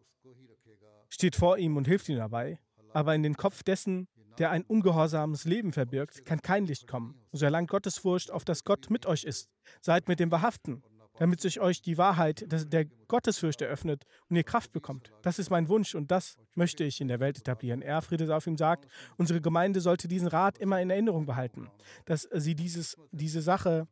steht 1.09 1.35
vor 1.35 1.57
ihm 1.57 1.77
und 1.77 1.87
hilft 1.87 2.09
ihm 2.09 2.17
dabei. 2.17 2.59
Aber 2.93 3.15
in 3.15 3.23
den 3.23 3.35
Kopf 3.35 3.63
dessen, 3.63 4.07
der 4.37 4.51
ein 4.51 4.63
ungehorsames 4.63 5.45
Leben 5.45 5.71
verbirgt, 5.71 6.25
kann 6.25 6.41
kein 6.41 6.65
Licht 6.65 6.87
kommen. 6.87 7.15
So 7.31 7.45
erlangt 7.45 7.69
Gottesfurcht, 7.69 8.31
auf 8.31 8.45
dass 8.45 8.63
Gott 8.63 8.89
mit 8.89 9.05
euch 9.05 9.23
ist. 9.23 9.49
Seid 9.81 10.07
mit 10.07 10.19
dem 10.19 10.31
Wahrhaften 10.31 10.83
damit 11.17 11.41
sich 11.41 11.59
euch 11.59 11.81
die 11.81 11.97
Wahrheit 11.97 12.45
der 12.49 12.85
Gottesfurcht 13.07 13.61
eröffnet 13.61 14.05
und 14.29 14.35
ihr 14.35 14.43
Kraft 14.43 14.71
bekommt. 14.71 15.11
Das 15.21 15.39
ist 15.39 15.49
mein 15.49 15.69
Wunsch 15.69 15.95
und 15.95 16.11
das 16.11 16.37
möchte 16.55 16.83
ich 16.83 17.01
in 17.01 17.07
der 17.07 17.19
Welt 17.19 17.37
etablieren. 17.37 17.81
Er, 17.81 18.01
Friede 18.01 18.33
auf 18.35 18.47
ihm 18.47 18.57
sagt, 18.57 18.87
unsere 19.17 19.41
Gemeinde 19.41 19.81
sollte 19.81 20.07
diesen 20.07 20.27
Rat 20.27 20.57
immer 20.57 20.81
in 20.81 20.89
Erinnerung 20.89 21.25
behalten, 21.25 21.69
dass 22.05 22.27
sie 22.33 22.55
dieses, 22.55 22.97
diese 23.11 23.41
Sache 23.41 23.87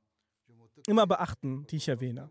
immer 0.87 1.07
beachten, 1.07 1.65
die 1.67 1.77
ich 1.77 1.87
erwähne. 1.87 2.29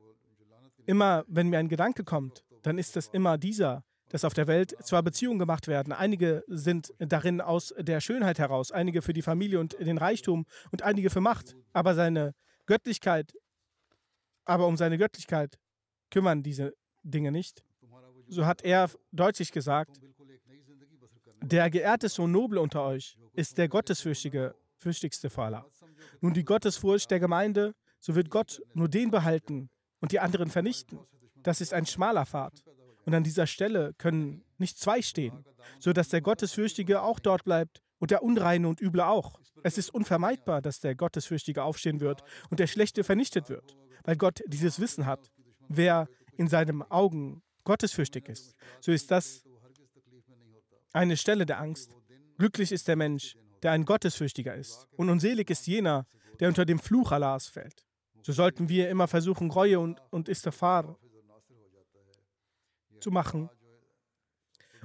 Immer, 0.84 1.24
wenn 1.28 1.48
mir 1.48 1.58
ein 1.58 1.68
Gedanke 1.68 2.04
kommt, 2.04 2.44
dann 2.62 2.78
ist 2.78 2.96
es 2.96 3.08
immer 3.08 3.38
dieser, 3.38 3.84
dass 4.12 4.24
auf 4.24 4.34
der 4.34 4.46
Welt 4.46 4.76
zwar 4.84 5.02
Beziehungen 5.02 5.38
gemacht 5.38 5.66
werden, 5.66 5.92
einige 5.92 6.44
sind 6.46 6.92
darin 6.98 7.40
aus 7.40 7.74
der 7.78 8.00
Schönheit 8.00 8.38
heraus, 8.38 8.70
einige 8.70 9.02
für 9.02 9.12
die 9.12 9.22
Familie 9.22 9.58
und 9.58 9.78
den 9.80 9.98
Reichtum 9.98 10.44
und 10.70 10.82
einige 10.82 11.10
für 11.10 11.20
Macht, 11.20 11.56
aber 11.72 11.94
seine 11.94 12.34
Göttlichkeit 12.66 13.34
aber 14.44 14.66
um 14.66 14.76
seine 14.76 14.98
Göttlichkeit 14.98 15.58
kümmern 16.10 16.42
diese 16.42 16.74
Dinge 17.02 17.32
nicht. 17.32 17.64
So 18.28 18.46
hat 18.46 18.62
er 18.62 18.90
deutlich 19.10 19.52
gesagt, 19.52 20.00
der 21.42 21.70
geehrteste 21.70 22.22
und 22.22 22.32
noble 22.32 22.60
unter 22.60 22.82
euch 22.84 23.16
ist 23.32 23.58
der 23.58 23.68
gottesfürchtige, 23.68 24.54
fürchtigste 24.76 25.30
Fahler. 25.30 25.66
Nun 26.20 26.34
die 26.34 26.44
Gottesfurcht 26.44 27.10
der 27.10 27.20
Gemeinde, 27.20 27.74
so 28.00 28.14
wird 28.14 28.30
Gott 28.30 28.62
nur 28.74 28.88
den 28.88 29.10
behalten 29.10 29.70
und 30.00 30.12
die 30.12 30.20
anderen 30.20 30.50
vernichten. 30.50 30.98
Das 31.36 31.60
ist 31.60 31.72
ein 31.72 31.86
schmaler 31.86 32.26
Pfad. 32.26 32.62
Und 33.04 33.14
an 33.14 33.24
dieser 33.24 33.46
Stelle 33.46 33.94
können 33.98 34.44
nicht 34.58 34.78
zwei 34.78 35.02
stehen, 35.02 35.44
so 35.78 35.92
dass 35.92 36.08
der 36.08 36.20
Gottesfürchtige 36.20 37.02
auch 37.02 37.18
dort 37.18 37.44
bleibt 37.44 37.82
und 37.98 38.10
der 38.10 38.22
Unreine 38.22 38.68
und 38.68 38.80
Üble 38.80 39.04
auch. 39.04 39.40
Es 39.64 39.78
ist 39.78 39.92
unvermeidbar, 39.92 40.62
dass 40.62 40.80
der 40.80 40.94
Gottesfürchtige 40.94 41.62
aufstehen 41.62 42.00
wird 42.00 42.22
und 42.50 42.60
der 42.60 42.66
Schlechte 42.66 43.04
vernichtet 43.04 43.48
wird 43.48 43.76
weil 44.04 44.16
Gott 44.16 44.42
dieses 44.46 44.80
Wissen 44.80 45.06
hat, 45.06 45.30
wer 45.68 46.08
in 46.36 46.48
seinen 46.48 46.82
Augen 46.82 47.42
gottesfürchtig 47.64 48.28
ist. 48.28 48.54
So 48.80 48.92
ist 48.92 49.10
das 49.10 49.44
eine 50.92 51.16
Stelle 51.16 51.46
der 51.46 51.60
Angst. 51.60 51.94
Glücklich 52.38 52.72
ist 52.72 52.88
der 52.88 52.96
Mensch, 52.96 53.36
der 53.62 53.72
ein 53.72 53.84
Gottesfürchtiger 53.84 54.54
ist. 54.54 54.86
Und 54.96 55.08
unselig 55.08 55.50
ist 55.50 55.66
jener, 55.66 56.06
der 56.40 56.48
unter 56.48 56.64
dem 56.64 56.78
Fluch 56.78 57.12
Allahs 57.12 57.46
fällt. 57.46 57.86
So 58.22 58.32
sollten 58.32 58.68
wir 58.68 58.88
immer 58.88 59.08
versuchen, 59.08 59.50
Reue 59.50 59.80
und, 59.80 60.00
und 60.10 60.28
Istighfar 60.28 60.96
zu 63.02 63.10
machen 63.10 63.50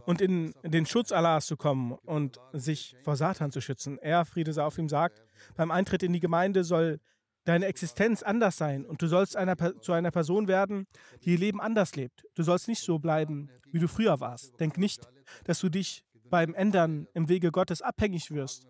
und 0.06 0.22
in 0.22 0.54
den 0.64 0.86
Schutz 0.86 1.12
Allahs 1.12 1.46
zu 1.46 1.58
kommen 1.58 1.92
und 1.92 2.40
sich 2.54 2.96
vor 3.04 3.16
Satan 3.16 3.52
zu 3.52 3.62
schützen. 3.62 3.98
Er, 4.00 4.26
Friede 4.26 4.54
sei 4.54 4.64
auf 4.64 4.78
ihm, 4.78 4.90
sagt, 4.90 5.22
beim 5.56 5.72
Eintritt 5.72 6.04
in 6.04 6.14
die 6.14 6.20
Gemeinde 6.20 6.64
soll 6.64 7.00
deine 7.44 7.66
Existenz 7.66 8.24
anders 8.24 8.58
sein 8.58 8.86
und 8.86 9.02
du 9.02 9.08
sollst 9.08 9.36
einer, 9.36 9.56
zu 9.82 9.94
einer 9.94 10.12
Person 10.12 10.48
werden, 10.48 10.88
die 11.24 11.32
ihr 11.32 11.38
Leben 11.38 11.62
anders 11.62 11.96
lebt. 11.96 12.26
Du 12.36 12.44
sollst 12.44 12.68
nicht 12.68 12.82
so 12.82 13.00
bleiben, 13.00 13.50
wie 13.72 13.80
du 13.80 13.88
früher 13.88 14.20
warst. 14.20 14.60
Denk 14.60 14.78
nicht, 14.78 15.08
dass 15.46 15.60
du 15.60 15.70
dich 15.70 16.04
beim 16.30 16.54
Ändern 16.54 17.08
im 17.14 17.30
Wege 17.30 17.52
Gottes 17.52 17.82
abhängig 17.82 18.32
wirst 18.32 18.68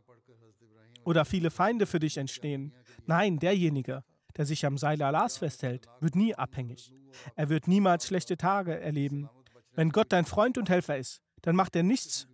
oder 1.04 1.26
viele 1.26 1.52
Feinde 1.52 1.86
für 1.86 2.00
dich 2.00 2.18
entstehen. 2.18 2.74
Nein, 3.06 3.40
derjenige, 3.40 4.04
der 4.36 4.46
sich 4.46 4.66
am 4.66 4.78
Seil 4.78 5.02
Allahs 5.02 5.38
festhält, 5.38 5.88
wird 6.00 6.16
nie 6.16 6.36
abhängig. 6.36 6.94
Er 7.36 7.50
wird 7.50 7.68
niemals 7.68 8.06
schlechte 8.06 8.38
Tage 8.38 8.80
erleben. 8.80 9.30
Wenn 9.78 9.92
Gott 9.92 10.12
dein 10.12 10.26
Freund 10.26 10.58
und 10.58 10.72
Helfer 10.72 10.98
ist, 10.98 11.22
dann 11.44 11.56
macht 11.56 11.76
er 11.76 11.84
nichts, 11.84 12.28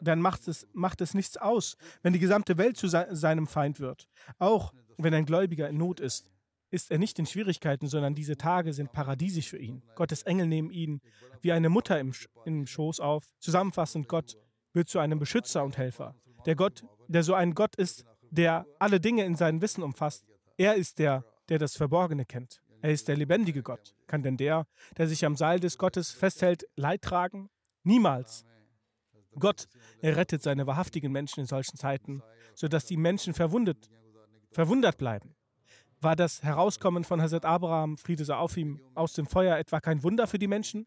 dann 0.00 0.18
macht 0.18 0.48
es, 0.48 0.66
macht 0.72 1.02
es 1.02 1.12
nichts 1.12 1.36
aus, 1.36 1.76
wenn 2.02 2.14
die 2.14 2.18
gesamte 2.18 2.56
Welt 2.56 2.78
zu 2.78 2.88
se 2.88 3.06
seinem 3.10 3.46
Feind 3.46 3.80
wird. 3.80 4.08
Auch 4.38 4.72
wenn 4.96 5.12
ein 5.12 5.26
Gläubiger 5.26 5.68
in 5.68 5.76
Not 5.76 6.00
ist, 6.00 6.30
ist 6.70 6.90
er 6.90 6.98
nicht 6.98 7.18
in 7.18 7.26
Schwierigkeiten, 7.26 7.86
sondern 7.86 8.14
diese 8.14 8.38
Tage 8.38 8.72
sind 8.72 8.92
paradiesisch 8.92 9.50
für 9.50 9.58
ihn. 9.58 9.82
Gottes 9.94 10.22
Engel 10.22 10.46
nehmen 10.46 10.70
ihn 10.70 11.02
wie 11.42 11.52
eine 11.52 11.68
Mutter 11.68 12.00
im, 12.00 12.14
im 12.46 12.66
Schoß 12.66 13.00
auf. 13.00 13.24
Zusammenfassend, 13.40 14.08
Gott 14.08 14.38
wird 14.72 14.88
zu 14.88 14.98
einem 14.98 15.18
Beschützer 15.18 15.64
und 15.64 15.76
Helfer. 15.76 16.14
Der 16.46 16.56
Gott, 16.56 16.82
der 17.08 17.22
so 17.22 17.34
ein 17.34 17.54
Gott 17.54 17.76
ist, 17.76 18.06
der 18.30 18.66
alle 18.78 19.00
Dinge 19.00 19.26
in 19.26 19.36
seinem 19.36 19.60
Wissen 19.60 19.82
umfasst. 19.82 20.24
Er 20.56 20.76
ist 20.76 20.98
der, 20.98 21.26
der 21.50 21.58
das 21.58 21.76
Verborgene 21.76 22.24
kennt. 22.24 22.62
Er 22.82 22.92
ist 22.92 23.08
der 23.08 23.16
lebendige 23.16 23.62
Gott. 23.62 23.94
Kann 24.06 24.22
denn 24.22 24.36
der, 24.36 24.66
der 24.96 25.08
sich 25.08 25.24
am 25.24 25.36
Seil 25.36 25.60
des 25.60 25.78
Gottes 25.78 26.12
festhält, 26.12 26.66
Leid 26.76 27.02
tragen? 27.02 27.48
Niemals. 27.82 28.44
Gott 29.38 29.68
errettet 30.00 30.42
seine 30.42 30.66
wahrhaftigen 30.66 31.12
Menschen 31.12 31.40
in 31.40 31.46
solchen 31.46 31.76
Zeiten, 31.76 32.22
sodass 32.54 32.86
die 32.86 32.96
Menschen 32.96 33.34
verwundet 33.34 33.90
verwundert 34.50 34.96
bleiben. 34.96 35.34
War 36.00 36.16
das 36.16 36.42
Herauskommen 36.42 37.04
von 37.04 37.20
Hazrat 37.20 37.44
Abraham, 37.44 37.98
Friede 37.98 38.24
sei 38.24 38.34
auf 38.34 38.56
ihm, 38.56 38.80
aus 38.94 39.12
dem 39.12 39.26
Feuer 39.26 39.58
etwa 39.58 39.80
kein 39.80 40.02
Wunder 40.02 40.26
für 40.26 40.38
die 40.38 40.46
Menschen? 40.46 40.86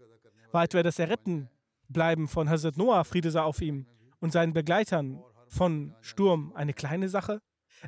War 0.52 0.64
etwa 0.64 0.82
das 0.82 0.98
Errettenbleiben 0.98 2.28
von 2.28 2.50
Hazrat 2.50 2.78
Noah, 2.78 3.04
Friede 3.04 3.30
sei 3.30 3.42
auf 3.42 3.62
ihm, 3.62 3.86
und 4.20 4.32
seinen 4.32 4.54
Begleitern 4.54 5.22
von 5.48 5.96
Sturm 6.02 6.52
eine 6.56 6.74
kleine 6.74 7.10
Sache? 7.10 7.42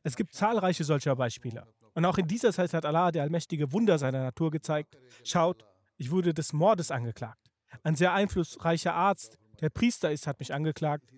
Es 0.04 0.16
gibt 0.16 0.34
zahlreiche 0.34 0.84
solcher 0.84 1.16
Beispiele. 1.16 1.66
Und 1.94 2.06
auch 2.06 2.18
in 2.18 2.28
dieser 2.28 2.54
Zeit 2.54 2.74
hat 2.74 2.86
Allah 2.86 3.12
der 3.12 3.24
allmächtige 3.24 3.72
Wunder 3.72 3.98
seiner 3.98 4.24
Natur 4.24 4.52
gezeigt. 4.52 4.98
Schaut, 5.24 5.66
ich 5.98 6.12
wurde 6.12 6.34
des 6.34 6.54
Mordes 6.54 6.92
angeklagt. 6.92 7.52
Ein 7.84 7.96
sehr 7.96 8.14
einflussreicher 8.14 8.94
Arzt, 8.94 9.38
der 9.60 9.70
Priester 9.70 10.12
ist, 10.12 10.28
hat 10.28 10.40
mich 10.40 10.54
angeklagt. 10.54 11.14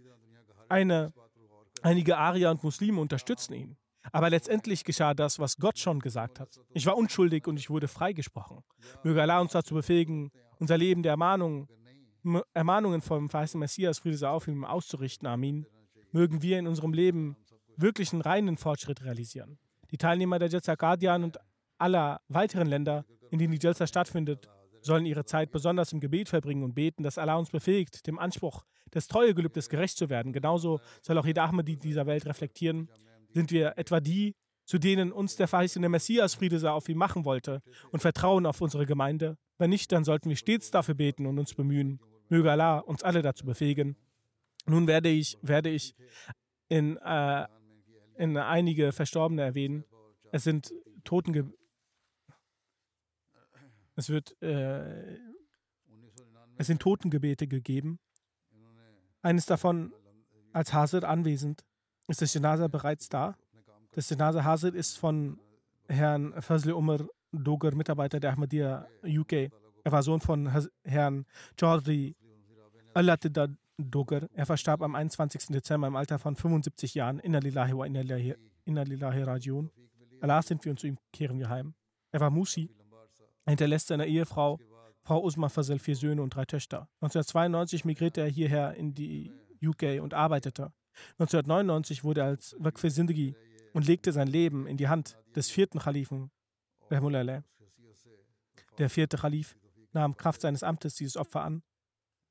Eine, 0.70 1.14
einige 1.82 2.18
Arier 2.18 2.52
und 2.52 2.64
Muslime 2.64 3.00
unterstützen 3.00 3.54
ihn. 3.54 3.78
Aber 4.12 4.30
letztendlich 4.30 4.84
geschah 4.84 5.14
das, 5.14 5.40
was 5.40 5.58
Gott 5.58 5.80
schon 5.80 6.00
gesagt 6.00 6.40
hat. 6.40 6.60
Ich 6.74 6.86
war 6.86 6.98
unschuldig 6.98 7.48
und 7.48 7.58
ich 7.58 7.70
wurde 7.70 7.88
freigesprochen. 7.88 8.60
Möge 9.04 9.22
Allah 9.22 9.40
uns 9.40 9.54
dazu 9.54 9.74
befähigen, 9.76 10.32
unser 10.60 10.78
Leben 10.78 11.04
der 11.04 11.12
Ermahnungen, 11.12 11.68
Ermahnungen 12.54 13.02
vom 13.02 13.30
verheißenen 13.30 13.62
Messias, 13.62 14.00
Friede 14.00 14.18
sei 14.18 14.28
auf 14.28 14.48
ihm, 14.48 14.66
auszurichten. 14.66 15.28
Amin. 15.28 15.66
Mögen 16.12 16.42
wir 16.42 16.60
in 16.60 16.68
unserem 16.68 16.94
Leben 16.94 17.38
wirklich 17.78 18.12
einen 18.12 18.22
reinen 18.22 18.58
Fortschritt 18.58 19.04
realisieren. 19.04 19.58
Die 19.94 19.98
Teilnehmer 20.00 20.40
der 20.40 20.50
Jalsa 20.50 20.74
Guardian 20.74 21.24
und 21.24 21.38
aller 21.78 22.20
weiteren 22.28 22.66
Länder, 22.66 23.06
in 23.30 23.38
denen 23.38 23.54
die 23.54 23.64
Jalsa 23.64 23.86
stattfindet, 23.86 24.50
sollen 24.82 25.06
ihre 25.06 25.24
Zeit 25.24 25.52
besonders 25.52 25.94
im 25.94 26.00
Gebet 26.00 26.30
verbringen 26.30 26.64
und 26.64 26.74
beten, 26.74 27.04
dass 27.04 27.20
Allah 27.20 27.36
uns 27.36 27.52
befähigt, 27.52 28.08
dem 28.08 28.18
Anspruch 28.18 28.66
des 28.92 29.08
Treuegelübdes 29.08 29.70
gerecht 29.70 29.96
zu 29.96 30.10
werden. 30.10 30.34
Genauso 30.34 30.80
soll 31.04 31.20
auch 31.20 31.28
jeder 31.28 31.44
Ahmadi 31.44 31.78
dieser 31.78 32.08
Welt 32.08 32.26
reflektieren. 32.26 32.90
Sind 33.30 33.52
wir 33.52 33.78
etwa 33.78 34.00
die, 34.00 34.36
zu 34.66 34.80
denen 34.80 35.12
uns 35.12 35.36
der 35.36 35.48
verheißene 35.48 35.90
Messias 35.90 36.34
Friede 36.34 36.58
sei 36.58 36.72
auf 36.72 36.90
ihn 36.90 36.98
machen 36.98 37.24
wollte 37.24 37.62
und 37.92 38.00
vertrauen 38.00 38.48
auf 38.48 38.62
unsere 38.62 38.88
Gemeinde? 38.88 39.38
Wenn 39.60 39.70
nicht, 39.70 39.92
dann 39.92 40.04
sollten 40.04 40.28
wir 40.28 40.38
stets 40.38 40.72
dafür 40.72 40.96
beten 40.96 41.28
und 41.28 41.38
uns 41.38 41.54
bemühen. 41.54 42.00
Möge 42.30 42.52
Allah 42.52 42.80
uns 42.80 43.04
alle 43.04 43.22
dazu 43.22 43.46
befähigen. 43.46 43.96
Nun 44.66 44.88
werde 44.88 45.10
ich, 45.10 45.38
werde 45.44 45.70
ich 45.70 45.94
in, 46.68 46.98
äh, 46.98 47.46
in 48.18 48.38
einige 48.38 48.92
Verstorbene 48.92 49.42
erwähnen. 49.42 49.86
Es 50.32 50.44
sind 50.44 50.74
Totenge 51.04 51.54
es 53.96 54.10
wird 54.10 54.42
äh, 54.42 55.20
es 56.58 56.68
sind 56.68 56.82
Totengebete 56.82 57.48
gegeben. 57.48 58.00
Eines 59.22 59.46
davon 59.46 59.94
als 60.52 60.74
Hazard 60.74 61.04
anwesend. 61.04 61.64
Ist 62.08 62.22
das 62.22 62.34
Janaza 62.34 62.68
bereits 62.68 63.10
da? 63.10 63.36
Das 63.92 64.10
Janaza 64.10 64.44
Hazard 64.44 64.76
ist 64.76 64.98
von 64.98 65.40
Herrn 65.88 66.40
Fazli 66.42 66.72
Umar 66.72 67.06
Doger, 67.32 67.74
Mitarbeiter 67.76 68.20
der 68.20 68.34
Ahmadiyya 68.34 68.88
UK. 69.04 69.34
Er 69.34 69.92
war 69.92 70.04
Sohn 70.04 70.22
von 70.22 70.52
Herrn 70.84 71.26
Chaudhry 71.60 72.16
Allatida 72.94 73.48
Doger. 73.92 74.30
Er 74.34 74.46
verstarb 74.46 74.82
am 74.82 74.96
21. 74.96 75.48
Dezember 75.48 75.88
im 75.88 75.96
Alter 75.96 76.20
von 76.20 76.36
75 76.36 76.96
Jahren. 76.96 77.20
Inna 77.20 77.40
lillahi 77.40 77.78
wa 77.78 77.86
inna 77.86 78.84
lillahi 78.84 79.24
rajiun. 79.24 79.72
Allah 80.22 80.42
sind 80.42 80.64
wir 80.64 80.72
und 80.72 80.80
zu 80.80 80.88
ihm 80.88 80.98
kehren 81.12 81.38
wir 81.40 81.50
heim. 81.50 81.74
Er 82.12 82.20
war 82.20 82.30
Musi. 82.30 82.70
Er 83.46 83.52
hinterlässt 83.52 83.88
seiner 83.88 84.06
Ehefrau, 84.06 84.60
Frau 85.02 85.22
Usma 85.24 85.50
Fazel, 85.50 85.80
vier 85.80 85.96
Söhne 85.96 86.22
und 86.22 86.34
drei 86.34 86.46
Töchter. 86.46 86.88
1992 87.02 87.84
migrierte 87.84 88.22
er 88.22 88.28
hierher 88.28 88.76
in 88.76 88.94
die 88.94 89.32
UK 89.62 90.02
und 90.02 90.14
arbeitete. 90.14 90.72
1999 91.20 92.04
wurde 92.04 92.22
er 92.22 92.28
als 92.28 92.56
Waqf 92.60 92.82
Sindhi 92.88 93.36
und 93.74 93.86
legte 93.86 94.12
sein 94.12 94.28
Leben 94.28 94.68
in 94.68 94.78
die 94.78 94.88
Hand 94.88 95.18
des 95.36 95.50
vierten 95.50 95.80
Khalifen, 95.80 96.32
Rahmullah. 96.90 97.44
Der 98.78 98.90
vierte 98.90 99.18
Khalif 99.18 99.56
nahm 99.92 100.16
Kraft 100.16 100.42
seines 100.42 100.64
Amtes 100.64 100.96
dieses 100.96 101.18
Opfer 101.18 101.42
an. 101.42 101.64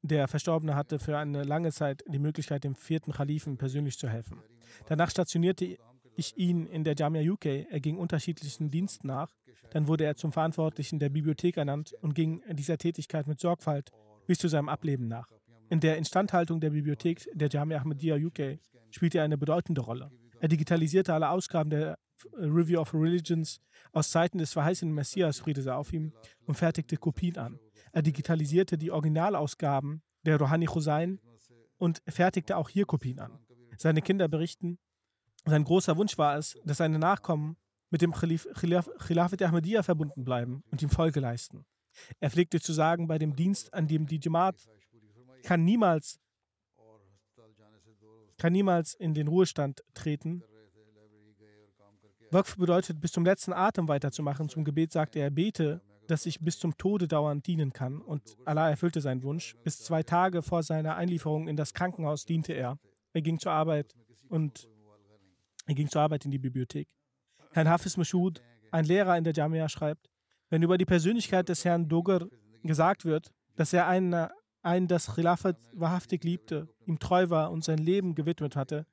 Der 0.02 0.26
Verstorbene 0.26 0.74
hatte 0.74 0.98
für 0.98 1.16
eine 1.16 1.44
lange 1.44 1.70
Zeit 1.70 2.02
die 2.08 2.18
Möglichkeit, 2.18 2.64
dem 2.64 2.74
vierten 2.74 3.12
Khalifen 3.12 3.56
persönlich 3.56 3.96
zu 3.98 4.08
helfen. 4.08 4.42
Danach 4.86 5.10
stationierte 5.10 5.76
ich 6.16 6.36
ihn 6.36 6.66
in 6.66 6.82
der 6.84 6.94
Jamia 6.94 7.22
UK. 7.22 7.46
Er 7.70 7.80
ging 7.80 7.96
unterschiedlichen 7.96 8.70
Diensten 8.70 9.06
nach. 9.06 9.34
Dann 9.70 9.86
wurde 9.86 10.04
er 10.04 10.16
zum 10.16 10.32
Verantwortlichen 10.32 10.98
der 10.98 11.08
Bibliothek 11.08 11.56
ernannt 11.56 11.94
und 12.02 12.14
ging 12.14 12.42
dieser 12.50 12.78
Tätigkeit 12.78 13.26
mit 13.26 13.40
Sorgfalt 13.40 13.90
bis 14.26 14.38
zu 14.38 14.48
seinem 14.48 14.68
Ableben 14.68 15.06
nach. 15.06 15.28
In 15.70 15.80
der 15.80 15.96
Instandhaltung 15.96 16.60
der 16.60 16.70
Bibliothek 16.70 17.28
der 17.32 17.48
Jamia 17.48 17.78
Ahmadiyya 17.78 18.16
UK 18.16 18.58
spielte 18.90 19.18
er 19.18 19.24
eine 19.24 19.38
bedeutende 19.38 19.80
Rolle. 19.80 20.10
Er 20.40 20.48
digitalisierte 20.48 21.14
alle 21.14 21.30
Ausgaben 21.30 21.70
der 21.70 21.96
Review 22.34 22.80
of 22.80 22.94
Religions 22.94 23.60
aus 23.92 24.10
Zeiten 24.10 24.38
des 24.38 24.52
verheißenen 24.52 24.94
Messias, 24.94 25.38
Friede 25.38 25.62
sei 25.62 25.72
auf 25.72 25.92
ihm, 25.92 26.12
und 26.46 26.56
fertigte 26.56 26.96
Kopien 26.96 27.38
an. 27.38 27.58
Er 27.92 28.02
digitalisierte 28.02 28.78
die 28.78 28.90
Originalausgaben 28.90 30.02
der 30.24 30.38
Rohani 30.38 30.66
Hussein 30.66 31.20
und 31.78 32.02
fertigte 32.08 32.56
auch 32.56 32.68
hier 32.68 32.86
Kopien 32.86 33.18
an. 33.18 33.38
Seine 33.76 34.02
Kinder 34.02 34.28
berichten, 34.28 34.78
sein 35.44 35.64
großer 35.64 35.96
Wunsch 35.96 36.16
war 36.18 36.36
es, 36.36 36.58
dass 36.64 36.78
seine 36.78 36.98
Nachkommen 36.98 37.56
mit 37.90 38.00
dem 38.00 38.12
Khilaf, 38.12 38.46
Khilaf, 38.58 38.88
Khilafat 38.98 39.42
Ahmadiyya 39.42 39.82
verbunden 39.82 40.24
bleiben 40.24 40.62
und 40.70 40.82
ihm 40.82 40.88
Folge 40.88 41.20
leisten. 41.20 41.66
Er 42.20 42.30
pflegte 42.30 42.60
zu 42.60 42.72
sagen, 42.72 43.06
bei 43.06 43.18
dem 43.18 43.36
Dienst, 43.36 43.74
an 43.74 43.86
dem 43.86 44.06
die 44.06 44.20
Jamaat 44.22 44.56
kann 45.42 45.64
niemals, 45.64 46.20
kann 48.38 48.52
niemals 48.52 48.94
in 48.94 49.14
den 49.14 49.28
Ruhestand 49.28 49.82
treten. 49.94 50.42
Waqf 52.32 52.56
bedeutet, 52.56 52.98
bis 52.98 53.12
zum 53.12 53.26
letzten 53.26 53.52
Atem 53.52 53.88
weiterzumachen. 53.88 54.48
Zum 54.48 54.64
Gebet 54.64 54.90
sagte 54.90 55.18
er, 55.18 55.30
bete, 55.30 55.82
dass 56.06 56.24
ich 56.24 56.40
bis 56.40 56.58
zum 56.58 56.76
Tode 56.78 57.06
dauernd 57.06 57.46
dienen 57.46 57.74
kann. 57.74 58.00
Und 58.00 58.38
Allah 58.46 58.70
erfüllte 58.70 59.02
seinen 59.02 59.22
Wunsch. 59.22 59.54
Bis 59.64 59.80
zwei 59.80 60.02
Tage 60.02 60.42
vor 60.42 60.62
seiner 60.62 60.96
Einlieferung 60.96 61.46
in 61.46 61.56
das 61.56 61.74
Krankenhaus 61.74 62.24
diente 62.24 62.54
er. 62.54 62.78
Er 63.12 63.20
ging 63.20 63.38
zur 63.38 63.52
Arbeit 63.52 63.94
und 64.30 64.66
er 65.66 65.74
ging 65.74 65.88
zur 65.88 66.00
Arbeit 66.00 66.24
in 66.24 66.30
die 66.30 66.38
Bibliothek. 66.38 66.88
Herrn 67.50 67.68
Hafiz 67.68 67.98
Mashud, 67.98 68.42
ein 68.70 68.86
Lehrer 68.86 69.18
in 69.18 69.24
der 69.24 69.34
Jamia, 69.34 69.68
schreibt, 69.68 70.08
wenn 70.48 70.62
über 70.62 70.78
die 70.78 70.86
Persönlichkeit 70.86 71.50
des 71.50 71.66
Herrn 71.66 71.88
Doger 71.88 72.26
gesagt 72.62 73.04
wird, 73.04 73.30
dass 73.56 73.74
er 73.74 73.86
einen, 73.86 74.28
einen 74.62 74.88
das 74.88 75.14
Khilafat 75.14 75.58
wahrhaftig 75.74 76.24
liebte, 76.24 76.68
ihm 76.86 76.98
treu 76.98 77.28
war 77.28 77.50
und 77.50 77.62
sein 77.62 77.78
Leben 77.78 78.14
gewidmet 78.14 78.56
hatte, 78.56 78.86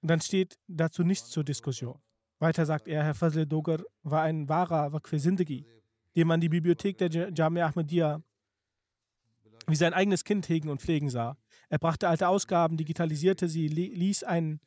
dann 0.00 0.22
steht 0.22 0.58
dazu 0.68 1.02
nichts 1.02 1.28
zur 1.28 1.44
Diskussion. 1.44 2.00
Weiter 2.38 2.66
sagt 2.66 2.86
er, 2.88 3.02
Herr 3.02 3.14
Fazl 3.14 3.46
Doger 3.46 3.78
war 4.02 4.22
ein 4.22 4.48
wahrer 4.48 4.92
Waqf 4.92 5.10
Sindagi, 5.12 5.64
dem 6.14 6.28
man 6.28 6.40
die 6.40 6.48
Bibliothek 6.48 6.98
der 6.98 7.32
Jamia 7.32 7.66
Ahmadiyya 7.66 8.22
wie 9.68 9.76
sein 9.76 9.94
eigenes 9.94 10.22
Kind 10.22 10.48
hegen 10.48 10.68
und 10.68 10.80
pflegen 10.80 11.10
sah. 11.10 11.36
Er 11.68 11.78
brachte 11.78 12.08
alte 12.08 12.28
Ausgaben, 12.28 12.76
digitalisierte 12.76 13.48
sie, 13.48 13.66
ließ 13.66 14.22
einen 14.22 14.60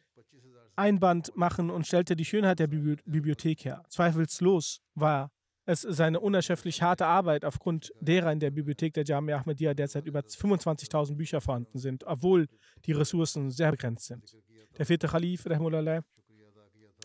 Einband 0.75 1.35
machen 1.35 1.69
und 1.69 1.87
stellte 1.87 2.15
die 2.15 2.25
Schönheit 2.25 2.59
der 2.59 2.67
Bibliothek 2.67 3.65
her. 3.65 3.83
Zweifelslos 3.89 4.81
war 4.95 5.31
es 5.65 5.81
seine 5.81 6.19
unerschöpflich 6.19 6.81
harte 6.81 7.05
Arbeit, 7.05 7.45
aufgrund 7.45 7.93
derer 8.01 8.31
in 8.31 8.39
der 8.39 8.49
Bibliothek 8.49 8.93
der 8.93 9.05
Jamia 9.05 9.37
Ahmadiyya 9.37 9.73
derzeit 9.73 10.05
über 10.05 10.21
25.000 10.21 11.15
Bücher 11.15 11.39
vorhanden 11.39 11.77
sind, 11.77 12.03
obwohl 12.05 12.47
die 12.85 12.91
Ressourcen 12.91 13.51
sehr 13.51 13.71
begrenzt 13.71 14.07
sind. 14.07 14.35
Der 14.77 14.85
vierte 14.85 15.07
Khalif, 15.07 15.45
Rahmullah, 15.45 16.01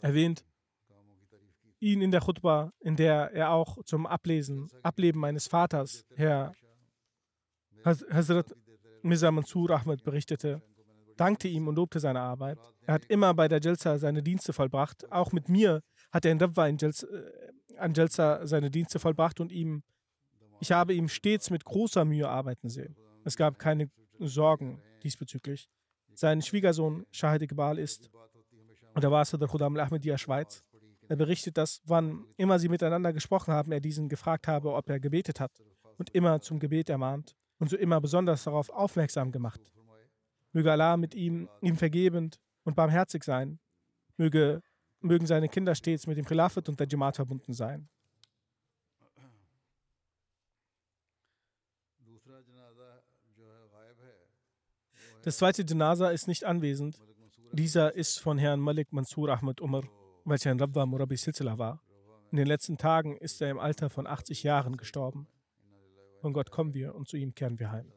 erwähnt 0.00 0.44
ihn 1.84 2.00
in 2.00 2.10
der 2.10 2.20
Khutbah, 2.20 2.72
in 2.80 2.96
der 2.96 3.30
er 3.32 3.50
auch 3.50 3.82
zum 3.84 4.06
Ablesen, 4.06 4.68
Ableben 4.82 5.20
meines 5.20 5.46
Vaters, 5.46 6.04
Herr 6.16 6.52
Hazrat 7.84 8.54
Mirza 9.02 9.30
Mansur 9.30 9.70
Ahmed, 9.70 10.02
berichtete 10.02 10.62
dankte 11.16 11.48
ihm 11.48 11.68
und 11.68 11.76
lobte 11.76 12.00
seine 12.00 12.20
Arbeit. 12.20 12.58
Er 12.86 12.94
hat 12.94 13.04
immer 13.06 13.34
bei 13.34 13.48
der 13.48 13.60
Jelsa 13.60 13.98
seine 13.98 14.22
Dienste 14.22 14.52
vollbracht. 14.52 15.10
Auch 15.12 15.32
mit 15.32 15.48
mir 15.48 15.80
hat 16.12 16.24
er 16.24 16.32
in 16.32 16.40
Rabwa 16.40 16.66
in 16.66 16.76
Jelsa, 16.76 17.06
äh, 17.06 17.76
an 17.78 17.94
Jelsa 17.94 18.46
seine 18.46 18.70
Dienste 18.70 18.98
vollbracht 18.98 19.40
und 19.40 19.52
ihm, 19.52 19.82
ich 20.60 20.72
habe 20.72 20.94
ihm 20.94 21.08
stets 21.08 21.50
mit 21.50 21.64
großer 21.64 22.04
Mühe 22.04 22.28
arbeiten 22.28 22.68
sehen. 22.68 22.96
Es 23.24 23.36
gab 23.36 23.58
keine 23.58 23.90
Sorgen 24.18 24.80
diesbezüglich. 25.02 25.68
Sein 26.14 26.42
Schwiegersohn 26.42 27.06
Shahid 27.10 27.42
Iqbal 27.42 27.78
ist 27.78 28.10
der 29.00 29.10
Wasser 29.10 29.38
der 29.38 29.48
Khudam 29.48 29.74
al-Ahmadiyya 29.76 30.18
Schweiz. 30.18 30.62
Er 31.08 31.16
berichtet, 31.16 31.56
dass 31.58 31.82
wann 31.84 32.24
immer 32.36 32.58
sie 32.58 32.68
miteinander 32.68 33.12
gesprochen 33.12 33.52
haben, 33.52 33.72
er 33.72 33.80
diesen 33.80 34.08
gefragt 34.08 34.48
habe, 34.48 34.72
ob 34.72 34.88
er 34.88 35.00
gebetet 35.00 35.40
hat 35.40 35.52
und 35.98 36.10
immer 36.10 36.40
zum 36.40 36.58
Gebet 36.58 36.88
ermahnt 36.88 37.34
und 37.58 37.70
so 37.70 37.76
immer 37.76 38.00
besonders 38.00 38.44
darauf 38.44 38.70
aufmerksam 38.70 39.32
gemacht. 39.32 39.60
Möge 40.52 40.72
Allah 40.72 40.96
mit 40.96 41.14
ihm, 41.14 41.48
ihm 41.60 41.76
vergebend 41.76 42.38
und 42.64 42.76
barmherzig 42.76 43.24
sein. 43.24 43.58
Möge, 44.16 44.62
mögen 45.00 45.26
seine 45.26 45.48
Kinder 45.48 45.74
stets 45.74 46.06
mit 46.06 46.16
dem 46.16 46.24
Khilafat 46.24 46.68
und 46.68 46.78
der 46.78 46.88
Jamaat 46.88 47.16
verbunden 47.16 47.52
sein. 47.52 47.88
Das 55.22 55.38
zweite 55.38 55.64
Janaza 55.66 56.10
ist 56.10 56.28
nicht 56.28 56.44
anwesend. 56.44 57.00
Dieser 57.52 57.94
ist 57.94 58.20
von 58.20 58.36
Herrn 58.36 58.60
Malik 58.60 58.92
Mansur 58.92 59.30
Ahmed 59.30 59.60
Umar, 59.60 59.84
welcher 60.24 60.50
ein 60.50 60.60
Rabba 60.60 60.86
Murabi 60.86 61.16
Silsila 61.16 61.58
war. 61.58 61.82
In 62.30 62.38
den 62.38 62.46
letzten 62.46 62.78
Tagen 62.78 63.16
ist 63.16 63.40
er 63.40 63.50
im 63.50 63.58
Alter 63.58 63.90
von 63.90 64.06
80 64.06 64.42
Jahren 64.42 64.76
gestorben. 64.76 65.28
Von 66.20 66.32
Gott 66.32 66.50
kommen 66.50 66.74
wir 66.74 66.94
und 66.94 67.08
zu 67.08 67.16
ihm 67.16 67.34
kehren 67.34 67.58
wir 67.58 67.70
heim. 67.70 67.92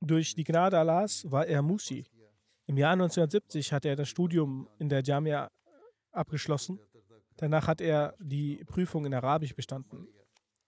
Durch 0.00 0.34
die 0.34 0.44
Gnade 0.44 0.78
Allahs 0.78 1.30
war 1.30 1.46
er 1.46 1.62
Musi. 1.62 2.06
Im 2.66 2.76
Jahr 2.76 2.92
1970 2.92 3.72
hat 3.72 3.84
er 3.84 3.96
das 3.96 4.08
Studium 4.08 4.68
in 4.78 4.88
der 4.88 5.02
Jamia 5.02 5.50
abgeschlossen. 6.12 6.78
Danach 7.36 7.66
hat 7.66 7.80
er 7.80 8.14
die 8.18 8.64
Prüfung 8.64 9.06
in 9.06 9.14
Arabisch 9.14 9.54
bestanden. 9.54 10.08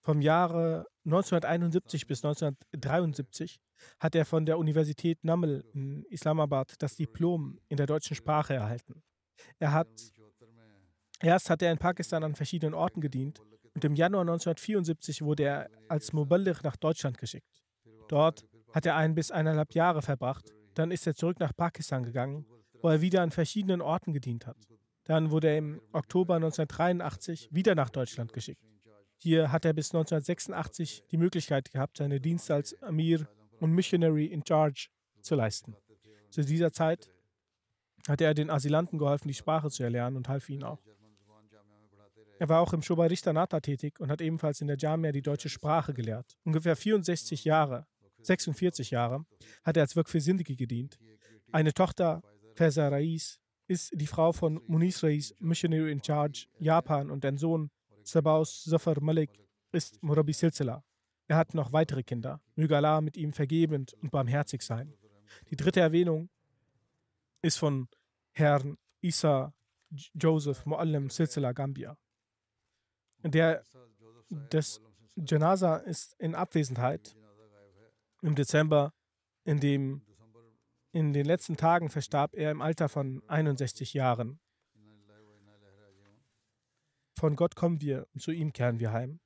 Vom 0.01 0.21
Jahre 0.21 0.85
1971 1.05 2.07
bis 2.07 2.23
1973 2.23 3.59
hat 3.99 4.15
er 4.15 4.25
von 4.25 4.45
der 4.45 4.57
Universität 4.57 5.23
Naml 5.23 5.63
in 5.73 6.03
Islamabad 6.09 6.73
das 6.79 6.95
Diplom 6.95 7.59
in 7.69 7.77
der 7.77 7.85
deutschen 7.85 8.15
Sprache 8.15 8.53
erhalten. 8.53 9.03
Er 9.59 9.73
hat 9.73 9.87
erst 11.21 11.49
hat 11.49 11.61
er 11.61 11.71
in 11.71 11.77
Pakistan 11.77 12.23
an 12.23 12.35
verschiedenen 12.35 12.73
Orten 12.73 13.01
gedient 13.01 13.39
und 13.73 13.83
im 13.85 13.95
Januar 13.95 14.21
1974 14.21 15.21
wurde 15.21 15.43
er 15.43 15.69
als 15.87 16.13
Muballigh 16.13 16.59
nach 16.63 16.75
Deutschland 16.75 17.17
geschickt. 17.17 17.63
Dort 18.07 18.45
hat 18.73 18.85
er 18.85 18.95
ein 18.95 19.15
bis 19.15 19.31
eineinhalb 19.31 19.73
Jahre 19.73 20.01
verbracht. 20.01 20.53
Dann 20.73 20.91
ist 20.91 21.07
er 21.07 21.15
zurück 21.15 21.39
nach 21.39 21.55
Pakistan 21.55 22.03
gegangen, 22.03 22.45
wo 22.81 22.89
er 22.89 23.01
wieder 23.01 23.21
an 23.21 23.31
verschiedenen 23.31 23.81
Orten 23.81 24.13
gedient 24.13 24.45
hat. 24.47 24.57
Dann 25.05 25.31
wurde 25.31 25.49
er 25.49 25.57
im 25.57 25.81
Oktober 25.91 26.35
1983 26.35 27.49
wieder 27.51 27.75
nach 27.75 27.89
Deutschland 27.89 28.33
geschickt. 28.33 28.63
Hier 29.17 29.51
hat 29.51 29.65
er 29.65 29.73
bis 29.73 29.93
1986 29.93 31.03
die 31.11 31.17
Möglichkeit 31.17 31.71
gehabt, 31.71 31.97
seine 31.97 32.19
Dienste 32.19 32.53
als 32.53 32.81
Amir 32.81 33.27
und 33.59 33.71
Missionary 33.71 34.25
in 34.25 34.43
Charge 34.45 34.89
zu 35.21 35.35
leisten. 35.35 35.75
Zu 36.29 36.43
dieser 36.43 36.71
Zeit 36.71 37.12
hat 38.07 38.21
er 38.21 38.33
den 38.33 38.49
Asylanten 38.49 38.97
geholfen, 38.99 39.27
die 39.27 39.33
Sprache 39.33 39.69
zu 39.69 39.83
erlernen 39.83 40.17
und 40.17 40.29
half 40.29 40.49
ihnen 40.49 40.63
auch. 40.63 40.79
Er 42.39 42.49
war 42.49 42.59
auch 42.59 42.73
im 42.73 42.81
Shobarishta 42.81 43.31
Nata 43.31 43.59
tätig 43.59 43.99
und 43.99 44.11
hat 44.11 44.21
ebenfalls 44.21 44.59
in 44.59 44.67
der 44.67 44.77
Jamia 44.77 45.11
die 45.11 45.21
deutsche 45.21 45.49
Sprache 45.49 45.93
gelehrt. 45.93 46.37
Ungefähr 46.43 46.75
64 46.75 47.45
Jahre, 47.45 47.87
46 48.21 48.91
Jahre, 48.91 49.25
hat 49.63 49.77
er 49.77 49.83
als 49.83 49.95
Work 49.95 50.09
für 50.09 50.19
Sindhi 50.19 50.55
gedient. 50.55 50.97
Eine 51.51 51.73
Tochter, 51.73 52.21
Feza 52.55 52.89
Rais, 52.89 53.39
ist 53.67 53.91
die 53.93 54.07
Frau 54.07 54.33
von 54.33 54.61
Muniz 54.67 55.03
Rais, 55.03 55.33
Missionary 55.39 55.91
in 55.91 56.03
Charge, 56.03 56.47
Japan 56.59 57.11
und 57.11 57.23
ein 57.23 57.37
Sohn, 57.37 57.69
Sabaus 58.03 58.63
Zafar 58.63 58.99
Malik 58.99 59.29
ist 59.71 60.01
Murabi 60.03 60.33
Silsila. 60.33 60.83
Er 61.27 61.37
hat 61.37 61.53
noch 61.53 61.71
weitere 61.71 62.03
Kinder. 62.03 62.41
Möge 62.55 62.75
Allah 62.75 62.99
mit 62.99 63.15
ihm 63.15 63.31
vergebend 63.31 63.93
und 63.93 64.11
barmherzig 64.11 64.61
sein. 64.61 64.93
Die 65.49 65.55
dritte 65.55 65.79
Erwähnung 65.79 66.29
ist 67.43 67.57
von 67.57 67.87
Herrn 68.31 68.77
Isa 69.01 69.53
Joseph 70.15 70.65
Muallim 70.65 71.09
Silsila 71.09 71.51
Gambia. 71.51 71.97
Der 73.21 73.63
des 74.29 74.81
Janaza 75.15 75.77
ist 75.77 76.15
in 76.19 76.33
Abwesenheit 76.33 77.15
im 78.21 78.35
Dezember, 78.35 78.93
in 79.43 79.59
dem 79.59 80.01
in 80.91 81.11
den 81.11 81.25
letzten 81.25 81.57
Tagen 81.57 81.89
verstarb 81.89 82.35
er 82.35 82.51
im 82.51 82.61
Alter 82.61 82.87
von 82.87 83.21
61 83.27 83.93
Jahren. 83.93 84.39
Von 87.17 87.35
Gott 87.35 87.55
kommen 87.55 87.81
wir 87.81 88.07
und 88.13 88.21
zu 88.21 88.31
ihm 88.31 88.53
kehren 88.53 88.79
wir 88.79 88.91
heim. 88.91 89.19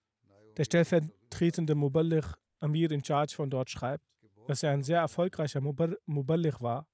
Der 0.56 0.64
stellvertretende 0.64 1.76
Muballigh 1.76 2.34
Amir 2.60 2.92
in 2.92 3.04
Charge 3.04 3.36
von 3.36 3.50
dort 3.50 3.70
schreibt, 3.70 4.04
dass 4.48 4.64
er 4.64 4.72
ein 4.72 4.84
sehr 4.84 5.00
erfolgreicher 5.00 5.62
Muballigh 5.62 6.62
war. 6.62 6.88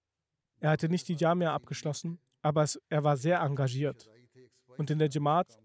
Er 0.63 0.69
hatte 0.69 0.87
nicht 0.87 1.09
die 1.09 1.15
Jamia 1.15 1.53
abgeschlossen, 1.53 2.19
aber 2.41 2.63
es, 2.63 2.81
er 2.87 3.03
war 3.03 3.17
sehr 3.17 3.41
engagiert. 3.41 4.09
Und 4.77 4.89
in 4.89 4.97
der 4.97 5.09
Jamaat 5.09 5.59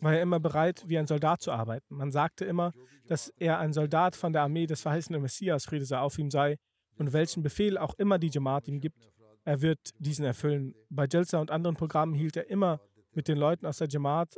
war 0.00 0.14
er 0.14 0.22
immer 0.22 0.40
bereit, 0.40 0.82
wie 0.88 0.98
ein 0.98 1.06
Soldat 1.06 1.40
zu 1.40 1.52
arbeiten. 1.52 1.94
Man 1.94 2.10
sagte 2.10 2.44
immer, 2.44 2.72
dass 3.06 3.28
er 3.36 3.60
ein 3.60 3.72
Soldat 3.72 4.16
von 4.16 4.32
der 4.32 4.42
Armee 4.42 4.66
des 4.66 4.80
verheißenen 4.80 5.22
Messias, 5.22 5.64
Friede 5.64 5.84
sei 5.84 5.98
auf 6.00 6.18
ihm 6.18 6.28
sei, 6.32 6.56
und 6.96 7.12
welchen 7.12 7.44
Befehl 7.44 7.78
auch 7.78 7.94
immer 7.98 8.18
die 8.18 8.30
Jamaat 8.30 8.66
ihm 8.66 8.80
gibt, 8.80 8.98
er 9.44 9.62
wird 9.62 9.78
diesen 10.00 10.24
erfüllen. 10.24 10.74
Bei 10.90 11.06
Jelsa 11.06 11.38
und 11.38 11.52
anderen 11.52 11.76
Programmen 11.76 12.14
hielt 12.14 12.36
er 12.36 12.50
immer 12.50 12.80
mit 13.12 13.28
den 13.28 13.38
Leuten 13.38 13.64
aus 13.64 13.78
der 13.78 13.88
Jamaat, 13.88 14.36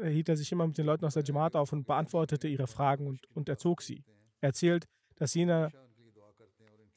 äh, 0.00 0.08
hielt 0.08 0.30
er 0.30 0.38
sich 0.38 0.50
immer 0.50 0.66
mit 0.66 0.78
den 0.78 0.86
Leuten 0.86 1.04
aus 1.04 1.12
der 1.12 1.24
Jamaat 1.24 1.56
auf 1.56 1.74
und 1.74 1.86
beantwortete 1.86 2.48
ihre 2.48 2.66
Fragen 2.66 3.06
und, 3.06 3.26
und 3.36 3.50
erzog 3.50 3.82
sie. 3.82 4.02
Er 4.40 4.48
erzählt, 4.48 4.86
dass 5.16 5.34
jener 5.34 5.70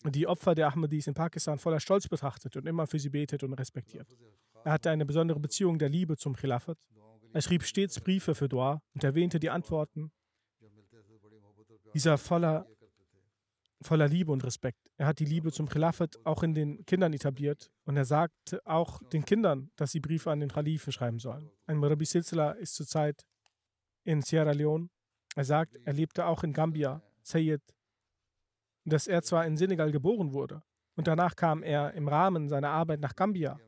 die 0.10 0.28
Opfer 0.28 0.56
der 0.56 0.68
Ahmadis 0.68 1.08
in 1.08 1.14
Pakistan 1.14 1.60
voller 1.60 1.80
Stolz 1.80 2.08
betrachtet 2.08 2.56
und 2.56 2.68
immer 2.68 2.88
für 2.88 2.99
sie 2.99 3.10
betet 3.10 3.43
und 3.43 3.54
respektiert. 3.54 4.08
Er 4.64 4.72
hatte 4.72 4.89
eine 4.89 5.06
besondere 5.06 5.39
Beziehung 5.39 5.78
der 5.78 5.89
Liebe 5.89 6.18
zum 6.18 6.36
Khilafat. 6.36 6.78
Er 7.34 7.41
schrieb 7.41 7.64
stets 7.64 7.99
Briefe 7.99 8.36
für 8.36 8.49
Dua 8.49 8.82
und 8.93 9.04
erwähnte 9.04 9.39
die 9.39 9.49
Antworten 9.49 10.12
dieser 11.93 12.18
voller 12.18 12.66
voller 13.84 14.08
Liebe 14.08 14.32
und 14.32 14.43
Respekt. 14.43 14.80
Er 14.97 15.08
hat 15.08 15.20
die 15.20 15.26
Liebe 15.26 15.52
zum 15.52 15.68
Khilafat 15.68 16.18
auch 16.24 16.43
in 16.43 16.54
den 16.54 16.86
Kindern 16.86 17.14
etabliert 17.14 17.72
und 17.86 17.97
er 17.97 18.06
sagt 18.06 18.60
auch 18.66 18.99
den 19.10 19.26
Kindern, 19.26 19.72
dass 19.76 19.91
sie 19.91 19.99
Briefe 19.99 20.32
an 20.32 20.39
den 20.39 20.49
Khalifen 20.49 20.93
schreiben 20.93 21.20
sollen. 21.20 21.49
Ein 21.66 21.78
Murabi 21.78 22.06
Silsila 22.06 22.52
ist 22.52 22.76
zurzeit 22.76 23.26
in 24.04 24.22
Sierra 24.22 24.52
Leone. 24.52 24.89
Er 25.36 25.45
sagt, 25.45 25.78
er 25.84 25.93
lebte 25.93 26.26
auch 26.26 26.43
in 26.43 26.54
Gambia, 26.54 27.02
Sayyid, 27.24 27.62
dass 28.86 29.07
er 29.07 29.21
zwar 29.21 29.45
in 29.45 29.57
Senegal 29.57 29.91
geboren 29.91 30.34
wurde 30.34 30.61
und 30.95 31.07
danach 31.07 31.36
kam 31.36 31.63
er 31.63 31.93
im 31.93 32.07
Rahmen 32.07 32.49
seiner 32.49 32.69
Arbeit 32.69 32.99
nach 32.99 33.15
Gambia 33.15 33.59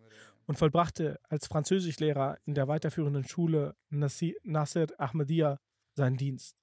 und 0.45 0.57
vollbrachte 0.57 1.20
als 1.30 1.47
Französischlehrer 1.47 2.38
in 2.45 2.53
der 2.53 2.68
weiterführenden 2.68 3.24
Schule 3.24 3.76
Nasser 3.89 4.88
Ahmadiyya 4.97 5.59
seinen 5.95 6.18
Dienst. 6.18 6.57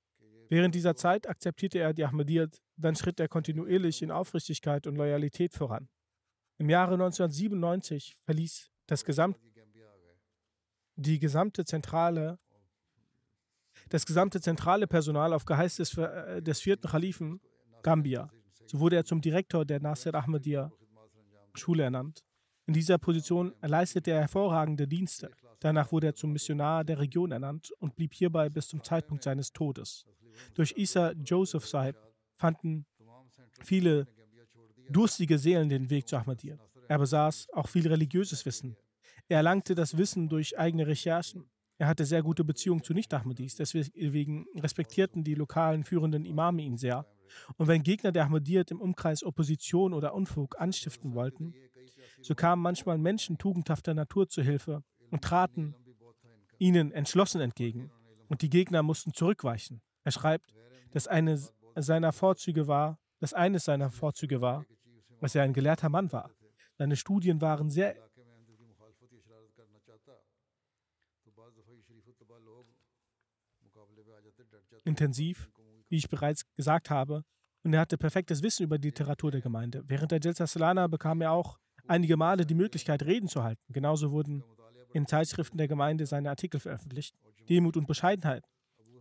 Während 0.48 0.74
dieser 0.74 0.96
Zeit 0.96 1.28
akzeptierte 1.28 1.78
er 1.78 1.94
die 1.94 2.04
Ahmadiyyat, 2.04 2.60
dann 2.76 2.96
schritt 2.96 3.20
er 3.20 3.28
kontinuierlich 3.28 4.02
in 4.02 4.10
Aufrichtigkeit 4.10 4.86
und 4.86 4.96
Loyalität 4.96 5.54
voran. 5.54 5.88
Im 6.58 6.68
Jahre 6.68 6.94
1997 6.94 8.16
verließ 8.24 8.70
das 8.86 9.04
Gesamt, 9.04 9.38
die 10.96 11.18
gesamte 11.18 11.64
zentrale, 11.64 12.38
das 13.88 14.04
gesamte 14.04 14.40
zentrale 14.40 14.86
Personal 14.86 15.32
auf 15.32 15.44
Geheiß 15.44 15.76
des, 15.76 15.96
äh, 15.96 16.42
des 16.42 16.60
vierten 16.60 16.88
Khalifen 16.88 17.40
Gambia. 17.82 18.30
So 18.70 18.78
wurde 18.78 18.94
er 18.94 19.04
zum 19.04 19.20
Direktor 19.20 19.64
der 19.64 19.80
Nasser 19.80 20.14
Ahmadiyya 20.14 20.70
Schule 21.54 21.82
ernannt. 21.82 22.22
In 22.66 22.74
dieser 22.74 22.98
Position 22.98 23.52
leistete 23.62 24.12
er 24.12 24.20
hervorragende 24.20 24.86
Dienste. 24.86 25.32
Danach 25.58 25.90
wurde 25.90 26.06
er 26.06 26.14
zum 26.14 26.32
Missionar 26.32 26.84
der 26.84 27.00
Region 27.00 27.32
ernannt 27.32 27.72
und 27.80 27.96
blieb 27.96 28.14
hierbei 28.14 28.48
bis 28.48 28.68
zum 28.68 28.84
Zeitpunkt 28.84 29.24
seines 29.24 29.52
Todes. 29.52 30.06
Durch 30.54 30.74
Isa 30.76 31.10
Joseph 31.24 31.66
Sahib 31.66 31.96
fanden 32.36 32.86
viele 33.64 34.06
durstige 34.88 35.36
Seelen 35.36 35.68
den 35.68 35.90
Weg 35.90 36.06
zu 36.06 36.16
Ahmadiyya. 36.16 36.56
Er 36.86 36.98
besaß 36.98 37.48
auch 37.52 37.68
viel 37.68 37.88
religiöses 37.88 38.46
Wissen. 38.46 38.76
Er 39.26 39.38
erlangte 39.38 39.74
das 39.74 39.98
Wissen 39.98 40.28
durch 40.28 40.56
eigene 40.56 40.86
Recherchen. 40.86 41.50
Er 41.80 41.86
hatte 41.86 42.04
sehr 42.04 42.22
gute 42.22 42.44
Beziehungen 42.44 42.82
zu 42.82 42.92
Nicht-Ahmadis, 42.92 43.56
deswegen 43.56 44.44
respektierten 44.54 45.24
die 45.24 45.34
lokalen 45.34 45.82
führenden 45.82 46.26
Imame 46.26 46.60
ihn 46.60 46.76
sehr. 46.76 47.06
Und 47.56 47.68
wenn 47.68 47.82
Gegner 47.82 48.12
der 48.12 48.24
Ahmadiyyat 48.24 48.70
im 48.70 48.82
Umkreis 48.82 49.24
Opposition 49.24 49.94
oder 49.94 50.12
Unfug 50.12 50.60
anstiften 50.60 51.14
wollten, 51.14 51.54
so 52.20 52.34
kamen 52.34 52.60
manchmal 52.60 52.98
Menschen 52.98 53.38
tugendhafter 53.38 53.94
Natur 53.94 54.28
zu 54.28 54.42
Hilfe 54.42 54.84
und 55.10 55.24
traten 55.24 55.74
ihnen 56.58 56.92
entschlossen 56.92 57.40
entgegen. 57.40 57.90
Und 58.28 58.42
die 58.42 58.50
Gegner 58.50 58.82
mussten 58.82 59.14
zurückweichen. 59.14 59.80
Er 60.04 60.12
schreibt, 60.12 60.52
dass 60.90 61.08
eine 61.08 61.40
seiner 61.76 62.12
Vorzüge 62.12 62.68
war, 62.68 62.98
dass 63.20 63.32
eines 63.32 63.64
seiner 63.64 63.90
Vorzüge 63.90 64.42
war, 64.42 64.66
dass 65.22 65.34
er 65.34 65.44
ein 65.44 65.54
gelehrter 65.54 65.88
Mann 65.88 66.12
war. 66.12 66.30
Seine 66.76 66.96
Studien 66.96 67.40
waren 67.40 67.70
sehr 67.70 67.96
intensiv, 74.84 75.50
wie 75.88 75.96
ich 75.96 76.08
bereits 76.08 76.44
gesagt 76.56 76.90
habe, 76.90 77.24
und 77.62 77.74
er 77.74 77.80
hatte 77.80 77.98
perfektes 77.98 78.42
Wissen 78.42 78.64
über 78.64 78.78
die 78.78 78.88
Literatur 78.88 79.30
der 79.30 79.42
Gemeinde. 79.42 79.82
Während 79.86 80.12
der 80.12 80.20
Jalsa 80.20 80.46
Salana 80.46 80.86
bekam 80.86 81.20
er 81.20 81.32
auch 81.32 81.58
einige 81.86 82.16
Male 82.16 82.46
die 82.46 82.54
Möglichkeit, 82.54 83.02
Reden 83.02 83.28
zu 83.28 83.42
halten. 83.42 83.62
Genauso 83.68 84.10
wurden 84.12 84.42
in 84.94 85.06
Zeitschriften 85.06 85.58
der 85.58 85.68
Gemeinde 85.68 86.06
seine 86.06 86.30
Artikel 86.30 86.60
veröffentlicht. 86.60 87.14
Demut 87.48 87.76
und 87.76 87.86
Bescheidenheit 87.86 88.44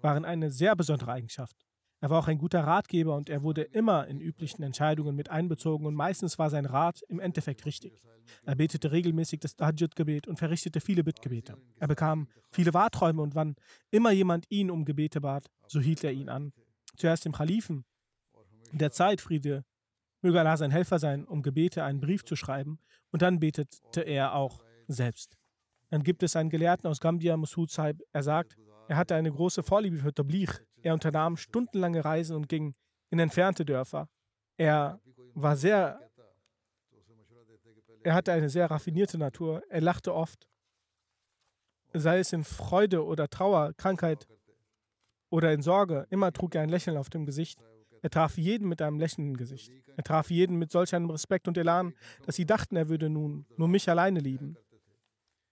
waren 0.01 0.25
eine 0.25 0.51
sehr 0.51 0.75
besondere 0.75 1.11
Eigenschaft. 1.11 1.55
Er 2.01 2.09
war 2.09 2.19
auch 2.19 2.27
ein 2.27 2.37
guter 2.37 2.61
Ratgeber 2.61 3.15
und 3.15 3.29
er 3.29 3.43
wurde 3.43 3.63
immer 3.63 4.07
in 4.07 4.21
üblichen 4.21 4.63
Entscheidungen 4.63 5.15
mit 5.15 5.29
einbezogen 5.29 5.85
und 5.85 5.95
meistens 5.95 6.39
war 6.39 6.49
sein 6.49 6.65
Rat 6.65 7.01
im 7.09 7.19
Endeffekt 7.19 7.65
richtig. 7.65 8.01
Er 8.45 8.55
betete 8.55 8.91
regelmäßig 8.91 9.41
das 9.41 9.55
Tahajjud-Gebet 9.55 10.27
und 10.27 10.37
verrichtete 10.37 10.79
viele 10.79 11.03
Bittgebete. 11.03 11.57
Er 11.79 11.87
bekam 11.87 12.27
viele 12.51 12.73
Wahrträume 12.73 13.21
und 13.21 13.35
wann 13.35 13.55
immer 13.91 14.11
jemand 14.11 14.45
ihn 14.49 14.71
um 14.71 14.85
Gebete 14.85 15.19
bat, 15.19 15.47
so 15.67 15.81
hielt 15.81 16.03
er 16.03 16.13
ihn 16.13 16.29
an. 16.29 16.53
Zuerst 16.95 17.25
dem 17.25 17.33
Kalifen, 17.33 17.85
der 18.71 18.91
Zeit, 18.91 19.19
Friede, 19.19 19.65
möge 20.21 20.39
Allah 20.39 20.57
sein 20.57 20.71
Helfer 20.71 20.99
sein, 20.99 21.25
um 21.25 21.41
Gebete 21.41 21.83
einen 21.83 21.99
Brief 21.99 22.23
zu 22.23 22.35
schreiben 22.35 22.79
und 23.11 23.21
dann 23.21 23.39
betete 23.39 24.01
er 24.01 24.35
auch 24.35 24.63
selbst. 24.87 25.37
Dann 25.89 26.03
gibt 26.03 26.23
es 26.23 26.35
einen 26.35 26.49
Gelehrten 26.49 26.87
aus 26.87 26.99
Gambia, 26.99 27.35
Masud 27.35 27.71
Saib. 27.71 28.01
Er 28.13 28.23
sagt, 28.23 28.55
er 28.87 28.95
hatte 28.95 29.15
eine 29.15 29.31
große 29.31 29.63
Vorliebe 29.63 29.97
für 29.97 30.13
Tabligh. 30.13 30.51
Er 30.82 30.93
unternahm 30.93 31.38
stundenlange 31.38 32.03
Reisen 32.03 32.36
und 32.36 32.49
ging 32.49 32.75
in 33.09 33.19
entfernte 33.19 33.65
Dörfer. 33.65 34.07
Er 34.57 34.99
war 35.34 35.55
sehr, 35.55 35.99
er 38.03 38.13
hatte 38.13 38.32
eine 38.32 38.49
sehr 38.49 38.69
raffinierte 38.69 39.17
Natur. 39.17 39.63
Er 39.69 39.82
lachte 39.82 40.13
oft. 40.13 40.47
Sei 41.93 42.19
es 42.19 42.34
in 42.34 42.43
Freude 42.43 43.03
oder 43.03 43.30
Trauer, 43.30 43.73
Krankheit 43.73 44.27
oder 45.30 45.53
in 45.53 45.61
Sorge, 45.61 46.05
immer 46.09 46.32
trug 46.32 46.55
er 46.55 46.61
ein 46.61 46.69
Lächeln 46.69 46.97
auf 46.97 47.09
dem 47.09 47.25
Gesicht. 47.25 47.59
Er 48.01 48.09
traf 48.09 48.38
jeden 48.38 48.67
mit 48.67 48.82
einem 48.82 48.99
lächelnden 48.99 49.36
Gesicht. 49.36 49.71
Er 49.97 50.03
traf 50.03 50.30
jeden 50.30 50.57
mit 50.57 50.71
solch 50.71 50.95
einem 50.95 51.09
Respekt 51.09 51.47
und 51.47 51.57
Elan, 51.57 51.93
dass 52.25 52.36
sie 52.36 52.45
dachten, 52.45 52.75
er 52.75 52.89
würde 52.89 53.09
nun 53.09 53.45
nur 53.57 53.67
mich 53.67 53.89
alleine 53.89 54.19
lieben. 54.19 54.55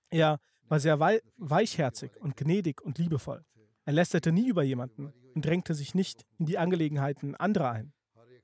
Er 0.10 0.40
war 0.70 0.80
sehr 0.80 1.00
wei 1.00 1.22
weichherzig 1.38 2.12
und 2.18 2.38
gnädig 2.38 2.82
und 2.82 2.98
liebevoll. 2.98 3.44
Er 3.88 3.94
lästerte 3.94 4.34
nie 4.34 4.50
über 4.50 4.64
jemanden 4.64 5.14
und 5.34 5.46
drängte 5.46 5.74
sich 5.74 5.96
nicht 5.96 6.26
in 6.38 6.46
die 6.46 6.58
Angelegenheiten 6.58 7.36
anderer 7.36 7.72
ein. 7.72 7.94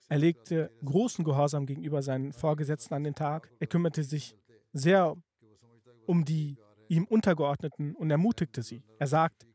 Er 0.07 0.17
legte 0.17 0.71
großen 0.85 1.25
Gehorsam 1.25 1.65
gegenüber 1.65 2.01
seinen 2.01 2.31
Vorgesetzten 2.31 2.93
an 2.93 3.03
den 3.03 3.13
Tag. 3.13 3.51
Er 3.59 3.67
kümmerte 3.67 4.05
sich 4.05 4.37
sehr 4.71 5.17
um 6.05 6.23
die 6.23 6.55
ihm 6.87 7.03
Untergeordneten 7.03 7.93
und 7.93 8.09
ermutigte 8.09 8.63
sie. 8.63 8.85
Er 8.99 9.07
sagt, 9.07 9.45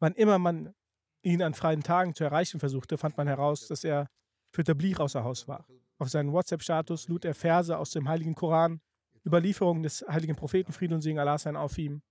wann 0.00 0.12
immer 0.12 0.38
man 0.38 0.74
ihn 1.22 1.40
an 1.40 1.54
freien 1.54 1.82
Tagen 1.82 2.14
zu 2.14 2.24
erreichen 2.24 2.60
versuchte, 2.60 2.98
fand 2.98 3.16
man 3.16 3.26
heraus, 3.26 3.68
dass 3.68 3.84
er 3.84 4.10
für 4.54 4.64
Tablir 4.64 5.00
außer 5.00 5.24
Haus 5.24 5.48
war. 5.48 5.66
Auf 5.96 6.10
seinen 6.10 6.34
WhatsApp-Status 6.34 7.08
lud 7.08 7.24
er 7.24 7.34
Verse 7.34 7.78
aus 7.78 7.92
dem 7.92 8.06
Heiligen 8.06 8.34
Koran, 8.34 8.82
Überlieferungen 9.24 9.82
des 9.82 10.04
heiligen 10.06 10.36
Propheten 10.36 10.74
Frieden 10.74 10.92
und 10.92 11.00
Segen 11.00 11.18
Allah 11.18 11.38
sein 11.38 11.56
auf 11.56 11.78
ihm 11.78 12.02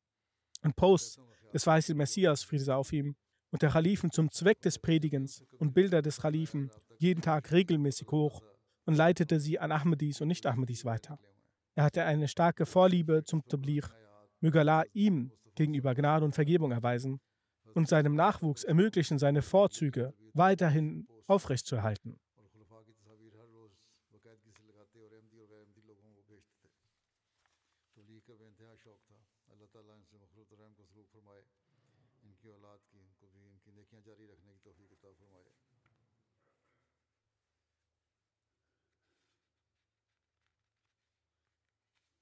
und 0.63 0.75
Posts 0.75 1.19
des 1.53 1.65
weißen 1.65 1.95
Messias 1.95 2.43
Friede 2.43 2.63
sei 2.63 2.73
auf 2.73 2.93
ihm 2.93 3.15
und 3.51 3.61
der 3.61 3.71
Khalifen 3.71 4.11
zum 4.11 4.31
Zweck 4.31 4.61
des 4.61 4.79
Predigens 4.79 5.43
und 5.59 5.73
Bilder 5.73 6.01
des 6.01 6.21
Khalifen 6.21 6.71
jeden 6.97 7.21
Tag 7.21 7.51
regelmäßig 7.51 8.07
hoch 8.11 8.41
und 8.85 8.95
leitete 8.95 9.39
sie 9.39 9.59
an 9.59 9.71
Ahmadis 9.71 10.21
und 10.21 10.29
Nicht-Ahmadis 10.29 10.85
weiter. 10.85 11.19
Er 11.75 11.83
hatte 11.83 12.03
eine 12.03 12.27
starke 12.27 12.65
Vorliebe 12.65 13.23
zum 13.23 13.43
Tablir. 13.45 13.89
Möge 14.39 14.59
Allah 14.59 14.83
ihm 14.93 15.31
gegenüber 15.55 15.93
Gnade 15.93 16.25
und 16.25 16.33
Vergebung 16.33 16.71
erweisen 16.71 17.19
und 17.73 17.87
seinem 17.87 18.15
Nachwuchs 18.15 18.63
ermöglichen, 18.63 19.19
seine 19.19 19.41
Vorzüge 19.41 20.13
weiterhin 20.33 21.07
aufrechtzuerhalten. 21.27 22.19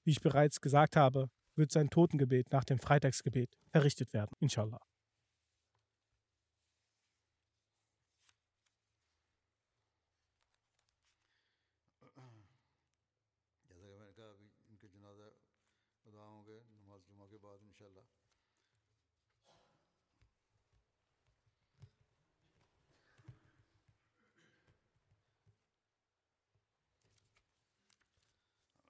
Wie 0.10 0.14
ich 0.14 0.22
bereits 0.22 0.60
gesagt 0.60 0.96
habe, 0.96 1.30
wird 1.56 1.72
sein 1.72 1.92
Totengebet 1.92 2.52
nach 2.52 2.64
dem 2.64 2.80
Freitagsgebet 2.80 3.56
errichtet 3.72 4.12
werden, 4.12 4.36
inshallah. 4.40 4.82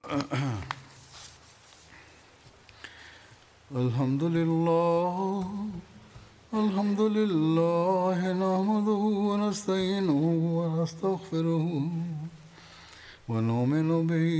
الحمد 3.76 4.22
لله 4.22 5.44
الحمد 6.54 7.00
لله 7.00 8.18
نحمده 8.32 9.02
ونستعينه 9.30 10.22
ونستغفره 10.58 11.82
ونؤمن 13.28 14.06
به 14.06 14.30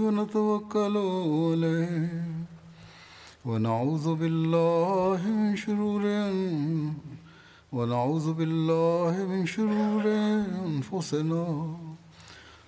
ونتوكل 0.00 0.96
عليه 0.96 2.24
ونعوذ 3.44 4.14
بالله 4.14 5.20
من 5.28 5.56
شرور 5.56 6.04
ونعوذ 7.72 8.32
بالله 8.32 9.12
من 9.30 9.46
شرور 9.46 10.04
أنفسنا 10.66 11.46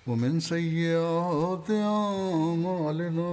ومن 0.06 0.40
سيئات 0.40 1.70
أعمالنا 1.70 3.32